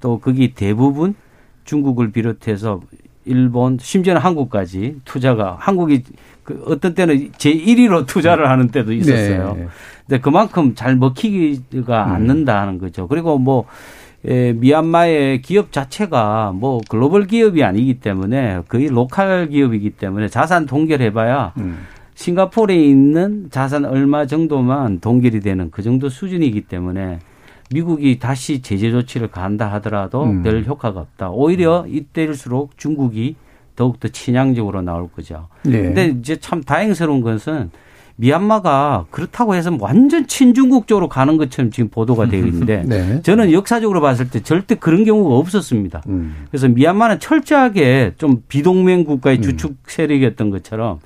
또 0.00 0.20
거기 0.20 0.54
대부분 0.54 1.16
중국을 1.64 2.12
비롯해서 2.12 2.80
일본 3.24 3.76
심지어는 3.80 4.22
한국까지 4.22 5.00
투자가 5.04 5.56
한국이 5.58 6.04
그 6.44 6.62
어떤 6.68 6.94
때는 6.94 7.32
제 7.38 7.52
1위로 7.52 8.06
투자를 8.06 8.48
하는 8.48 8.68
때도 8.68 8.92
있었어요. 8.92 9.54
네. 9.58 9.66
근데 10.06 10.20
그만큼 10.20 10.76
잘 10.76 10.94
먹히기가 10.94 12.06
음. 12.06 12.12
않는다는 12.12 12.78
거죠. 12.78 13.08
그리고 13.08 13.36
뭐 13.36 13.64
에, 14.24 14.52
미얀마의 14.52 15.42
기업 15.42 15.72
자체가 15.72 16.52
뭐 16.54 16.80
글로벌 16.88 17.26
기업이 17.26 17.64
아니기 17.64 17.94
때문에 17.94 18.60
거의 18.68 18.86
로컬 18.86 19.48
기업이기 19.48 19.90
때문에 19.90 20.28
자산 20.28 20.66
동결해봐야 20.66 21.54
음. 21.56 21.78
싱가포르에 22.22 22.76
있는 22.76 23.48
자산 23.50 23.84
얼마 23.84 24.26
정도만 24.26 25.00
동결이 25.00 25.40
되는 25.40 25.70
그 25.70 25.82
정도 25.82 26.08
수준이기 26.08 26.62
때문에 26.62 27.18
미국이 27.72 28.18
다시 28.18 28.62
제재 28.62 28.90
조치를 28.90 29.28
간다 29.28 29.72
하더라도 29.74 30.24
음. 30.24 30.42
별 30.42 30.64
효과가 30.64 31.00
없다. 31.00 31.30
오히려 31.30 31.84
이때일수록 31.88 32.78
중국이 32.78 33.34
더욱더 33.74 34.08
친양적으로 34.08 34.82
나올 34.82 35.08
거죠. 35.10 35.48
네. 35.64 35.82
근데 35.82 36.06
이제 36.08 36.36
참 36.36 36.62
다행스러운 36.62 37.22
것은 37.22 37.70
미얀마가 38.16 39.06
그렇다고 39.10 39.54
해서 39.54 39.74
완전 39.80 40.26
친중국 40.26 40.86
쪽으로 40.86 41.08
가는 41.08 41.38
것처럼 41.38 41.70
지금 41.70 41.88
보도가 41.88 42.28
되어 42.28 42.44
있는데 42.44 42.84
네. 42.86 43.22
저는 43.22 43.52
역사적으로 43.52 44.00
봤을 44.00 44.28
때 44.28 44.40
절대 44.40 44.74
그런 44.74 45.04
경우가 45.04 45.34
없었습니다. 45.36 46.02
음. 46.08 46.46
그래서 46.50 46.68
미얀마는 46.68 47.18
철저하게 47.18 48.12
좀 48.18 48.42
비동맹 48.48 49.04
국가의 49.04 49.40
주축 49.40 49.76
세력이었던 49.86 50.50
것처럼 50.50 51.00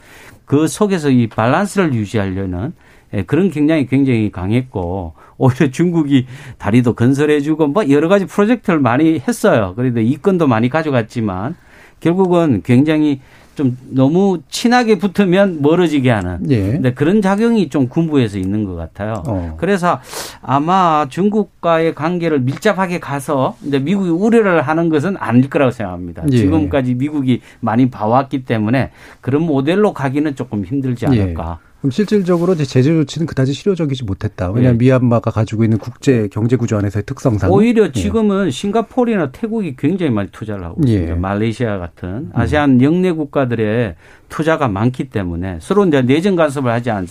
그 0.47 0.67
속에서 0.69 1.11
이 1.11 1.27
밸런스를 1.27 1.93
유지하려는 1.93 2.73
예, 3.13 3.23
그런 3.23 3.51
경향이 3.51 3.87
굉장히 3.87 4.31
강했고 4.33 5.15
오히려 5.37 5.71
중국이 5.71 6.27
다리도 6.59 6.95
건설해주고 6.95 7.69
뭐 7.69 7.89
여러 7.91 8.09
가지 8.09 8.25
프로젝트를 8.25 8.81
많이 8.81 9.19
했어요. 9.19 9.75
그런데 9.77 10.03
이권도 10.03 10.47
많이 10.47 10.69
가져갔지만 10.69 11.55
결국은 12.01 12.63
굉장히 12.65 13.21
좀 13.57 13.77
너무 13.89 14.39
친하게 14.51 14.99
붙으면 14.99 15.63
멀어지게 15.63 16.11
하는 16.11 16.49
예. 16.51 16.73
근데 16.73 16.93
그런 16.93 17.23
작용이 17.23 17.69
좀 17.71 17.89
군부에서 17.89 18.39
있는 18.39 18.65
것 18.65 18.77
같아요. 18.77 19.23
어. 19.27 19.55
그래서 19.57 20.01
아마 20.43 21.07
중국과의 21.09 21.95
관계를 21.95 22.41
밀접하게 22.41 23.01
가서 23.01 23.57
이제 23.65 23.79
미국이 23.79 24.11
우려를 24.11 24.61
하는 24.63 24.91
것은 24.91 25.17
아닐 25.19 25.49
거라고 25.49 25.71
생각합니다. 25.71 26.25
예. 26.31 26.37
지금까지 26.37 26.95
미국이 26.95 27.41
많이 27.61 27.91
봐왔기 27.91 28.45
때문에 28.45 28.91
그런 29.23 29.43
모델로 29.43 29.95
가기는 29.95 30.37
조금 30.37 30.65
힘들지 30.65 31.07
예. 31.07 31.23
않을까. 31.23 31.59
그럼 31.87 31.93
실질적으로 31.93 32.55
이제 32.55 32.65
제재 32.65 32.91
조치는 32.93 33.29
그다지 33.29 33.53
실효적이지 33.53 34.05
못했다. 34.05 34.51
왜냐하면 34.51 34.75
예. 34.75 34.79
미얀마가 34.79 35.31
가지고 35.31 35.63
있는 35.63 35.79
국제 35.79 36.29
경제 36.33 36.57
구조 36.57 36.77
안에서의 36.79 37.05
특성상 37.07 37.51
오히려 37.53 37.85
예. 37.85 37.93
지금은 37.93 38.51
싱가포르나 38.51 39.31
태국이 39.31 39.77
굉장히 39.77 40.11
많이 40.11 40.29
투자를 40.33 40.65
하고 40.65 40.81
있습니다. 40.83 41.11
예. 41.13 41.15
음. 41.15 41.21
말레이시아 41.21 41.79
같은 41.79 42.31
아세안 42.33 42.83
영내 42.83 43.13
국가들의 43.13 43.95
투자가 44.29 44.67
많기 44.67 45.11
때문에 45.11 45.59
서로 45.61 45.87
이제 45.87 46.03
내정 46.03 46.35
간섭을 46.35 46.73
하지 46.73 46.91
않, 46.91 47.07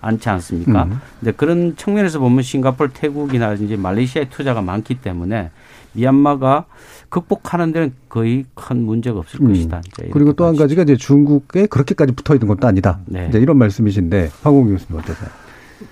않지 0.00 0.28
않습니까? 0.28 0.84
음. 0.84 1.00
근데 1.18 1.32
그런 1.32 1.74
측면에서 1.76 2.20
보면 2.20 2.42
싱가포르, 2.42 2.90
태국이나 2.94 3.54
이제 3.54 3.76
말레이시아의 3.76 4.30
투자가 4.30 4.62
많기 4.62 4.94
때문에 4.94 5.50
미얀마가 5.92 6.66
극복하는 7.10 7.72
데는 7.72 7.92
거의 8.08 8.44
큰 8.54 8.82
문제가 8.84 9.18
없을 9.18 9.40
음. 9.42 9.48
것이다. 9.48 9.82
이제 9.86 10.08
그리고 10.12 10.32
또 10.32 10.46
한 10.46 10.56
가지가 10.56 10.82
이제 10.82 10.96
중국에 10.96 11.66
그렇게까지 11.66 12.12
붙어 12.12 12.34
있는 12.34 12.48
것도 12.48 12.66
아니다. 12.66 13.00
네. 13.06 13.26
이제 13.28 13.38
이런 13.38 13.58
말씀이신데 13.58 14.30
황공 14.42 14.68
교수님 14.68 14.98
어떠세요? 15.00 15.28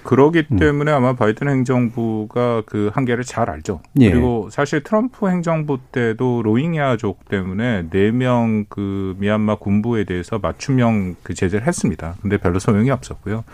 그러기 0.03 0.45
음. 0.53 0.57
때문에 0.59 0.93
아마 0.93 1.15
바이든 1.15 1.49
행정부가 1.49 2.63
그 2.67 2.91
한계를 2.93 3.25
잘 3.25 3.49
알죠. 3.51 3.81
예. 4.01 4.11
그리고 4.11 4.49
사실 4.51 4.83
트럼프 4.83 5.29
행정부 5.29 5.79
때도 5.93 6.43
로힝야족 6.43 7.29
때문에 7.29 7.89
네 7.91 8.11
명 8.11 8.67
그 8.69 9.15
미얀마 9.19 9.57
군부에 9.57 10.05
대해서 10.05 10.39
맞춤형 10.39 11.17
그 11.23 11.35
제재를 11.35 11.67
했습니다. 11.67 12.17
근데 12.21 12.37
별로 12.37 12.59
소용이 12.59 12.91
없었고요. 12.91 13.45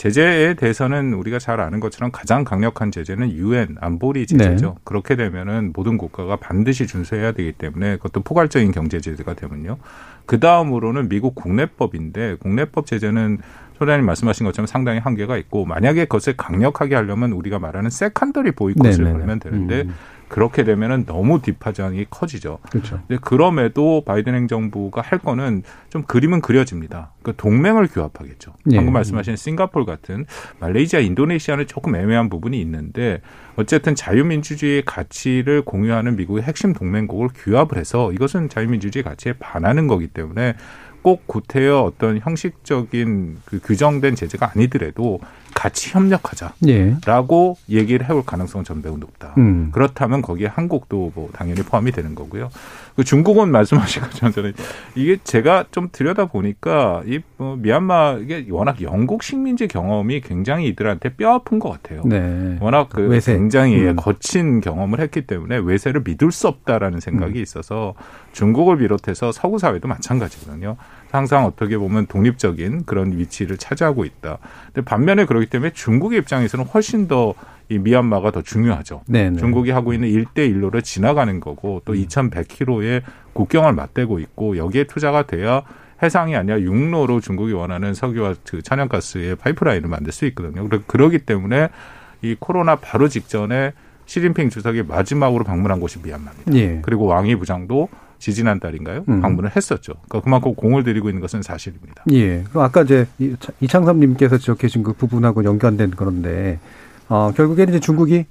제재에 0.00 0.54
대해서는 0.54 1.12
우리가 1.12 1.38
잘 1.38 1.60
아는 1.60 1.78
것처럼 1.78 2.10
가장 2.10 2.42
강력한 2.42 2.90
제재는 2.90 3.32
유엔 3.32 3.76
안보리 3.82 4.26
제재죠. 4.26 4.66
네. 4.66 4.74
그렇게 4.82 5.14
되면은 5.14 5.72
모든 5.74 5.98
국가가 5.98 6.36
반드시 6.36 6.86
준수해야 6.86 7.32
되기 7.32 7.52
때문에 7.52 7.96
그것도 7.96 8.22
포괄적인 8.22 8.72
경제 8.72 8.98
제재가 8.98 9.34
되면요. 9.34 9.76
그 10.24 10.40
다음으로는 10.40 11.10
미국 11.10 11.34
국내법인데 11.34 12.36
국내법 12.36 12.86
제재는 12.86 13.40
소장님 13.76 14.06
말씀하신 14.06 14.46
것처럼 14.46 14.66
상당히 14.66 15.00
한계가 15.00 15.36
있고 15.36 15.66
만약에 15.66 16.06
그것을 16.06 16.34
강력하게 16.34 16.94
하려면 16.94 17.32
우리가 17.32 17.58
말하는 17.58 17.90
secondary 17.90 18.52
보이콧을 18.52 19.04
네네네. 19.04 19.18
걸면 19.18 19.38
되는데 19.40 19.82
음. 19.82 19.94
그렇게 20.30 20.62
되면은 20.62 21.06
너무 21.06 21.42
뒷파장이 21.42 22.06
커지죠. 22.08 22.60
그렇죠. 22.70 23.00
근데 23.08 23.20
그럼에도 23.20 24.02
바이든 24.06 24.34
행정부가 24.34 25.02
할 25.02 25.18
거는 25.18 25.64
좀 25.90 26.04
그림은 26.04 26.40
그려집니다. 26.40 27.10
그 27.22 27.34
동맹을 27.36 27.88
규합하겠죠. 27.88 28.54
예. 28.70 28.76
방금 28.76 28.92
말씀하신 28.92 29.34
싱가폴 29.34 29.84
같은 29.84 30.24
말레이시아, 30.60 31.00
인도네시아는 31.00 31.66
조금 31.66 31.96
애매한 31.96 32.30
부분이 32.30 32.58
있는데 32.60 33.20
어쨌든 33.56 33.96
자유민주주의의 33.96 34.84
가치를 34.86 35.62
공유하는 35.62 36.16
미국의 36.16 36.44
핵심 36.44 36.72
동맹국을 36.72 37.30
규합을 37.34 37.76
해서 37.76 38.12
이것은 38.12 38.48
자유민주주의 38.48 39.02
가치에 39.02 39.34
반하는 39.40 39.88
거기 39.88 40.06
때문에 40.06 40.54
꼭 41.02 41.26
구태여 41.26 41.80
어떤 41.80 42.20
형식적인 42.20 43.38
그 43.44 43.58
규정된 43.60 44.14
제재가 44.14 44.52
아니더라도 44.54 45.18
같이 45.60 45.90
협력하자라고 45.90 47.56
예. 47.68 47.76
얘기를 47.76 48.08
해올 48.08 48.24
가능성은 48.24 48.64
전 48.64 48.80
매우 48.80 48.96
높다. 48.96 49.34
음. 49.36 49.68
그렇다면 49.72 50.22
거기에 50.22 50.46
한국도 50.46 51.12
뭐 51.14 51.28
당연히 51.34 51.60
포함이 51.62 51.92
되는 51.92 52.14
거고요. 52.14 52.48
그 52.96 53.04
중국은 53.04 53.50
말씀하신 53.50 54.02
것처럼 54.02 54.32
저는 54.32 54.54
이게 54.94 55.18
제가 55.22 55.66
좀 55.70 55.90
들여다 55.92 56.26
보니까 56.26 57.02
이 57.06 57.20
뭐 57.40 57.56
미얀마 57.56 58.18
이게 58.20 58.46
워낙 58.50 58.82
영국 58.82 59.22
식민지 59.22 59.66
경험이 59.66 60.20
굉장히 60.20 60.66
이들한테 60.68 61.14
뼈 61.14 61.32
아픈 61.32 61.58
것 61.58 61.70
같아요. 61.70 62.02
네. 62.04 62.58
워낙 62.60 62.88
그 62.90 63.08
외세. 63.08 63.32
굉장히 63.32 63.82
음. 63.88 63.96
거친 63.96 64.60
경험을 64.60 65.00
했기 65.00 65.22
때문에 65.22 65.56
외세를 65.56 66.02
믿을 66.04 66.32
수 66.32 66.48
없다라는 66.48 67.00
생각이 67.00 67.38
음. 67.38 67.42
있어서 67.42 67.94
중국을 68.32 68.76
비롯해서 68.76 69.32
서구 69.32 69.58
사회도 69.58 69.88
마찬가지거든요. 69.88 70.76
항상 71.10 71.44
어떻게 71.44 71.76
보면 71.78 72.06
독립적인 72.06 72.84
그런 72.84 73.16
위치를 73.18 73.56
차지하고 73.56 74.04
있다. 74.04 74.38
근데 74.66 74.80
반면에 74.82 75.24
그렇기 75.24 75.46
때문에 75.46 75.72
중국의 75.72 76.18
입장에서는 76.20 76.64
훨씬 76.66 77.08
더 77.08 77.34
이 77.72 77.78
미얀마가 77.78 78.32
더 78.32 78.42
중요하죠. 78.42 79.02
네, 79.06 79.30
네. 79.30 79.38
중국이 79.38 79.70
하고 79.70 79.92
있는 79.94 80.08
일대일로를 80.08 80.82
지나가는 80.82 81.38
거고 81.38 81.80
또 81.84 81.94
2100km의 81.94 83.02
국경을 83.32 83.74
맞대고 83.74 84.18
있고 84.18 84.56
여기에 84.56 84.84
투자가 84.88 85.22
돼야 85.22 85.62
해상이 86.02 86.34
아니라 86.34 86.60
육로로 86.60 87.20
중국이 87.20 87.52
원하는 87.52 87.94
석유와 87.94 88.34
그 88.44 88.60
천연가스의 88.62 89.36
파이프라인을 89.36 89.88
만들 89.88 90.12
수 90.12 90.26
있거든요. 90.26 90.68
그러- 90.68 90.82
그러기 90.84 91.20
때문에 91.20 91.68
이 92.22 92.34
코로나 92.40 92.74
바로 92.74 93.06
직전에 93.06 93.72
시진핑 94.06 94.50
주석이 94.50 94.82
마지막으로 94.82 95.44
방문한 95.44 95.78
곳이 95.78 96.00
미얀마입니다. 96.02 96.52
예. 96.54 96.80
그리고 96.82 97.06
왕이 97.06 97.36
부장도 97.36 97.88
지지난 98.20 98.60
달인가요? 98.60 99.04
음. 99.08 99.20
방문을 99.20 99.56
했었죠. 99.56 99.94
그러니까 100.08 100.20
그만큼 100.20 100.54
공을 100.54 100.84
들이고 100.84 101.08
있는 101.08 101.20
것은 101.20 101.42
사실입니다. 101.42 102.04
예. 102.12 102.44
그럼 102.48 102.62
아까 102.64 102.82
이제 102.82 103.06
이- 103.18 103.34
이창섭님께서 103.60 104.38
지적해주신 104.38 104.82
그 104.84 104.92
부분하고 104.92 105.42
연관된 105.44 105.92
그런데 105.96 106.60
어, 107.08 107.32
결국에는 107.34 107.72
이제 107.74 107.80
중국이 107.80 108.26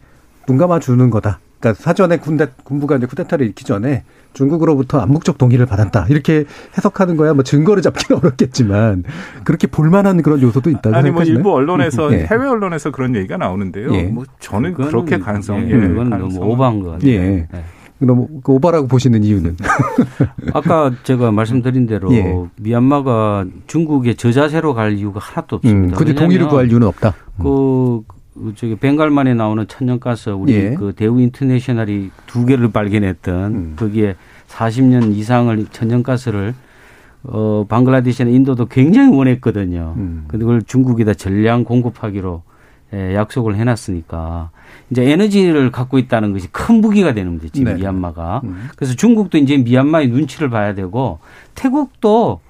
눈 0.47 0.57
감아 0.57 0.79
주는 0.79 1.09
거다. 1.09 1.39
그러니까 1.59 1.83
사전에 1.83 2.17
군대 2.17 2.47
군부가 2.63 2.95
이제 2.95 3.05
쿠데타를 3.05 3.45
일으키기 3.47 3.65
전에 3.67 4.03
중국으로부터 4.33 4.99
암묵적 4.99 5.37
동의를 5.37 5.65
받았다. 5.65 6.05
이렇게 6.09 6.45
해석하는 6.77 7.17
거야 7.17 7.33
뭐 7.33 7.43
증거를 7.43 7.81
잡기는 7.81 8.17
어렵겠지만 8.23 9.03
그렇게 9.43 9.67
볼만한 9.67 10.21
그런 10.21 10.39
요소도 10.41 10.69
있다고 10.69 10.95
아니 10.95 11.09
뭐 11.09 11.25
생각하시나요? 11.25 11.37
일부 11.39 11.53
언론에서 11.53 12.13
예. 12.13 12.25
해외 12.27 12.47
언론에서 12.47 12.91
그런 12.91 13.15
얘기가 13.15 13.35
나오는데요. 13.37 13.93
예. 13.95 14.03
뭐 14.03 14.23
저는 14.39 14.75
그렇게 14.75 15.17
가능성 15.19 15.63
예, 15.63 15.71
예, 15.71 15.87
그건 15.87 16.09
너무 16.11 16.39
오버한 16.45 16.79
것 16.79 16.91
같아요. 16.91 17.09
예. 17.11 17.47
네. 17.51 17.63
너무 17.99 18.27
그 18.41 18.53
오바라고 18.53 18.87
보시는 18.87 19.23
이유는 19.23 19.57
아까 20.53 20.91
제가 21.03 21.31
말씀드린 21.31 21.85
대로 21.85 22.13
예. 22.13 22.33
미얀마가 22.57 23.45
중국의 23.67 24.15
저자세로 24.15 24.73
갈 24.73 24.93
이유가 24.93 25.19
하나도 25.19 25.57
음, 25.57 25.57
없습니다. 25.57 25.97
굳이 25.97 26.15
동의를 26.15 26.45
왜냐하면 26.45 26.49
구할 26.49 26.69
이유는 26.69 26.87
없다. 26.87 27.13
그, 27.41 28.01
그 28.33 28.53
저기 28.55 28.75
벵갈만에 28.75 29.33
나오는 29.33 29.67
천연가스 29.67 30.29
우리 30.29 30.53
예. 30.53 30.73
그 30.75 30.93
대우 30.95 31.19
인터내셔널이 31.19 32.11
두 32.25 32.45
개를 32.45 32.71
발견했던 32.71 33.51
음. 33.53 33.73
거기에 33.77 34.15
40년 34.47 35.13
이상을 35.15 35.65
천연가스를 35.71 36.53
어 37.23 37.65
방글라데시나 37.67 38.29
인도도 38.29 38.67
굉장히 38.67 39.13
원했거든요. 39.13 39.93
음. 39.97 40.23
근데 40.29 40.45
그걸 40.45 40.61
중국에다 40.61 41.13
전량 41.15 41.65
공급하기로 41.65 42.43
예, 42.93 43.15
약속을 43.15 43.55
해놨으니까 43.55 44.49
이제 44.89 45.03
에너지를 45.11 45.71
갖고 45.71 45.99
있다는 45.99 46.33
것이 46.33 46.47
큰 46.51 46.81
무기가 46.81 47.13
되는 47.13 47.37
거죠 47.37 47.49
지금 47.49 47.73
네. 47.73 47.79
미얀마가. 47.79 48.41
음. 48.43 48.69
그래서 48.75 48.95
중국도 48.95 49.37
이제 49.37 49.57
미얀마의 49.57 50.07
눈치를 50.07 50.49
봐야 50.49 50.73
되고 50.73 51.19
태국도 51.55 52.41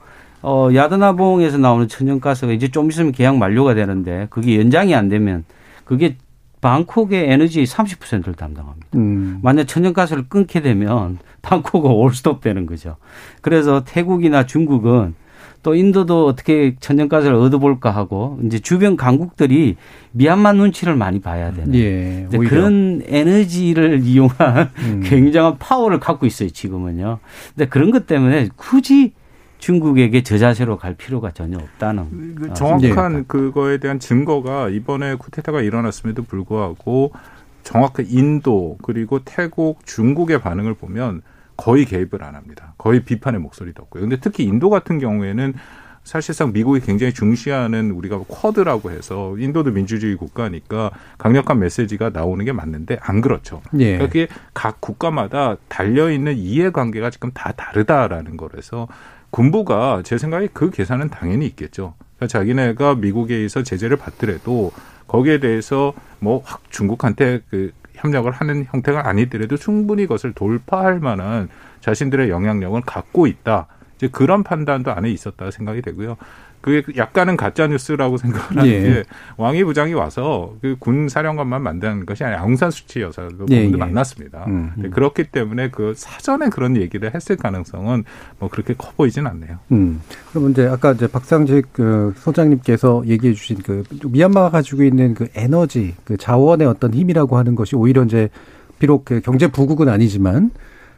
어 0.41 0.69
야드나봉에서 0.73 1.57
나오는 1.57 1.87
천연가스가 1.89 2.53
이제 2.53 2.69
좀 2.69 2.89
있으면 2.89 3.11
계약 3.11 3.37
만료가 3.37 3.73
되는데 3.73 4.27
그게 4.29 4.57
연장이 4.57 4.95
안 4.95 5.09
되면 5.09 5.43
그게 5.83 6.15
방콕의 6.61 7.29
에너지의 7.29 7.65
30%를 7.65 8.33
담당합니다. 8.35 8.87
음. 8.95 9.39
만약 9.41 9.65
천연가스를 9.65 10.27
끊게 10.29 10.61
되면 10.61 11.17
방콕은 11.41 11.91
올스톱 11.91 12.41
되는 12.41 12.65
거죠. 12.65 12.95
그래서 13.41 13.83
태국이나 13.85 14.45
중국은 14.45 15.15
또 15.61 15.75
인도도 15.75 16.25
어떻게 16.25 16.75
천연가스를 16.79 17.35
얻어볼까 17.35 17.91
하고 17.91 18.39
이제 18.45 18.59
주변 18.59 18.95
강국들이 18.95 19.75
미얀마 20.11 20.53
눈치를 20.53 20.95
많이 20.95 21.19
봐야 21.19 21.51
되는 21.51 21.75
예. 21.75 22.27
그런 22.31 23.01
에너지를 23.05 24.01
이용한 24.05 24.71
음. 24.79 25.01
굉장한 25.03 25.57
파워를 25.57 25.99
갖고 25.99 26.25
있어요 26.25 26.49
지금은요. 26.49 27.19
근데 27.55 27.67
그런 27.67 27.91
것 27.91 28.07
때문에 28.07 28.49
굳이 28.55 29.13
중국에게 29.57 30.23
저자세로 30.23 30.77
갈 30.77 30.95
필요가 30.95 31.31
전혀 31.31 31.57
없다는 31.57 32.35
그 32.35 32.51
어, 32.51 32.53
정확한 32.53 33.13
네. 33.13 33.23
그거에 33.27 33.77
대한 33.77 33.99
증거가 33.99 34.69
이번에 34.69 35.15
쿠데타가 35.15 35.61
일어났음에도 35.61 36.23
불구하고 36.23 37.11
정확한 37.63 38.07
인도 38.09 38.77
그리고 38.81 39.19
태국, 39.25 39.85
중국의 39.85 40.39
반응을 40.41 40.75
보면 40.75 41.21
거의 41.59 41.83
개입을 41.83 42.23
안 42.23 42.35
합니다. 42.35 42.73
거의 42.77 43.03
비판의 43.03 43.41
목소리도 43.41 43.83
없고요. 43.83 44.03
근데 44.03 44.17
특히 44.21 44.45
인도 44.45 44.69
같은 44.69 44.97
경우에는 44.97 45.53
사실상 46.05 46.53
미국이 46.53 46.79
굉장히 46.79 47.13
중시하는 47.13 47.91
우리가 47.91 48.19
쿼드라고 48.29 48.91
해서 48.91 49.35
인도도 49.37 49.71
민주주의 49.71 50.15
국가니까 50.15 50.89
강력한 51.17 51.59
메시지가 51.59 52.11
나오는 52.11 52.43
게 52.45 52.53
맞는데 52.53 52.97
안 53.01 53.19
그렇죠. 53.19 53.61
예. 53.73 53.97
그러니까 53.97 54.05
그게 54.05 54.27
각 54.53 54.79
국가마다 54.79 55.57
달려 55.67 56.09
있는 56.09 56.37
이해관계가 56.37 57.09
지금 57.09 57.31
다 57.33 57.51
다르다라는 57.51 58.37
거라서 58.37 58.87
군부가 59.29 60.01
제 60.05 60.17
생각에 60.17 60.47
그 60.53 60.71
계산은 60.71 61.09
당연히 61.09 61.45
있겠죠. 61.47 61.93
그러니까 62.15 62.27
자기네가 62.27 62.95
미국에서 62.95 63.63
제재를 63.63 63.97
받더라도 63.97 64.71
거기에 65.07 65.39
대해서 65.39 65.93
뭐 66.19 66.41
확 66.45 66.61
중국한테 66.71 67.41
그 67.49 67.71
협력을 67.99 68.31
하는 68.31 68.65
형태가 68.69 69.07
아니더라도 69.07 69.57
충분히 69.57 70.03
그것을 70.03 70.33
돌파할 70.33 70.99
만한 70.99 71.49
자신들의 71.81 72.29
영향력을 72.29 72.81
갖고 72.81 73.27
있다. 73.27 73.67
이제 73.97 74.07
그런 74.07 74.43
판단도 74.43 74.91
안에 74.91 75.09
있었다 75.09 75.51
생각이 75.51 75.81
되고요. 75.81 76.17
그게 76.61 76.83
약간은 76.97 77.37
가짜 77.37 77.67
뉴스라고 77.67 78.17
생각을 78.17 78.57
하는 78.57 78.65
예. 78.67 78.81
게 78.81 79.03
왕이 79.37 79.63
부장이 79.63 79.93
와서 79.93 80.55
그 80.61 80.75
군 80.79 81.09
사령관만 81.09 81.61
만드는 81.61 82.05
것이 82.05 82.23
아니라 82.23 82.41
아웅산 82.41 82.71
수치 82.71 83.01
여사도 83.01 83.45
예, 83.51 83.55
예, 83.57 83.71
예. 83.71 83.75
만났습니다. 83.75 84.45
음, 84.47 84.71
네, 84.77 84.89
그렇기 84.89 85.25
때문에 85.25 85.69
그 85.69 85.93
사전에 85.95 86.49
그런 86.49 86.77
얘기를 86.77 87.13
했을 87.13 87.35
가능성은 87.35 88.05
뭐 88.39 88.49
그렇게 88.49 88.73
커 88.73 88.91
보이진 88.95 89.27
않네요. 89.27 89.59
음. 89.71 90.01
그럼 90.31 90.51
이제 90.51 90.65
아까 90.65 90.93
이제 90.93 91.07
박상직 91.07 91.67
그 91.73 92.13
소장님께서 92.17 93.03
얘기해 93.05 93.33
주신 93.33 93.57
그 93.57 93.83
미얀마가 94.05 94.49
가지고 94.49 94.83
있는 94.83 95.13
그 95.13 95.27
에너지, 95.35 95.95
그 96.05 96.17
자원의 96.17 96.67
어떤 96.67 96.93
힘이라고 96.93 97.37
하는 97.37 97.55
것이 97.55 97.75
오히려 97.75 98.03
이제 98.03 98.29
비록 98.79 99.05
그 99.05 99.21
경제 99.21 99.47
부국은 99.47 99.89
아니지만 99.89 100.51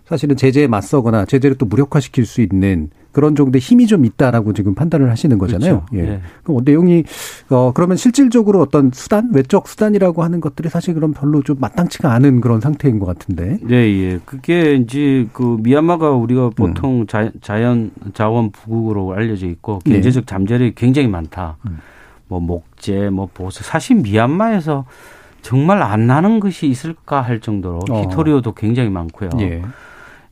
사실은 0.05 0.35
제재에 0.35 0.67
맞서거나 0.67 1.25
제재를 1.25 1.57
또 1.57 1.65
무력화시킬 1.65 2.25
수 2.25 2.41
있는 2.41 2.89
그런 3.11 3.35
정도의 3.35 3.59
힘이 3.59 3.87
좀 3.87 4.05
있다라고 4.05 4.53
지금 4.53 4.73
판단을 4.73 5.09
하시는 5.09 5.37
거잖아요. 5.37 5.85
그렇죠. 5.89 6.05
예. 6.05 6.13
예. 6.13 6.21
그럼 6.43 6.61
내용이 6.63 7.03
어 7.49 7.71
그러면 7.73 7.97
실질적으로 7.97 8.61
어떤 8.61 8.91
수단, 8.93 9.31
외적 9.33 9.67
수단이라고 9.67 10.23
하는 10.23 10.39
것들이 10.39 10.69
사실 10.69 10.93
그럼 10.93 11.13
별로 11.13 11.41
좀 11.41 11.57
마땅치가 11.59 12.11
않은 12.13 12.41
그런 12.41 12.61
상태인 12.61 12.99
것 12.99 13.05
같은데. 13.05 13.59
네, 13.61 13.75
예. 13.75 14.19
그게 14.25 14.75
이제 14.75 15.27
그 15.33 15.57
미얀마가 15.61 16.11
우리가 16.11 16.47
음. 16.47 16.51
보통 16.51 17.05
자, 17.07 17.31
자연 17.41 17.91
자원 18.13 18.51
부국으로 18.51 19.13
알려져 19.13 19.47
있고 19.47 19.79
네. 19.85 19.93
경제적 19.93 20.25
잠재력이 20.25 20.75
굉장히 20.75 21.07
많다. 21.07 21.57
음. 21.67 21.79
뭐 22.27 22.39
목재, 22.39 23.09
뭐 23.09 23.27
보석. 23.33 23.65
사실 23.65 23.97
미얀마에서 23.97 24.85
정말 25.41 25.81
안 25.81 26.07
나는 26.07 26.39
것이 26.39 26.67
있을까 26.67 27.21
할 27.21 27.41
정도로 27.41 27.79
어. 27.89 28.03
히토리오도 28.03 28.53
굉장히 28.53 28.89
많고요. 28.89 29.31
예. 29.39 29.61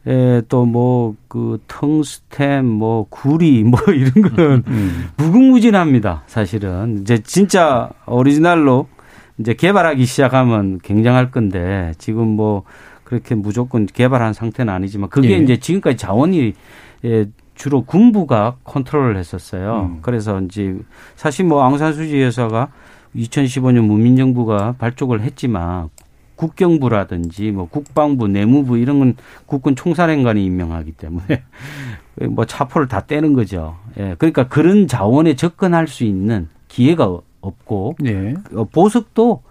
예, 0.09 0.41
또뭐 0.49 1.15
그 1.27 1.59
텅스텐, 1.67 2.65
뭐 2.65 3.05
구리, 3.09 3.61
뭐 3.63 3.79
이런 3.87 4.11
거는 4.29 4.63
음. 4.67 5.09
무궁무진합니다. 5.17 6.23
사실은 6.25 7.01
이제 7.01 7.19
진짜 7.19 7.91
오리지널로 8.07 8.87
이제 9.37 9.53
개발하기 9.53 10.03
시작하면 10.05 10.79
굉장할 10.79 11.31
건데 11.31 11.93
지금 11.99 12.27
뭐 12.27 12.63
그렇게 13.03 13.35
무조건 13.35 13.85
개발한 13.85 14.33
상태는 14.33 14.73
아니지만 14.73 15.09
그게 15.09 15.31
예. 15.31 15.37
이제 15.37 15.57
지금까지 15.57 15.97
자원이 15.97 16.53
예, 17.05 17.25
주로 17.53 17.83
군부가 17.83 18.55
컨트롤을 18.63 19.15
했었어요. 19.17 19.91
음. 19.91 19.99
그래서 20.01 20.41
이제 20.41 20.75
사실 21.15 21.45
뭐 21.45 21.63
앙산수지 21.63 22.21
여사가 22.21 22.69
2015년 23.15 23.81
문민정부가 23.81 24.75
발족을 24.77 25.21
했지만 25.21 25.89
국경부라든지 26.39 27.51
뭐 27.51 27.67
국방부, 27.67 28.29
내무부 28.29 28.77
이런 28.77 28.99
건 28.99 29.15
국군 29.45 29.75
총사령관이 29.75 30.45
임명하기 30.45 30.93
때문에 30.93 31.43
뭐 32.29 32.45
차포를 32.45 32.87
다 32.87 33.01
떼는 33.05 33.33
거죠. 33.33 33.75
예. 33.97 34.15
그러니까 34.17 34.47
그런 34.47 34.87
자원에 34.87 35.35
접근할 35.35 35.89
수 35.89 36.05
있는 36.05 36.47
기회가 36.69 37.19
없고 37.41 37.95
예. 38.05 38.35
어, 38.53 38.63
보석도 38.63 39.43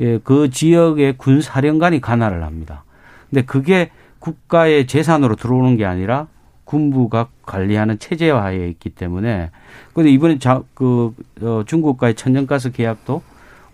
예, 0.00 0.18
그 0.18 0.50
지역의 0.50 1.14
군 1.16 1.40
사령관이 1.40 2.02
관할을 2.02 2.42
합니다. 2.42 2.84
근데 3.30 3.42
그게 3.42 3.90
국가의 4.18 4.86
재산으로 4.86 5.36
들어오는 5.36 5.78
게 5.78 5.86
아니라 5.86 6.26
군부가 6.64 7.28
관리하는 7.42 7.98
체제화에 7.98 8.68
있기 8.68 8.90
때문에 8.90 9.50
근데 9.94 10.10
이번에 10.10 10.38
자, 10.38 10.62
그 10.74 11.14
어, 11.40 11.62
중국과의 11.64 12.14
천연가스 12.16 12.72
계약도 12.72 13.22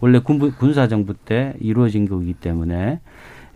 원래 0.01 0.19
군부 0.19 0.53
군사정부 0.53 1.15
때 1.15 1.55
이루어진 1.61 2.09
거기 2.09 2.33
때문에 2.35 3.01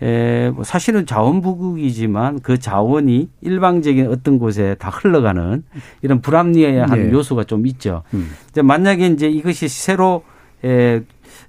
에, 0.02 0.50
뭐 0.50 0.64
사실은 0.64 1.06
자원부국이지만 1.06 2.40
그 2.40 2.58
자원이 2.58 3.30
일방적인 3.40 4.08
어떤 4.08 4.38
곳에 4.38 4.74
다 4.78 4.90
흘러가는 4.90 5.62
이런 6.02 6.20
불합리한 6.20 6.88
네. 6.90 7.12
요소가 7.12 7.44
좀 7.44 7.66
있죠. 7.66 8.02
음. 8.12 8.30
이제 8.50 8.60
만약에 8.62 9.06
이제 9.06 9.28
이것이 9.28 9.68
새로 9.68 10.24
에, 10.64 11.02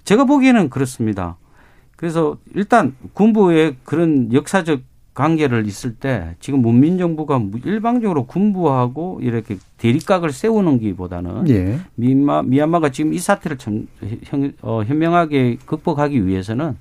제가 0.03 0.25
보기에는 0.25 0.69
그렇습니다. 0.69 1.37
그래서 1.95 2.37
일단 2.53 2.95
군부의 3.13 3.77
그런 3.83 4.31
역사적 4.31 4.81
관계를 5.16 5.66
있을 5.66 5.95
때 5.95 6.36
지금 6.39 6.61
문민 6.61 6.97
정부가 6.97 7.41
일방적으로 7.63 8.26
군부하고 8.26 9.20
이렇게 9.24 9.57
대립각을 9.78 10.32
세우는 10.32 10.80
기보다는 10.80 11.49
예. 11.49 11.80
미얀마, 11.95 12.43
미얀마가 12.43 12.89
지금 12.89 13.13
이 13.13 13.18
사태를 13.18 13.57
참 13.57 13.88
현, 14.24 14.53
어, 14.61 14.84
현명하게 14.84 15.57
극복하기 15.66 16.28
위해서는 16.28 16.78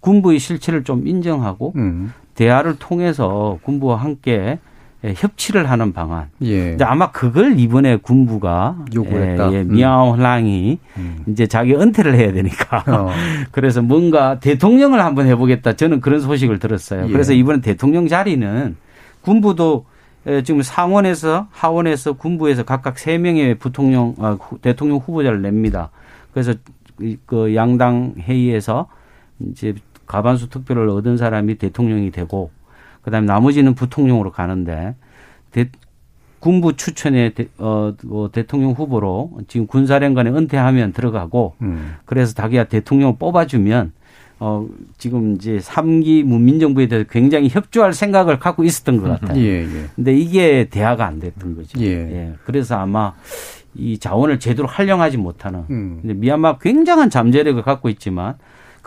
군부의 0.00 0.38
실체를 0.38 0.84
좀 0.84 1.08
인정하고 1.08 1.72
음. 1.76 2.12
대화를 2.34 2.78
통해서 2.78 3.58
군부와 3.62 3.96
함께 3.96 4.32
예, 4.32 4.58
협치를 5.04 5.70
하는 5.70 5.92
방안. 5.92 6.28
예. 6.42 6.72
이제 6.74 6.84
아마 6.84 7.10
그걸 7.12 7.58
이번에 7.58 7.96
군부가 7.96 8.76
요구했다. 8.94 9.52
예, 9.52 9.56
예, 9.56 9.60
음. 9.62 9.68
미아오랑이 9.72 10.78
음. 10.96 11.18
이제 11.28 11.46
자기 11.46 11.74
은퇴를 11.74 12.14
해야 12.16 12.32
되니까 12.32 12.84
어. 12.88 13.10
그래서 13.52 13.80
뭔가 13.80 14.40
대통령을 14.40 15.00
한번 15.04 15.26
해보겠다. 15.26 15.74
저는 15.74 16.00
그런 16.00 16.20
소식을 16.20 16.58
들었어요. 16.58 17.06
예. 17.08 17.12
그래서 17.12 17.32
이번에 17.32 17.60
대통령 17.60 18.08
자리는 18.08 18.76
군부도 19.20 19.86
에, 20.26 20.42
지금 20.42 20.62
상원에서 20.62 21.46
하원에서 21.52 22.14
군부에서 22.14 22.64
각각 22.64 22.98
세 22.98 23.18
명의 23.18 23.54
부통령 23.54 24.14
아, 24.18 24.36
후- 24.40 24.58
대통령 24.58 24.98
후보자를 24.98 25.42
냅니다. 25.42 25.90
그래서 26.32 26.54
이- 27.00 27.16
그 27.24 27.54
양당 27.54 28.14
회의에서 28.18 28.88
이제 29.40 29.74
가반수 30.06 30.48
투표를 30.48 30.88
얻은 30.88 31.16
사람이 31.18 31.54
대통령이 31.56 32.10
되고 32.10 32.50
그다음에 33.08 33.26
나머지는 33.26 33.74
부통령으로 33.74 34.30
가는데 34.30 34.94
대, 35.50 35.70
군부 36.40 36.76
추천의 36.76 37.34
대, 37.34 37.48
어, 37.58 37.94
어, 38.10 38.28
대통령 38.32 38.72
후보로 38.72 39.38
지금 39.48 39.66
군사령관에 39.66 40.30
은퇴하면 40.30 40.92
들어가고 40.92 41.56
음. 41.62 41.94
그래서 42.04 42.34
자기가 42.34 42.64
대통령을 42.64 43.16
뽑아주면 43.18 43.92
어 44.40 44.68
지금 44.98 45.34
이제 45.34 45.58
삼기 45.58 46.22
문민정부에 46.22 46.86
대해서 46.86 47.08
굉장히 47.10 47.48
협조할 47.48 47.92
생각을 47.92 48.38
갖고 48.38 48.62
있었던 48.62 49.00
것 49.00 49.08
같아요. 49.08 49.36
예, 49.40 49.62
예. 49.64 49.86
근데 49.96 50.14
이게 50.14 50.68
대화가 50.70 51.06
안 51.06 51.18
됐던 51.18 51.56
거죠. 51.56 51.80
예. 51.82 52.34
그래서 52.44 52.76
아마 52.76 53.14
이 53.74 53.98
자원을 53.98 54.38
제대로 54.38 54.68
활용하지 54.68 55.16
못하는 55.16 55.64
음. 55.70 55.98
근데 56.02 56.14
미얀마 56.14 56.58
굉장한 56.58 57.10
잠재력을 57.10 57.60
갖고 57.62 57.88
있지만 57.88 58.36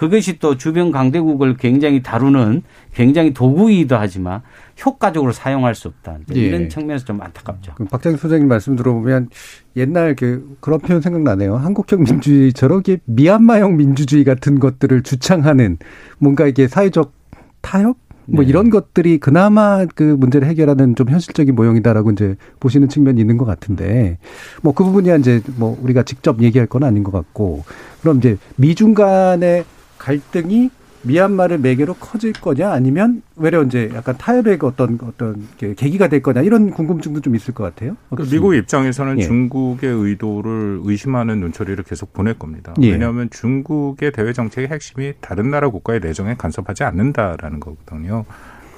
그것이 0.01 0.39
또 0.39 0.57
주변 0.57 0.91
강대국을 0.91 1.57
굉장히 1.57 2.01
다루는 2.01 2.63
굉장히 2.91 3.35
도구이기도 3.35 3.97
하지만 3.97 4.41
효과적으로 4.83 5.31
사용할 5.31 5.75
수 5.75 5.89
없다. 5.89 6.17
예. 6.33 6.39
이런 6.39 6.69
측면에서 6.69 7.05
좀 7.05 7.21
안타깝죠. 7.21 7.75
박장희 7.91 8.17
소장님 8.17 8.47
말씀 8.47 8.75
들어보면 8.75 9.29
옛날 9.75 10.15
그 10.15 10.57
그런 10.59 10.79
표현 10.79 11.01
생각나네요. 11.01 11.55
한국형 11.55 12.01
민주주의처럼 12.01 12.79
이게 12.79 12.97
미얀마형 13.05 13.77
민주주의 13.77 14.23
같은 14.23 14.59
것들을 14.59 15.03
주창하는 15.03 15.77
뭔가 16.17 16.47
이게 16.47 16.67
사회적 16.67 17.13
타협 17.61 17.95
뭐 18.25 18.43
네. 18.43 18.49
이런 18.49 18.71
것들이 18.71 19.19
그나마 19.19 19.85
그 19.85 20.01
문제를 20.01 20.47
해결하는 20.47 20.95
좀 20.95 21.09
현실적인 21.09 21.53
모형이다라고 21.53 22.09
이제 22.09 22.37
보시는 22.59 22.89
측면이 22.89 23.21
있는 23.21 23.37
것 23.37 23.45
같은데 23.45 24.17
뭐 24.63 24.73
그 24.73 24.83
부분이야 24.83 25.17
이제 25.17 25.43
뭐 25.57 25.77
우리가 25.79 26.01
직접 26.01 26.41
얘기할 26.41 26.65
건 26.65 26.83
아닌 26.83 27.03
것 27.03 27.11
같고 27.11 27.63
그럼 28.01 28.17
이제 28.17 28.37
미중 28.55 28.95
간의 28.95 29.63
갈등이 30.01 30.71
미얀마를 31.03 31.59
매개로 31.59 31.95
커질 31.95 32.33
거냐 32.33 32.71
아니면 32.71 33.21
외려 33.35 33.63
이제 33.63 33.91
약간 33.93 34.17
타협의 34.17 34.59
그 34.59 34.67
어떤 34.67 34.99
어떤 35.03 35.47
그 35.59 35.73
계기가 35.75 36.09
될 36.09 36.21
거냐 36.21 36.41
이런 36.41 36.69
궁금증도 36.71 37.21
좀 37.21 37.35
있을 37.35 37.53
것 37.53 37.63
같아요. 37.63 37.97
어떻습니까? 38.09 38.35
미국 38.35 38.55
입장에서는 38.55 39.19
예. 39.19 39.23
중국의 39.23 39.89
의도를 39.89 40.81
의심하는 40.83 41.39
눈초리를 41.39 41.83
계속 41.83 42.13
보낼 42.13 42.37
겁니다. 42.37 42.73
예. 42.81 42.91
왜냐하면 42.91 43.29
중국의 43.31 44.11
대외 44.11 44.33
정책의 44.33 44.69
핵심이 44.69 45.13
다른 45.21 45.49
나라 45.49 45.69
국가의 45.69 45.99
내정에 46.01 46.35
간섭하지 46.35 46.83
않는다라는 46.83 47.59
거거든요. 47.59 48.25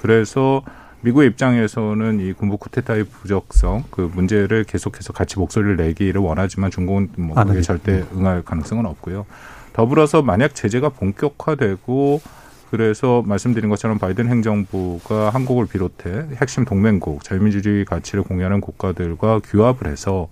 그래서 0.00 0.62
미국의 1.02 1.28
입장에서는 1.28 2.20
이 2.20 2.32
군부 2.32 2.56
쿠데타의 2.56 3.04
부적성 3.04 3.84
그 3.90 4.10
문제를 4.14 4.64
계속해서 4.64 5.12
같이 5.12 5.38
목소리를 5.38 5.76
내기를 5.76 6.22
원하지만 6.22 6.70
중국은 6.70 7.10
뭐 7.16 7.34
그게 7.44 7.60
절대 7.60 8.04
응할 8.14 8.42
가능성은 8.42 8.86
없고요. 8.86 9.26
더불어서 9.74 10.22
만약 10.22 10.54
제재가 10.54 10.88
본격화되고 10.90 12.22
그래서 12.70 13.22
말씀드린 13.26 13.68
것처럼 13.68 13.98
바이든 13.98 14.28
행정부가 14.28 15.30
한국을 15.30 15.66
비롯해 15.66 16.28
핵심 16.40 16.64
동맹국 16.64 17.22
자유민주주의 17.22 17.84
가치를 17.84 18.24
공유하는 18.24 18.60
국가들과 18.60 19.40
규합을 19.40 19.88
해서 19.88 20.28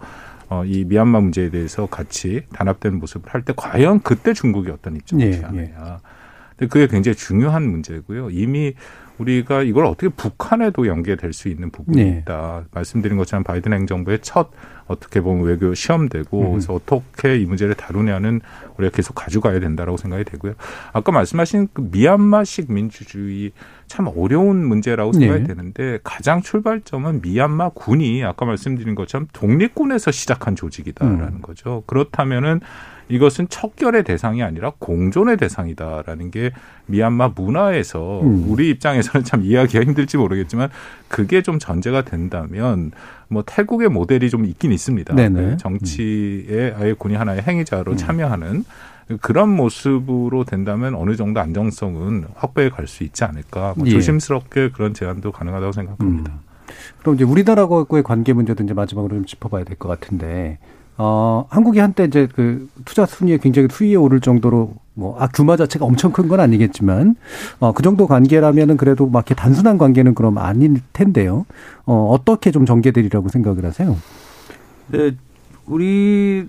어, 0.48 0.64
이 0.64 0.84
미얀마 0.84 1.20
문제에 1.20 1.50
대해서 1.50 1.86
같이 1.86 2.42
단합된 2.52 2.98
모습을 2.98 3.32
할 3.32 3.42
때 3.42 3.52
과연 3.56 4.00
그때 4.00 4.32
중국이 4.32 4.70
어떤 4.70 4.96
입장을 4.96 5.26
예, 5.26 5.32
취하느냐. 5.32 6.00
근데 6.56 6.68
그게 6.68 6.86
굉장히 6.86 7.16
중요한 7.16 7.62
문제고요. 7.64 8.30
이미 8.30 8.74
우리가 9.18 9.62
이걸 9.62 9.86
어떻게 9.86 10.08
북한에도 10.08 10.86
연계될 10.86 11.32
수 11.32 11.48
있는 11.48 11.70
부분이 11.70 12.04
네. 12.04 12.18
있다. 12.18 12.64
말씀드린 12.72 13.16
것처럼 13.16 13.44
바이든 13.44 13.72
행정부의 13.72 14.18
첫 14.22 14.50
어떻게 14.92 15.20
보면 15.20 15.44
외교 15.44 15.74
시험되고 15.74 16.40
음. 16.40 16.50
그래서 16.52 16.74
어떻게 16.74 17.38
이 17.38 17.46
문제를 17.46 17.74
다루냐는 17.74 18.40
우리가 18.78 18.94
계속 18.94 19.14
가져가야 19.14 19.60
된다라고 19.60 19.96
생각이 19.96 20.24
되고요. 20.24 20.54
아까 20.92 21.12
말씀하신 21.12 21.68
그 21.72 21.88
미얀마식 21.90 22.72
민주주의 22.72 23.52
참 23.92 24.08
어려운 24.16 24.64
문제라고 24.64 25.12
생각이 25.12 25.40
네. 25.40 25.46
되는데 25.48 25.98
가장 26.02 26.40
출발점은 26.40 27.20
미얀마 27.20 27.72
군이 27.74 28.24
아까 28.24 28.46
말씀드린 28.46 28.94
것처럼 28.94 29.28
독립군에서 29.34 30.10
시작한 30.10 30.56
조직이다라는 30.56 31.26
음. 31.26 31.40
거죠. 31.42 31.82
그렇다면은 31.86 32.60
이것은 33.10 33.50
척결의 33.50 34.04
대상이 34.04 34.42
아니라 34.42 34.72
공존의 34.78 35.36
대상이다라는 35.36 36.30
게 36.30 36.52
미얀마 36.86 37.32
문화에서 37.36 38.22
음. 38.22 38.46
우리 38.48 38.70
입장에서는 38.70 39.26
참 39.26 39.44
이해하기가 39.44 39.84
힘들지 39.84 40.16
모르겠지만 40.16 40.70
그게 41.08 41.42
좀 41.42 41.58
전제가 41.58 42.00
된다면 42.00 42.92
뭐 43.28 43.42
태국의 43.44 43.90
모델이 43.90 44.30
좀 44.30 44.46
있긴 44.46 44.72
있습니다. 44.72 45.14
네네. 45.14 45.42
그 45.42 45.56
정치에 45.58 46.74
아예 46.78 46.94
군이 46.94 47.14
하나의 47.14 47.42
행위자로 47.42 47.92
음. 47.92 47.96
참여하는 47.98 48.64
그런 49.20 49.48
모습으로 49.50 50.44
된다면 50.44 50.94
어느 50.94 51.16
정도 51.16 51.40
안정성은 51.40 52.26
확보해 52.34 52.70
갈 52.70 52.86
수 52.86 53.04
있지 53.04 53.24
않을까. 53.24 53.74
뭐 53.76 53.86
예. 53.86 53.90
조심스럽게 53.90 54.70
그런 54.72 54.94
제안도 54.94 55.32
가능하다고 55.32 55.72
생각합니다. 55.72 56.32
그럼 57.00 57.14
이제 57.16 57.24
우리나라하고의 57.24 58.02
관계 58.02 58.32
문제도 58.32 58.62
이제 58.62 58.72
마지막으로 58.74 59.16
좀 59.16 59.24
짚어봐야 59.26 59.64
될 59.64 59.76
것 59.76 59.88
같은데, 59.88 60.58
어, 60.98 61.46
한국이 61.50 61.78
한때 61.78 62.04
이제 62.04 62.28
그 62.34 62.68
투자 62.84 63.06
순위에 63.06 63.38
굉장히 63.38 63.68
수위에 63.70 63.94
오를 63.96 64.20
정도로 64.20 64.74
뭐, 64.94 65.16
아, 65.18 65.26
규모 65.28 65.56
자체가 65.56 65.84
엄청 65.86 66.12
큰 66.12 66.28
건 66.28 66.38
아니겠지만, 66.40 67.16
어, 67.60 67.72
그 67.72 67.82
정도 67.82 68.06
관계라면은 68.06 68.76
그래도 68.76 69.06
막 69.06 69.20
이렇게 69.20 69.34
단순한 69.34 69.78
관계는 69.78 70.14
그럼 70.14 70.36
아닐 70.38 70.80
텐데요. 70.92 71.46
어, 71.86 72.08
어떻게 72.10 72.50
좀 72.50 72.66
전개되리라고 72.66 73.28
생각을 73.28 73.64
하세요? 73.64 73.96
네, 74.88 75.12
우리 75.66 76.46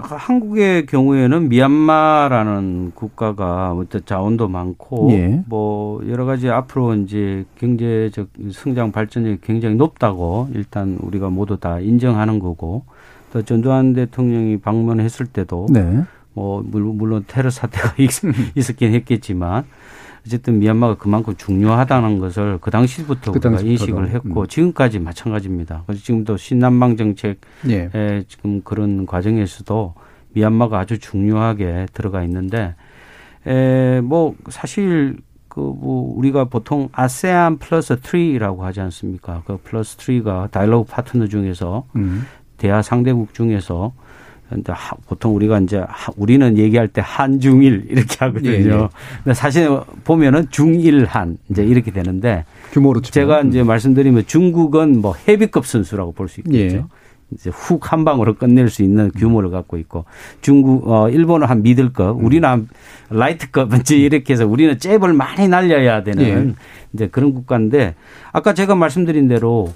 한국의 0.00 0.86
경우에는 0.86 1.48
미얀마라는 1.48 2.92
국가가 2.94 3.74
자원도 4.04 4.48
많고 4.48 5.08
예. 5.12 5.42
뭐 5.46 6.00
여러 6.08 6.24
가지 6.24 6.48
앞으로 6.50 6.94
이제 6.94 7.44
경제적 7.58 8.28
성장 8.52 8.92
발전이 8.92 9.40
굉장히 9.40 9.74
높다고 9.76 10.48
일단 10.54 10.98
우리가 11.00 11.30
모두 11.30 11.58
다 11.58 11.80
인정하는 11.80 12.38
거고 12.38 12.84
또 13.32 13.42
전두환 13.42 13.92
대통령이 13.94 14.58
방문했을 14.58 15.26
때도 15.26 15.66
네. 15.70 16.02
뭐 16.34 16.62
물론 16.68 17.24
테러 17.26 17.50
사태가 17.50 17.94
있- 18.02 18.10
있었긴 18.54 18.92
했겠지만 18.94 19.64
어쨌든 20.26 20.58
미얀마가 20.58 20.96
그만큼 20.96 21.34
중요하다는 21.36 22.18
것을 22.18 22.58
그 22.60 22.70
당시부터 22.70 23.32
그 23.32 23.40
우리가. 23.40 23.70
인식을 23.70 24.10
했고 24.10 24.40
음. 24.42 24.46
지금까지 24.46 24.98
마찬가지입니다. 24.98 25.84
그래서 25.86 26.02
지금도 26.02 26.36
신남방 26.36 26.96
정책 26.96 27.40
예. 27.68 27.90
에 27.94 28.24
지금 28.28 28.60
그런 28.62 29.06
과정에서도 29.06 29.94
미얀마가 30.34 30.80
아주 30.80 30.98
중요하게 30.98 31.86
들어가 31.92 32.22
있는데 32.24 32.74
에뭐 33.46 34.34
사실 34.48 35.16
그 35.56 35.62
뭐 35.62 36.14
우리가 36.18 36.44
보통 36.44 36.90
아세안 36.92 37.56
플러스 37.56 37.96
3라고 37.96 38.58
하지 38.60 38.82
않습니까? 38.82 39.42
그 39.46 39.56
플러스 39.64 39.96
3가 39.96 40.50
다이alogue 40.50 40.92
파트너 40.92 41.28
중에서 41.28 41.86
음. 41.96 42.26
대화 42.58 42.82
상대국 42.82 43.32
중에서 43.32 43.94
근데 44.48 44.72
하- 44.72 44.96
보통 45.08 45.34
우리가 45.34 45.58
이제 45.60 45.78
하- 45.88 46.12
우리는 46.16 46.56
얘기할 46.56 46.88
때 46.88 47.02
한중일 47.04 47.86
이렇게 47.90 48.16
하거든요. 48.20 48.50
예, 48.50 48.58
예. 48.64 48.88
근데 49.24 49.34
사실 49.34 49.68
보면은 50.04 50.46
중일한 50.50 51.36
이제 51.50 51.64
이렇게 51.64 51.90
되는데 51.90 52.44
규모로. 52.72 53.00
제가 53.00 53.40
이제 53.42 53.62
말씀드리면 53.62 54.26
중국은 54.26 55.00
뭐 55.00 55.14
헤비급 55.26 55.66
선수라고 55.66 56.12
볼 56.12 56.28
수 56.28 56.40
있겠죠. 56.40 56.76
예. 56.76 56.84
이제 57.32 57.50
훅 57.50 57.92
한 57.92 58.04
방으로 58.04 58.34
끝낼 58.34 58.70
수 58.70 58.84
있는 58.84 59.10
규모를 59.10 59.50
갖고 59.50 59.78
있고 59.78 60.04
중국 60.42 60.88
어 60.88 61.10
일본은 61.10 61.48
한 61.48 61.62
미들급, 61.62 62.22
우리는 62.24 62.48
한 62.48 62.68
라이트급 63.10 63.74
이제 63.80 63.96
이렇게 63.96 64.32
해서 64.34 64.46
우리는 64.46 64.78
잽을 64.78 65.12
많이 65.12 65.48
날려야 65.48 66.04
되는 66.04 66.22
예. 66.24 66.54
이제 66.92 67.08
그런 67.08 67.34
국가인데 67.34 67.96
아까 68.30 68.54
제가 68.54 68.76
말씀드린 68.76 69.26
대로 69.26 69.72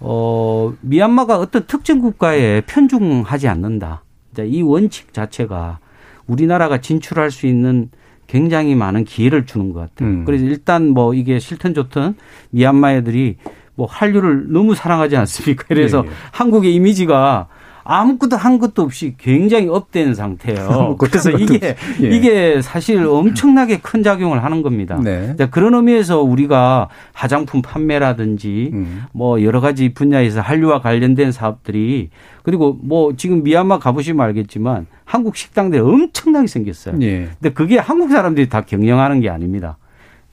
어 0.00 0.72
미얀마가 0.80 1.38
어떤 1.38 1.66
특정 1.66 2.00
국가에 2.00 2.62
편중하지 2.62 3.48
않는다. 3.48 4.02
이제 4.34 4.46
이 4.46 4.62
원칙 4.62 5.12
자체가 5.14 5.78
우리나라가 6.26 6.80
진출할 6.80 7.30
수 7.30 7.46
있는 7.46 7.88
굉장히 8.26 8.74
많은 8.74 9.04
기회를 9.04 9.46
주는 9.46 9.72
것 9.72 9.80
같아요. 9.80 10.08
음. 10.08 10.24
그래서 10.24 10.44
일단 10.44 10.88
뭐 10.88 11.14
이게 11.14 11.38
싫든 11.38 11.74
좋든 11.74 12.14
미얀마 12.50 12.94
애들이 12.94 13.36
뭐 13.76 13.86
한류를 13.86 14.52
너무 14.52 14.74
사랑하지 14.74 15.16
않습니까? 15.16 15.64
그래서 15.68 16.02
예, 16.04 16.08
예. 16.08 16.12
한국의 16.32 16.74
이미지가 16.74 17.48
아무것도 17.84 18.36
한 18.36 18.58
것도 18.58 18.82
없이 18.82 19.14
굉장히 19.18 19.68
업된 19.68 20.14
상태예요. 20.14 20.96
그래서 20.98 21.30
이게. 21.30 21.76
예. 22.02 22.08
이게 22.08 22.62
사실 22.62 23.06
엄청나게 23.06 23.78
큰 23.78 24.02
작용을 24.02 24.42
하는 24.42 24.62
겁니다. 24.62 24.98
네. 25.02 25.36
자, 25.36 25.50
그런 25.50 25.74
의미에서 25.74 26.22
우리가 26.22 26.88
화장품 27.12 27.62
판매라든지 27.62 28.70
음. 28.72 29.04
뭐 29.12 29.42
여러 29.42 29.60
가지 29.60 29.92
분야에서 29.92 30.40
한류와 30.40 30.80
관련된 30.80 31.32
사업들이 31.32 32.10
그리고 32.42 32.78
뭐 32.82 33.14
지금 33.16 33.42
미얀마 33.42 33.78
가보시면 33.78 34.24
알겠지만 34.26 34.86
한국 35.04 35.36
식당들이 35.36 35.80
엄청나게 35.80 36.46
생겼어요. 36.46 36.96
예. 37.02 37.28
근데 37.40 37.52
그게 37.52 37.78
한국 37.78 38.10
사람들이 38.10 38.48
다 38.48 38.62
경영하는 38.62 39.20
게 39.20 39.28
아닙니다. 39.28 39.76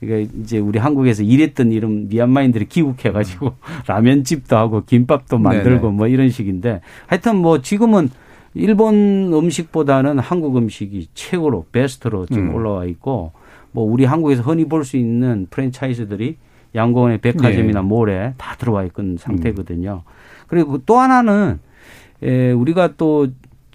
그러니까 0.02 0.32
이제 0.40 0.58
우리 0.58 0.78
한국에서 0.80 1.22
일했던 1.22 1.70
이런 1.70 2.08
미얀마인들이 2.08 2.66
기국해가지고 2.66 3.54
라면집도 3.86 4.56
하고 4.56 4.82
김밥도 4.84 5.38
만들고 5.38 5.86
음. 5.86 5.90
네네. 5.90 5.96
뭐 5.96 6.06
이런 6.08 6.28
식인데 6.28 6.80
하여튼 7.06 7.36
뭐 7.36 7.62
지금은 7.62 8.10
일본 8.54 9.32
음식보다는 9.32 10.18
한국 10.18 10.56
음식이 10.56 11.08
최고로 11.14 11.66
베스트로 11.72 12.26
지금 12.26 12.50
음. 12.50 12.54
올라와 12.54 12.84
있고 12.84 13.32
뭐 13.70 13.84
우리 13.84 14.04
한국에서 14.04 14.42
흔히 14.42 14.66
볼 14.66 14.84
수 14.84 14.96
있는 14.96 15.46
프랜차이즈들이 15.50 16.36
양공의 16.74 17.18
백화점이나 17.18 17.80
네. 17.80 17.86
몰에 17.86 18.34
다 18.38 18.56
들어와 18.56 18.84
있는 18.84 19.16
상태거든요. 19.18 20.02
음. 20.04 20.10
그리고 20.48 20.78
또 20.84 20.98
하나는 20.98 21.60
에, 22.22 22.50
우리가 22.50 22.94
또 22.96 23.28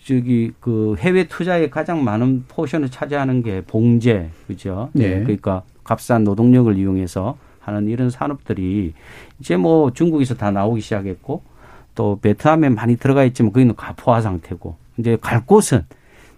저기 0.03 0.51
그 0.59 0.95
해외 0.99 1.27
투자에 1.27 1.69
가장 1.69 2.03
많은 2.03 2.45
포션을 2.47 2.89
차지하는 2.89 3.43
게 3.43 3.61
봉제 3.61 4.29
그죠? 4.47 4.89
네. 4.93 5.21
그러니까 5.23 5.63
값싼 5.87 6.23
노동력을 6.23 6.77
이용해서 6.77 7.37
하는 7.61 7.87
이런 7.87 8.09
산업들이 8.09 8.93
이제 9.39 9.57
뭐 9.57 9.91
중국에서 9.91 10.35
다 10.35 10.51
나오기 10.51 10.81
시작했고 10.81 11.41
또 11.95 12.19
베트남에 12.21 12.69
많이 12.69 12.97
들어가 12.97 13.23
있지만 13.23 13.51
거기는 13.51 13.75
과포화 13.75 14.21
상태고 14.21 14.75
이제 14.97 15.17
갈 15.19 15.45
곳은 15.45 15.83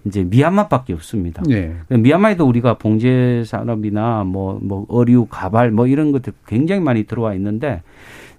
이제 0.05 0.23
미얀마밖에 0.23 0.93
없습니다. 0.93 1.43
예. 1.49 1.75
미얀마에도 1.89 2.47
우리가 2.47 2.77
봉제 2.77 3.43
산업이나 3.45 4.23
뭐, 4.23 4.59
뭐 4.61 4.85
어류, 4.87 5.27
가발 5.29 5.71
뭐 5.71 5.87
이런 5.87 6.11
것들 6.11 6.33
굉장히 6.47 6.81
많이 6.81 7.03
들어와 7.03 7.33
있는데 7.33 7.81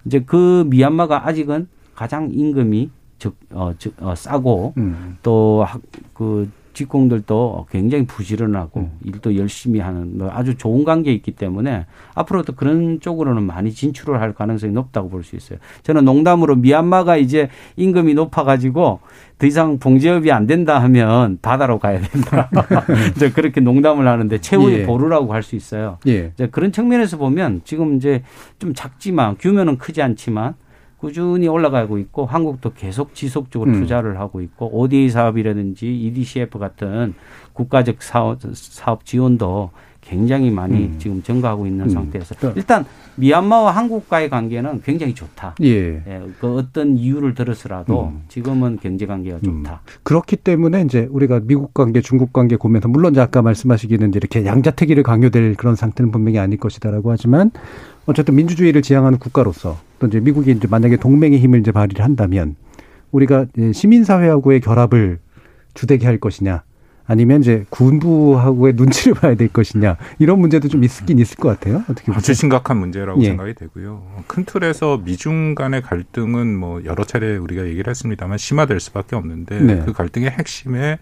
이제 0.06 0.20
그 0.24 0.64
미얀마가 0.68 1.28
아직은 1.28 1.68
가장 1.94 2.30
임금이 2.32 2.90
적, 3.18 3.34
어, 3.50 3.72
적, 3.76 3.92
어, 4.00 4.14
싸고 4.14 4.72
음. 4.78 5.18
또그 5.22 6.50
직공들도 6.84 7.66
굉장히 7.70 8.06
부지런하고 8.06 8.80
음. 8.80 8.90
일도 9.04 9.36
열심히 9.36 9.80
하는 9.80 10.16
뭐 10.18 10.30
아주 10.32 10.56
좋은 10.56 10.84
관계에 10.84 11.12
있기 11.14 11.32
때문에 11.32 11.86
앞으로도 12.14 12.54
그런 12.54 13.00
쪽으로는 13.00 13.42
많이 13.42 13.70
진출을 13.72 14.20
할 14.20 14.32
가능성이 14.32 14.72
높다고 14.72 15.08
볼 15.10 15.20
수 15.20 15.36
있어요. 15.36 15.58
저는 15.82 16.06
농담으로 16.06 16.56
미얀마가 16.56 17.18
이제 17.18 17.50
임금이 17.76 18.14
높아가지고 18.14 19.00
더 19.38 19.46
이상 19.46 19.78
봉제업이 19.78 20.32
안 20.32 20.46
된다 20.46 20.78
하면 20.82 21.38
바다로 21.42 21.78
가야 21.78 22.00
된다. 22.00 22.48
이제 23.14 23.30
그렇게 23.30 23.60
농담을 23.60 24.08
하는데 24.08 24.38
최후의 24.40 24.80
예. 24.80 24.86
보루라고 24.86 25.34
할 25.34 25.42
수 25.42 25.56
있어요. 25.56 25.98
예. 26.06 26.32
이제 26.34 26.46
그런 26.48 26.72
측면에서 26.72 27.18
보면 27.18 27.60
지금 27.64 27.96
이제 27.96 28.22
좀 28.58 28.72
작지만 28.74 29.36
규모는 29.38 29.76
크지 29.78 30.00
않지만 30.00 30.54
꾸준히 31.00 31.48
올라가고 31.48 31.98
있고 31.98 32.26
한국도 32.26 32.74
계속 32.74 33.14
지속적으로 33.14 33.70
음. 33.70 33.80
투자를 33.80 34.20
하고 34.20 34.42
있고 34.42 34.70
ODA 34.78 35.08
사업이라든지 35.08 35.86
EDCF 35.86 36.58
같은 36.58 37.14
국가적 37.54 38.02
사업, 38.02 38.38
사업 38.52 39.06
지원도 39.06 39.70
굉장히 40.10 40.50
많이 40.50 40.86
음. 40.86 40.94
지금 40.98 41.22
증가하고 41.22 41.66
있는 41.68 41.84
음. 41.84 41.88
상태에서 41.88 42.34
일단 42.56 42.84
미얀마와 43.14 43.70
한국과의 43.70 44.28
관계는 44.28 44.82
굉장히 44.82 45.14
좋다. 45.14 45.54
예. 45.62 46.02
예. 46.04 46.22
그 46.40 46.56
어떤 46.56 46.96
이유를 46.96 47.34
들어서라도 47.36 48.08
음. 48.08 48.22
지금은 48.28 48.78
경제 48.82 49.06
관계가 49.06 49.38
음. 49.44 49.62
좋다. 49.62 49.82
그렇기 50.02 50.36
때문에 50.36 50.82
이제 50.82 51.06
우리가 51.12 51.40
미국 51.44 51.72
관계, 51.74 52.00
중국 52.00 52.32
관계 52.32 52.56
보면서 52.56 52.88
물론 52.88 53.16
아까 53.18 53.40
말씀하시기는 53.40 54.12
이렇게 54.14 54.44
양자택일을 54.44 55.04
강요될 55.04 55.54
그런 55.54 55.76
상태는 55.76 56.10
분명히 56.10 56.40
아닐 56.40 56.58
것이다라고 56.58 57.12
하지만 57.12 57.52
어쨌든 58.06 58.34
민주주의를 58.34 58.82
지향하는 58.82 59.18
국가로서 59.18 59.78
또 60.00 60.08
이제 60.08 60.18
미국이 60.18 60.50
이제 60.50 60.66
만약에 60.68 60.96
동맹의 60.96 61.38
힘을 61.38 61.60
이제 61.60 61.70
발휘를 61.70 62.04
한다면 62.04 62.56
우리가 63.12 63.46
시민사회하고의 63.72 64.60
결합을 64.60 65.20
주되게 65.74 66.06
할 66.06 66.18
것이냐 66.18 66.64
아니면 67.10 67.40
이제 67.40 67.66
군부하고의 67.70 68.74
눈치를 68.74 69.14
봐야 69.18 69.34
될 69.34 69.48
것이냐 69.48 69.96
이런 70.20 70.38
문제도 70.38 70.68
좀 70.68 70.84
있긴 70.84 71.18
있을 71.18 71.38
것 71.38 71.48
같아요. 71.48 71.78
어떻게 71.88 72.06
보세요? 72.06 72.18
아주 72.18 72.34
심각한 72.34 72.76
문제라고 72.76 73.20
예. 73.22 73.26
생각이 73.26 73.54
되고요. 73.54 74.22
큰 74.28 74.44
틀에서 74.44 74.98
미중 74.98 75.56
간의 75.56 75.82
갈등은 75.82 76.56
뭐 76.56 76.84
여러 76.84 77.02
차례 77.02 77.36
우리가 77.36 77.66
얘기를 77.66 77.90
했습니다만 77.90 78.38
심화될 78.38 78.78
수밖에 78.78 79.16
없는데 79.16 79.58
네. 79.58 79.82
그 79.84 79.92
갈등의 79.92 80.30
핵심에 80.30 81.00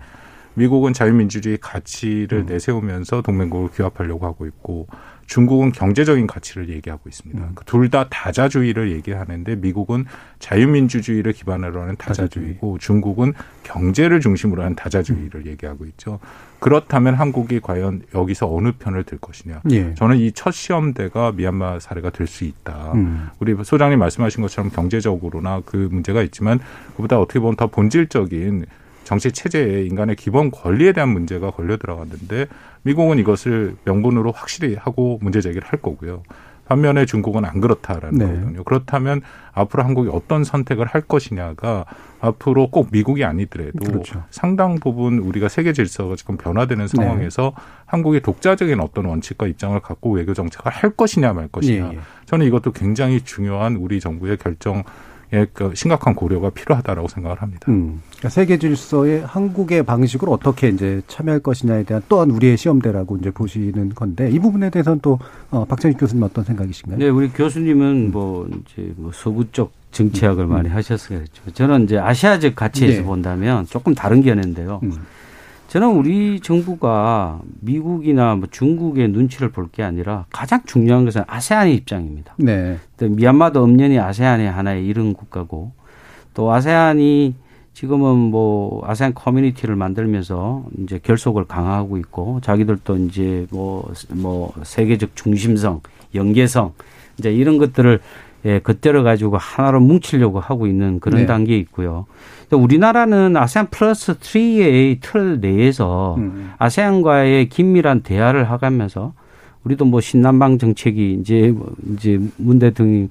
미국은 0.55 0.95
자유민주주의 0.95 1.59
가치를 1.61 2.39
음. 2.39 2.47
내세우면서 2.47 3.21
동맹국을 3.21 3.69
규합하려고 3.69 4.25
하고 4.25 4.47
있고 4.47 4.87
중국은 5.29 5.73
경제적인 5.73 6.27
가치를 6.27 6.71
얘기하고 6.71 7.09
있습니다. 7.09 7.41
음. 7.41 7.53
그 7.55 7.65
둘다 7.67 8.09
다자주의를 8.09 8.91
얘기하는데 8.93 9.57
미국은 9.57 10.07
자유민주주의를 10.39 11.35
기반으로 11.35 11.83
하는 11.83 11.97
다자주의고 11.97 12.79
다자주의. 12.79 12.79
중국은 12.81 13.35
경제를 13.63 14.21
중심으로 14.21 14.63
하는 14.63 14.75
다자주의를 14.75 15.43
음. 15.43 15.47
얘기하고 15.47 15.85
있죠. 15.85 16.19
그렇다면 16.61 17.15
한국이 17.15 17.61
과연 17.61 18.03
여기서 18.15 18.53
어느 18.53 18.73
편을 18.79 19.05
들 19.05 19.19
것이냐. 19.19 19.61
예. 19.71 19.95
저는 19.95 20.17
이 20.17 20.33
첫 20.35 20.51
시험대가 20.53 21.33
미얀마 21.33 21.79
사례가 21.81 22.11
될 22.11 22.27
수 22.27 22.45
있다. 22.45 22.93
음. 22.95 23.29
우리 23.39 23.55
소장님 23.63 23.99
말씀하신 23.99 24.43
것처럼 24.43 24.71
경제적으로나 24.71 25.63
그 25.65 25.89
문제가 25.91 26.23
있지만 26.23 26.59
그보다 26.97 27.21
어떻게 27.21 27.39
보면 27.39 27.57
더 27.57 27.67
본질적인 27.67 28.65
정치 29.05 29.33
체제에 29.33 29.85
인간의 29.85 30.17
기본 30.17 30.51
권리에 30.51 30.93
대한 30.93 31.09
문제가 31.09 31.51
걸려 31.51 31.77
들어갔는데 31.79 32.47
미국은 32.89 33.19
이것을 33.19 33.77
명분으로 33.85 34.33
확실히 34.33 34.75
하고 34.75 35.19
문제 35.21 35.43
제기를 35.43 35.69
할 35.69 35.79
거고요. 35.79 36.23
반면에 36.65 37.05
중국은 37.05 37.45
안 37.45 37.61
그렇다라는 37.61 38.19
네. 38.19 38.25
거거든요. 38.27 38.65
그렇다면 38.65 39.21
앞으로 39.53 39.85
한국이 39.85 40.11
어떤 40.11 40.43
선택을 40.43 40.87
할 40.87 41.03
것이냐가 41.03 41.85
앞으로 42.21 42.71
꼭 42.71 42.89
미국이 42.91 43.25
아니더라도 43.25 43.79
그렇죠. 43.85 44.25
상당 44.31 44.77
부분 44.77 45.19
우리가 45.19 45.49
세계 45.49 45.75
질서가 45.75 46.17
지금 46.17 46.39
변화되는 46.39 46.87
네. 46.87 46.97
상황에서 46.97 47.53
네. 47.55 47.63
한국이 47.85 48.21
독자적인 48.21 48.81
어떤 48.81 49.05
원칙과 49.05 49.47
입장을 49.49 49.79
갖고 49.81 50.13
외교 50.13 50.33
정책을 50.33 50.73
할 50.73 50.91
것이냐 50.91 51.35
말 51.35 51.49
것이냐. 51.49 51.91
예, 51.93 51.97
예. 51.97 52.01
저는 52.25 52.47
이것도 52.47 52.73
굉장히 52.73 53.21
중요한 53.21 53.77
우리 53.77 54.01
정부의 54.01 54.39
결정 54.39 54.83
심각한 55.75 56.15
고려가 56.15 56.51
필요하다라고 56.51 57.09
생각을 57.09 57.43
합니다. 57.43 57.67
음, 57.71 58.01
그러니까 58.11 58.29
세계 58.31 58.59
질서의 58.59 59.23
한국의 59.27 59.83
방식으로 59.83 60.33
어떻게 60.33 60.69
이제 60.69 61.03
참여할 61.07 61.41
것이냐에 61.41 61.85
대한 61.85 62.03
또한 62.09 62.31
우리의 62.31 62.57
시험대라고 62.57 63.19
이제 63.19 63.31
보시는 63.31 63.91
건데 63.91 64.31
이 64.31 64.39
부분에 64.39 64.71
대해서는 64.71 65.01
또 65.03 65.19
어, 65.51 65.65
박찬익 65.65 65.99
교수님 65.99 66.23
어떤 66.23 66.45
생각이신가요? 66.45 66.99
네, 66.99 67.09
우리 67.09 67.29
교수님은 67.29 68.11
뭐 68.13 68.49
이제 68.49 68.93
뭐 68.97 69.11
서부 69.13 69.51
쪽 69.53 69.73
정치학을 69.93 70.45
음. 70.45 70.51
많이 70.51 70.69
하셨어요. 70.69 71.25
저는 71.55 71.85
이제 71.85 71.99
아시아적 71.99 72.55
가치에서 72.55 73.01
네. 73.01 73.07
본다면 73.07 73.67
조금 73.67 73.95
다른 73.95 74.23
견해인데요. 74.23 74.81
음. 74.83 74.93
저는 75.69 75.89
우리 75.97 76.41
정부가 76.41 77.41
미국이나 77.61 78.35
뭐 78.35 78.49
중국의 78.51 79.09
눈치를 79.09 79.51
볼 79.51 79.69
게 79.71 79.83
아니라 79.83 80.25
가장 80.31 80.63
중요한 80.65 81.05
것은 81.05 81.25
아세안의 81.27 81.75
입장입니다. 81.77 82.35
네. 82.39 82.79
미얀마도 82.99 83.63
엄연히 83.63 83.99
아세안의 83.99 84.51
하나의 84.51 84.87
이른 84.87 85.13
국가고 85.13 85.73
또 86.33 86.51
아세안이 86.51 87.35
지금은 87.75 88.17
뭐 88.17 88.83
아세안 88.87 89.13
커뮤니티를 89.15 89.77
만들면서 89.77 90.65
이제 90.83 90.99
결속을 91.03 91.45
강화하고 91.45 91.99
있고 91.99 92.41
자기들도 92.41 92.97
이제 92.97 93.47
뭐뭐 93.51 93.93
뭐 94.15 94.55
세계적 94.63 95.11
중심성, 95.15 95.83
연계성 96.15 96.73
이제 97.19 97.31
이런 97.31 97.59
것들을 97.59 98.01
예, 98.45 98.61
겉들여 98.61 99.03
가지고 99.03 99.37
하나로 99.37 99.81
뭉치려고 99.81 100.39
하고 100.41 100.67
있는 100.67 101.01
그런 101.01 101.23
네. 101.23 101.27
단계에 101.27 101.57
있고요. 101.59 102.07
우리나라는 102.51 103.37
아세안 103.37 103.69
플러스 103.71 104.15
3의 104.15 104.99
틀 105.01 105.41
내에서 105.41 106.15
음. 106.19 106.53
아세안과의 106.59 107.49
긴밀한 107.49 108.03
대화를 108.03 108.51
하가면서 108.51 109.13
우리도 109.65 109.85
뭐 109.85 110.01
신남방 110.01 110.59
정책이 110.59 111.19
이제 111.21 111.53
뭐 111.55 111.73
이제 111.95 112.21
문 112.37 112.59
대통령이 112.59 113.09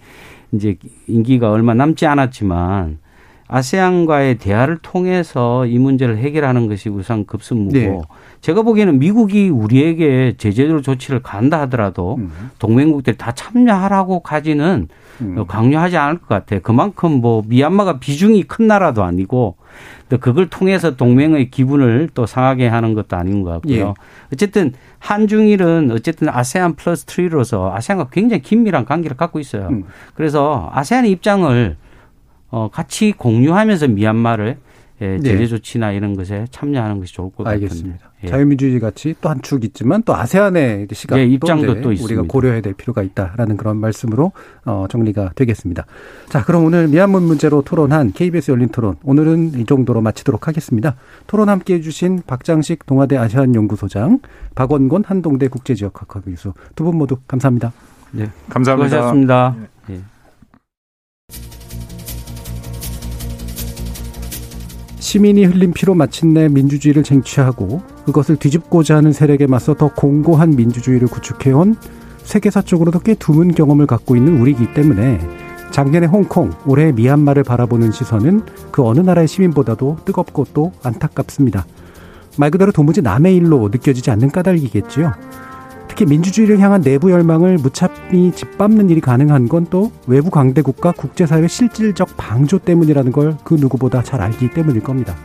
이제 0.53 0.77
임기가 1.07 1.51
얼마 1.51 1.73
남지 1.73 2.05
않았지만 2.05 2.99
아세안과의 3.47 4.39
대화를 4.39 4.77
통해서 4.81 5.65
이 5.65 5.79
문제를 5.79 6.17
해결하는 6.17 6.67
것이 6.67 6.89
우선 6.89 7.25
급선무고 7.25 7.71
네. 7.73 8.01
제가 8.41 8.61
보기에는 8.61 8.99
미국이 8.99 9.49
우리에게 9.49 10.35
제재로 10.37 10.81
조치를 10.81 11.21
간다 11.21 11.61
하더라도 11.61 12.15
음. 12.15 12.31
동맹국들이 12.59 13.17
다 13.17 13.31
참여하라고 13.31 14.19
가지는 14.19 14.89
음. 15.21 15.45
강요하지 15.47 15.97
않을 15.97 16.19
것 16.19 16.27
같아요. 16.27 16.59
그만큼 16.61 17.21
뭐 17.21 17.41
미얀마가 17.47 17.99
비중이 17.99 18.43
큰 18.43 18.67
나라도 18.67 19.03
아니고 19.03 19.55
또 20.09 20.17
그걸 20.17 20.47
통해서 20.49 20.95
동맹의 20.95 21.49
기분을 21.49 22.09
또 22.13 22.25
상하게 22.25 22.67
하는 22.67 22.93
것도 22.93 23.15
아닌 23.15 23.43
것 23.43 23.51
같고요. 23.51 23.75
예. 23.75 23.93
어쨌든 24.33 24.73
한중일은 24.99 25.91
어쨌든 25.91 26.29
아세안 26.29 26.75
플러스 26.75 27.05
3로서 27.05 27.73
아세안과 27.73 28.09
굉장히 28.11 28.41
긴밀한 28.41 28.85
관계를 28.85 29.17
갖고 29.17 29.39
있어요. 29.39 29.67
음. 29.69 29.83
그래서 30.15 30.69
아세안의 30.73 31.11
입장을 31.11 31.75
어 32.49 32.69
같이 32.71 33.11
공유하면서 33.11 33.89
미얀마를 33.89 34.57
예, 34.99 35.19
제재 35.19 35.37
네. 35.37 35.45
조치나 35.45 35.91
이런 35.91 36.15
것에 36.15 36.47
참여하는 36.49 36.97
것이 36.99 37.13
좋을 37.13 37.29
것 37.29 37.45
알겠습니다. 37.45 37.97
같은데. 37.99 38.17
예. 38.23 38.27
자유민주주의 38.29 38.79
가치 38.79 39.13
또한 39.21 39.39
축 39.43 39.63
있지만 39.63 40.01
또 40.01 40.15
아세안의 40.15 40.87
시각 40.91 41.19
예, 41.19 41.25
입장도 41.25 41.81
또 41.81 41.89
우리가 41.89 42.23
고려해야 42.23 42.61
될 42.61 42.73
필요가 42.73 43.03
있다라는 43.03 43.57
그런 43.57 43.77
말씀으로 43.77 44.31
어, 44.65 44.87
정리가 44.89 45.33
되겠습니다. 45.35 45.85
자, 46.29 46.43
그럼 46.43 46.65
오늘 46.65 46.87
미얀마 46.87 47.19
문제로 47.19 47.61
토론한 47.61 48.13
KBS 48.13 48.49
열린 48.49 48.69
토론 48.69 48.95
오늘은 49.03 49.59
이 49.59 49.65
정도로 49.65 50.01
마치도록 50.01 50.47
하겠습니다. 50.47 50.95
토론 51.27 51.49
함께 51.49 51.75
해주신 51.75 52.23
박장식 52.25 52.87
동아대 52.87 53.17
아시안 53.17 53.53
연구소장, 53.53 54.17
박원곤 54.55 55.03
한동대 55.05 55.47
국제지역학과 55.47 56.21
교수 56.21 56.53
두 56.75 56.85
분 56.85 56.97
모두 56.97 57.17
감사합니다. 57.27 57.71
네, 58.13 58.31
감사합니다. 58.49 58.89
수고하셨습니다. 58.89 59.55
시민이 65.07 65.45
흘린 65.45 65.71
피로 65.71 65.95
마침내 65.95 66.49
민주주의를 66.49 67.01
쟁취하고 67.01 67.81
그것을 68.03 68.35
뒤집고자 68.35 68.97
하는 68.97 69.13
세력에 69.13 69.47
맞서 69.47 69.73
더 69.73 69.87
공고한 69.93 70.57
민주주의를 70.57 71.07
구축해온 71.07 71.77
세계사적으로도 72.23 72.99
꽤 72.99 73.15
드문 73.15 73.55
경험을 73.55 73.87
갖고 73.87 74.17
있는 74.17 74.41
우리이기 74.41 74.73
때문에 74.73 75.17
작년에 75.71 76.07
홍콩, 76.07 76.51
올해 76.65 76.91
미얀마를 76.91 77.45
바라보는 77.45 77.93
시선은 77.93 78.41
그 78.71 78.83
어느 78.83 78.99
나라의 78.99 79.29
시민보다도 79.29 79.99
뜨겁고 80.03 80.45
또 80.53 80.73
안타깝습니다. 80.83 81.65
말 82.37 82.51
그대로 82.51 82.73
도무지 82.73 83.01
남의 83.01 83.33
일로 83.37 83.69
느껴지지 83.69 84.11
않는 84.11 84.31
까닭이겠지요. 84.31 85.13
특히 85.97 86.11
민주주의를 86.11 86.59
향한 86.59 86.81
내부 86.81 87.09
열망을 87.09 87.57
무차히 87.57 88.31
짓밟는 88.31 88.91
일이 88.91 89.01
가능한 89.01 89.49
건 89.49 89.65
또 89.71 89.91
외부 90.05 90.29
강대국가 90.29 90.91
국제사회의 90.91 91.49
실질적 91.49 92.15
방조 92.15 92.59
때문이라는 92.59 93.11
걸 93.11 93.35
그 93.43 93.55
누구보다 93.55 94.03
잘 94.03 94.21
알기 94.21 94.51
때문일 94.51 94.81
겁니다. 94.81 95.15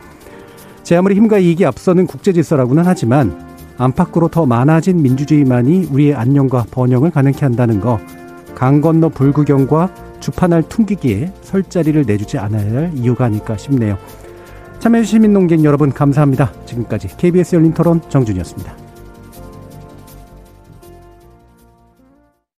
제 0.81 0.95
아무리 0.95 1.13
힘과 1.15 1.37
이익이 1.37 1.63
앞서는 1.63 2.07
국제 2.07 2.33
질서라고는 2.33 2.83
하지만 2.87 3.39
안팎으로 3.77 4.29
더 4.29 4.47
많아진 4.47 5.03
민주주의만이 5.03 5.89
우리의 5.91 6.15
안녕과 6.15 6.65
번영을 6.71 7.11
가능케 7.11 7.45
한다는 7.45 7.79
거, 7.79 7.99
강 8.55 8.81
건너 8.81 9.09
불구경과 9.09 9.93
주판할 10.21 10.63
퉁기기에 10.63 11.33
설 11.41 11.61
자리를 11.61 12.03
내주지 12.07 12.39
않아야 12.39 12.73
할 12.73 12.91
이유가 12.95 13.25
아닐까 13.25 13.55
싶네요. 13.57 13.97
참여해주신 14.79 15.21
민농객 15.21 15.63
여러분 15.63 15.93
감사합니다. 15.93 16.51
지금까지 16.65 17.09
KBS 17.15 17.57
열린 17.57 17.73
토론 17.75 18.01
정준이었습니다. 18.09 18.82